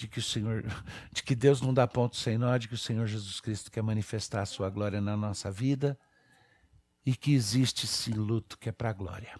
de 0.00 0.08
que 0.08 0.18
o 0.18 0.22
Senhor, 0.22 0.64
de 1.12 1.22
que 1.22 1.36
Deus 1.36 1.60
não 1.60 1.72
dá 1.72 1.86
ponto 1.86 2.16
sem 2.16 2.38
nó, 2.38 2.56
de 2.56 2.66
que 2.66 2.74
o 2.74 2.78
Senhor 2.78 3.06
Jesus 3.06 3.38
Cristo 3.38 3.70
quer 3.70 3.82
manifestar 3.82 4.40
a 4.40 4.46
sua 4.46 4.70
glória 4.70 5.00
na 5.00 5.16
nossa 5.16 5.50
vida 5.52 5.96
e 7.04 7.14
que 7.14 7.34
existe 7.34 7.84
esse 7.84 8.10
luto 8.10 8.58
que 8.58 8.70
é 8.70 8.72
para 8.72 8.90
a 8.90 8.94
glória. 8.94 9.38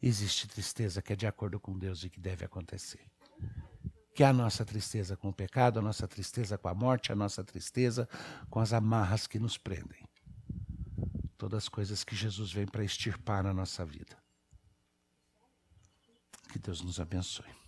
Existe 0.00 0.46
tristeza 0.46 1.00
que 1.00 1.14
é 1.14 1.16
de 1.16 1.26
acordo 1.26 1.58
com 1.58 1.76
Deus 1.76 2.04
e 2.04 2.10
que 2.10 2.20
deve 2.20 2.44
acontecer. 2.44 3.00
Que 4.16 4.24
é 4.24 4.26
a 4.26 4.32
nossa 4.32 4.64
tristeza 4.64 5.14
com 5.14 5.28
o 5.28 5.32
pecado, 5.32 5.78
a 5.78 5.82
nossa 5.82 6.08
tristeza 6.08 6.56
com 6.56 6.68
a 6.68 6.74
morte, 6.74 7.12
a 7.12 7.14
nossa 7.14 7.44
tristeza 7.44 8.08
com 8.48 8.58
as 8.58 8.72
amarras 8.72 9.26
que 9.26 9.38
nos 9.38 9.58
prendem. 9.58 10.08
Todas 11.36 11.64
as 11.64 11.68
coisas 11.68 12.02
que 12.02 12.16
Jesus 12.16 12.50
vem 12.50 12.64
para 12.64 12.82
extirpar 12.82 13.44
na 13.44 13.52
nossa 13.52 13.84
vida. 13.84 14.16
Que 16.50 16.58
Deus 16.58 16.80
nos 16.80 16.98
abençoe. 16.98 17.65